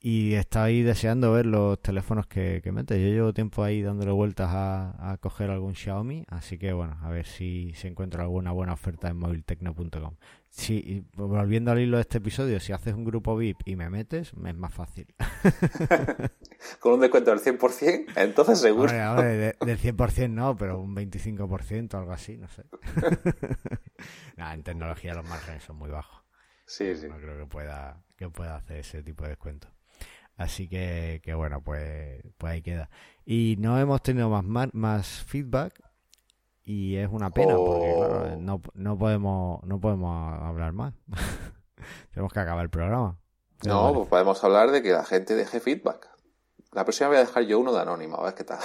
Y 0.03 0.35
ahí 0.55 0.81
deseando 0.81 1.31
ver 1.31 1.45
los 1.45 1.79
teléfonos 1.79 2.25
que, 2.25 2.61
que 2.63 2.71
metes. 2.71 2.99
Yo 2.99 3.07
llevo 3.09 3.33
tiempo 3.33 3.63
ahí 3.63 3.83
dándole 3.83 4.11
vueltas 4.11 4.49
a, 4.49 5.11
a, 5.11 5.17
coger 5.17 5.51
algún 5.51 5.75
Xiaomi, 5.75 6.25
así 6.27 6.57
que 6.57 6.73
bueno, 6.73 6.97
a 7.03 7.09
ver 7.11 7.27
si 7.27 7.71
se 7.75 7.87
encuentra 7.87 8.23
alguna 8.23 8.51
buena 8.51 8.73
oferta 8.73 9.09
en 9.09 9.17
moviltecno.com. 9.17 10.15
Si, 10.49 11.05
volviendo 11.13 11.71
al 11.71 11.79
hilo 11.79 11.97
de 11.97 12.01
este 12.01 12.17
episodio, 12.17 12.59
si 12.59 12.73
haces 12.73 12.95
un 12.95 13.05
grupo 13.05 13.37
VIP 13.37 13.61
y 13.67 13.75
me 13.75 13.91
metes, 13.91 14.35
me 14.35 14.49
es 14.49 14.57
más 14.57 14.73
fácil. 14.73 15.05
Con 16.79 16.93
un 16.93 17.01
descuento 17.01 17.29
del 17.29 17.39
100%, 17.39 18.13
entonces 18.15 18.59
seguro. 18.59 18.91
del 18.91 19.55
100% 19.79 20.29
no, 20.31 20.57
pero 20.57 20.79
un 20.79 20.95
25%, 20.95 21.93
algo 21.93 22.11
así, 22.11 22.37
no 22.37 22.47
sé. 22.47 22.63
en 24.37 24.63
tecnología 24.63 25.13
los 25.13 25.29
márgenes 25.29 25.63
son 25.63 25.75
muy 25.75 25.91
bajos. 25.91 26.23
Sí, 26.65 26.95
sí. 26.95 27.07
No 27.07 27.17
creo 27.17 27.37
que 27.37 27.45
pueda, 27.45 28.03
que 28.17 28.29
pueda 28.29 28.55
hacer 28.55 28.77
ese 28.77 29.03
tipo 29.03 29.25
de 29.25 29.29
descuento. 29.29 29.67
Así 30.37 30.67
que, 30.67 31.21
que 31.23 31.33
bueno, 31.33 31.61
pues, 31.63 32.23
pues 32.37 32.53
ahí 32.53 32.61
queda. 32.61 32.89
Y 33.25 33.57
no 33.59 33.77
hemos 33.79 34.01
tenido 34.01 34.29
más, 34.29 34.73
más 34.73 35.23
feedback 35.23 35.81
y 36.63 36.95
es 36.95 37.09
una 37.11 37.31
pena 37.31 37.55
porque 37.55 37.93
claro, 37.95 38.33
oh. 38.33 38.35
no, 38.37 38.61
no 38.75 38.97
podemos 38.97 39.63
no 39.63 39.79
podemos 39.79 40.41
hablar 40.41 40.73
más. 40.73 40.93
Tenemos 42.13 42.31
que 42.31 42.39
acabar 42.39 42.63
el 42.63 42.69
programa. 42.69 43.17
No, 43.63 43.93
pues 43.93 44.07
podemos 44.07 44.43
hablar 44.43 44.71
de 44.71 44.81
que 44.81 44.91
la 44.91 45.05
gente 45.05 45.35
deje 45.35 45.59
feedback. 45.59 46.09
La 46.71 46.83
próxima 46.83 47.09
voy 47.09 47.17
a 47.17 47.21
dejar 47.21 47.43
yo 47.43 47.59
uno 47.59 47.73
de 47.73 47.81
anónimo, 47.81 48.17
a 48.17 48.23
ver 48.23 48.33
qué 48.33 48.43
tal. 48.43 48.59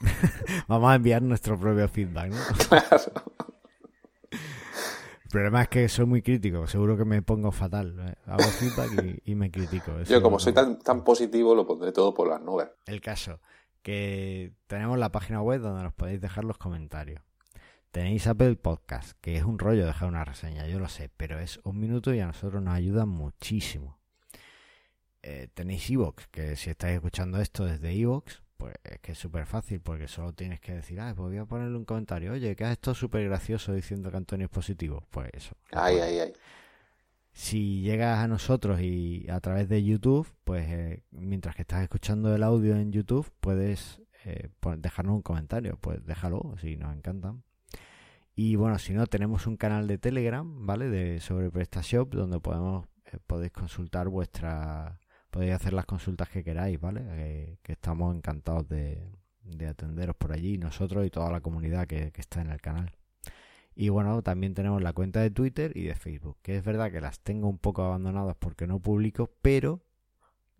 Vamos 0.68 0.90
a 0.90 0.94
enviar 0.96 1.22
nuestro 1.22 1.58
propio 1.58 1.88
feedback, 1.88 2.30
¿no? 2.30 2.40
Claro. 2.68 3.51
El 5.32 5.38
problema 5.38 5.62
es 5.62 5.68
que 5.68 5.88
soy 5.88 6.04
muy 6.04 6.20
crítico, 6.20 6.66
seguro 6.66 6.94
que 6.94 7.06
me 7.06 7.22
pongo 7.22 7.52
fatal. 7.52 7.96
¿eh? 8.00 8.14
Hago 8.26 8.42
feedback 8.42 9.22
y, 9.24 9.34
me 9.34 9.50
critico. 9.50 10.02
Yo 10.02 10.20
como 10.20 10.38
soy 10.38 10.52
tan, 10.52 10.78
tan 10.78 11.04
positivo 11.04 11.54
lo 11.54 11.66
pondré 11.66 11.90
todo 11.90 12.12
por 12.12 12.28
las 12.28 12.42
nubes. 12.42 12.68
El 12.84 13.00
caso, 13.00 13.40
que 13.80 14.52
tenemos 14.66 14.98
la 14.98 15.10
página 15.10 15.40
web 15.40 15.62
donde 15.62 15.84
nos 15.84 15.94
podéis 15.94 16.20
dejar 16.20 16.44
los 16.44 16.58
comentarios. 16.58 17.22
Tenéis 17.92 18.26
Apple 18.26 18.56
Podcast, 18.56 19.12
que 19.22 19.38
es 19.38 19.44
un 19.44 19.58
rollo 19.58 19.86
dejar 19.86 20.10
una 20.10 20.22
reseña, 20.22 20.66
yo 20.66 20.78
lo 20.78 20.90
sé, 20.90 21.08
pero 21.16 21.38
es 21.38 21.60
un 21.64 21.80
minuto 21.80 22.12
y 22.12 22.20
a 22.20 22.26
nosotros 22.26 22.62
nos 22.62 22.74
ayuda 22.74 23.06
muchísimo. 23.06 23.98
Eh, 25.22 25.48
tenéis 25.54 25.88
Evox, 25.88 26.26
que 26.26 26.56
si 26.56 26.68
estáis 26.68 26.96
escuchando 26.96 27.40
esto 27.40 27.64
desde 27.64 27.98
Evox, 27.98 28.42
pues 28.62 28.76
es 28.84 29.00
que 29.00 29.10
es 29.10 29.18
súper 29.18 29.44
fácil, 29.44 29.80
porque 29.80 30.06
solo 30.06 30.32
tienes 30.32 30.60
que 30.60 30.72
decir, 30.72 31.00
ah, 31.00 31.12
pues 31.16 31.30
voy 31.30 31.38
a 31.38 31.46
ponerle 31.46 31.76
un 31.76 31.84
comentario, 31.84 32.32
oye, 32.32 32.54
que 32.54 32.64
has 32.64 32.70
estado 32.70 32.94
súper 32.94 33.24
gracioso 33.24 33.72
diciendo 33.72 34.08
que 34.08 34.16
Antonio 34.16 34.44
es 34.44 34.52
positivo. 34.52 35.02
Pues 35.10 35.30
eso. 35.32 35.56
Ay, 35.72 35.96
ay, 35.98 36.18
ay. 36.20 36.32
Si 37.32 37.80
llegas 37.80 38.20
a 38.20 38.28
nosotros 38.28 38.80
y 38.80 39.26
a 39.28 39.40
través 39.40 39.68
de 39.68 39.82
YouTube, 39.82 40.28
pues 40.44 40.64
eh, 40.68 41.02
mientras 41.10 41.56
que 41.56 41.62
estás 41.62 41.82
escuchando 41.82 42.32
el 42.32 42.44
audio 42.44 42.76
en 42.76 42.92
YouTube, 42.92 43.28
puedes 43.40 44.00
eh, 44.24 44.48
dejarnos 44.76 45.16
un 45.16 45.22
comentario, 45.22 45.76
pues 45.80 46.06
déjalo, 46.06 46.54
si 46.60 46.76
nos 46.76 46.94
encantan. 46.94 47.42
Y 48.36 48.54
bueno, 48.54 48.78
si 48.78 48.92
no, 48.92 49.08
tenemos 49.08 49.48
un 49.48 49.56
canal 49.56 49.88
de 49.88 49.98
Telegram, 49.98 50.64
¿vale? 50.64 50.88
De 50.88 51.18
sobre 51.18 51.50
PrestaShop, 51.50 52.14
donde 52.14 52.38
podemos 52.38 52.86
eh, 53.06 53.18
podéis 53.26 53.50
consultar 53.50 54.08
vuestra 54.08 55.00
podéis 55.32 55.54
hacer 55.54 55.72
las 55.72 55.86
consultas 55.86 56.28
que 56.28 56.44
queráis, 56.44 56.78
¿vale? 56.78 57.58
que 57.62 57.72
estamos 57.72 58.14
encantados 58.14 58.68
de, 58.68 59.02
atenderos 59.66 60.14
por 60.14 60.32
allí, 60.32 60.58
nosotros 60.58 61.06
y 61.06 61.10
toda 61.10 61.32
la 61.32 61.40
comunidad 61.40 61.86
que, 61.86 62.12
que, 62.12 62.20
está 62.20 62.42
en 62.42 62.50
el 62.50 62.60
canal. 62.60 62.92
Y 63.74 63.88
bueno, 63.88 64.22
también 64.22 64.52
tenemos 64.52 64.82
la 64.82 64.92
cuenta 64.92 65.20
de 65.20 65.30
Twitter 65.30 65.72
y 65.74 65.84
de 65.84 65.94
Facebook, 65.94 66.36
que 66.42 66.58
es 66.58 66.64
verdad 66.64 66.92
que 66.92 67.00
las 67.00 67.18
tengo 67.20 67.48
un 67.48 67.56
poco 67.56 67.82
abandonadas 67.82 68.36
porque 68.38 68.66
no 68.66 68.78
publico, 68.78 69.32
pero 69.40 69.80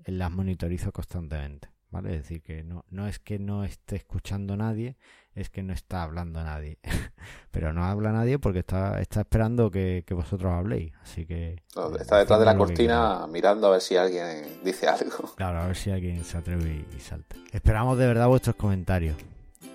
las 0.06 0.30
monitorizo 0.30 0.90
constantemente. 0.90 1.71
¿Vale? 1.92 2.16
Es 2.16 2.22
decir, 2.22 2.42
que 2.42 2.64
no, 2.64 2.84
no 2.90 3.06
es 3.06 3.18
que 3.18 3.38
no 3.38 3.64
esté 3.64 3.96
escuchando 3.96 4.56
nadie, 4.56 4.96
es 5.34 5.50
que 5.50 5.62
no 5.62 5.72
está 5.72 6.02
hablando 6.02 6.42
nadie. 6.42 6.78
Pero 7.52 7.72
no 7.72 7.84
habla 7.84 8.10
nadie 8.10 8.38
porque 8.38 8.60
está, 8.60 9.00
está 9.00 9.20
esperando 9.20 9.70
que, 9.70 10.04
vosotros 10.10 10.52
habléis. 10.52 10.92
Así 11.02 11.26
que. 11.26 11.62
está 12.00 12.18
detrás 12.18 12.40
de 12.40 12.46
la 12.46 12.56
cortina 12.56 13.26
mirando 13.28 13.68
a 13.68 13.70
ver 13.72 13.80
si 13.80 13.96
alguien 13.96 14.60
dice 14.64 14.88
algo. 14.88 15.34
Claro, 15.36 15.60
a 15.60 15.66
ver 15.66 15.76
si 15.76 15.90
alguien 15.90 16.24
se 16.24 16.38
atreve 16.38 16.84
y, 16.96 17.00
salta. 17.00 17.36
Esperamos 17.52 17.98
de 17.98 18.06
verdad 18.06 18.26
vuestros 18.26 18.56
comentarios. 18.56 19.16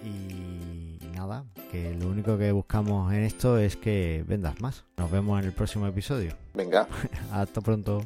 Y 0.04 1.00
nada, 1.14 1.46
que 1.72 1.94
lo 1.96 2.08
único 2.08 2.38
que 2.38 2.52
buscamos 2.52 3.14
en 3.14 3.24
esto 3.24 3.58
es 3.58 3.78
que 3.78 4.24
vendas 4.28 4.60
más. 4.60 4.86
Nos 4.98 5.10
vemos 5.12 5.40
en 5.40 5.46
el 5.46 5.54
próximo 5.54 5.88
episodio. 5.88 6.34
Venga. 6.54 6.88
Hasta 7.32 7.62
pronto. 7.62 8.02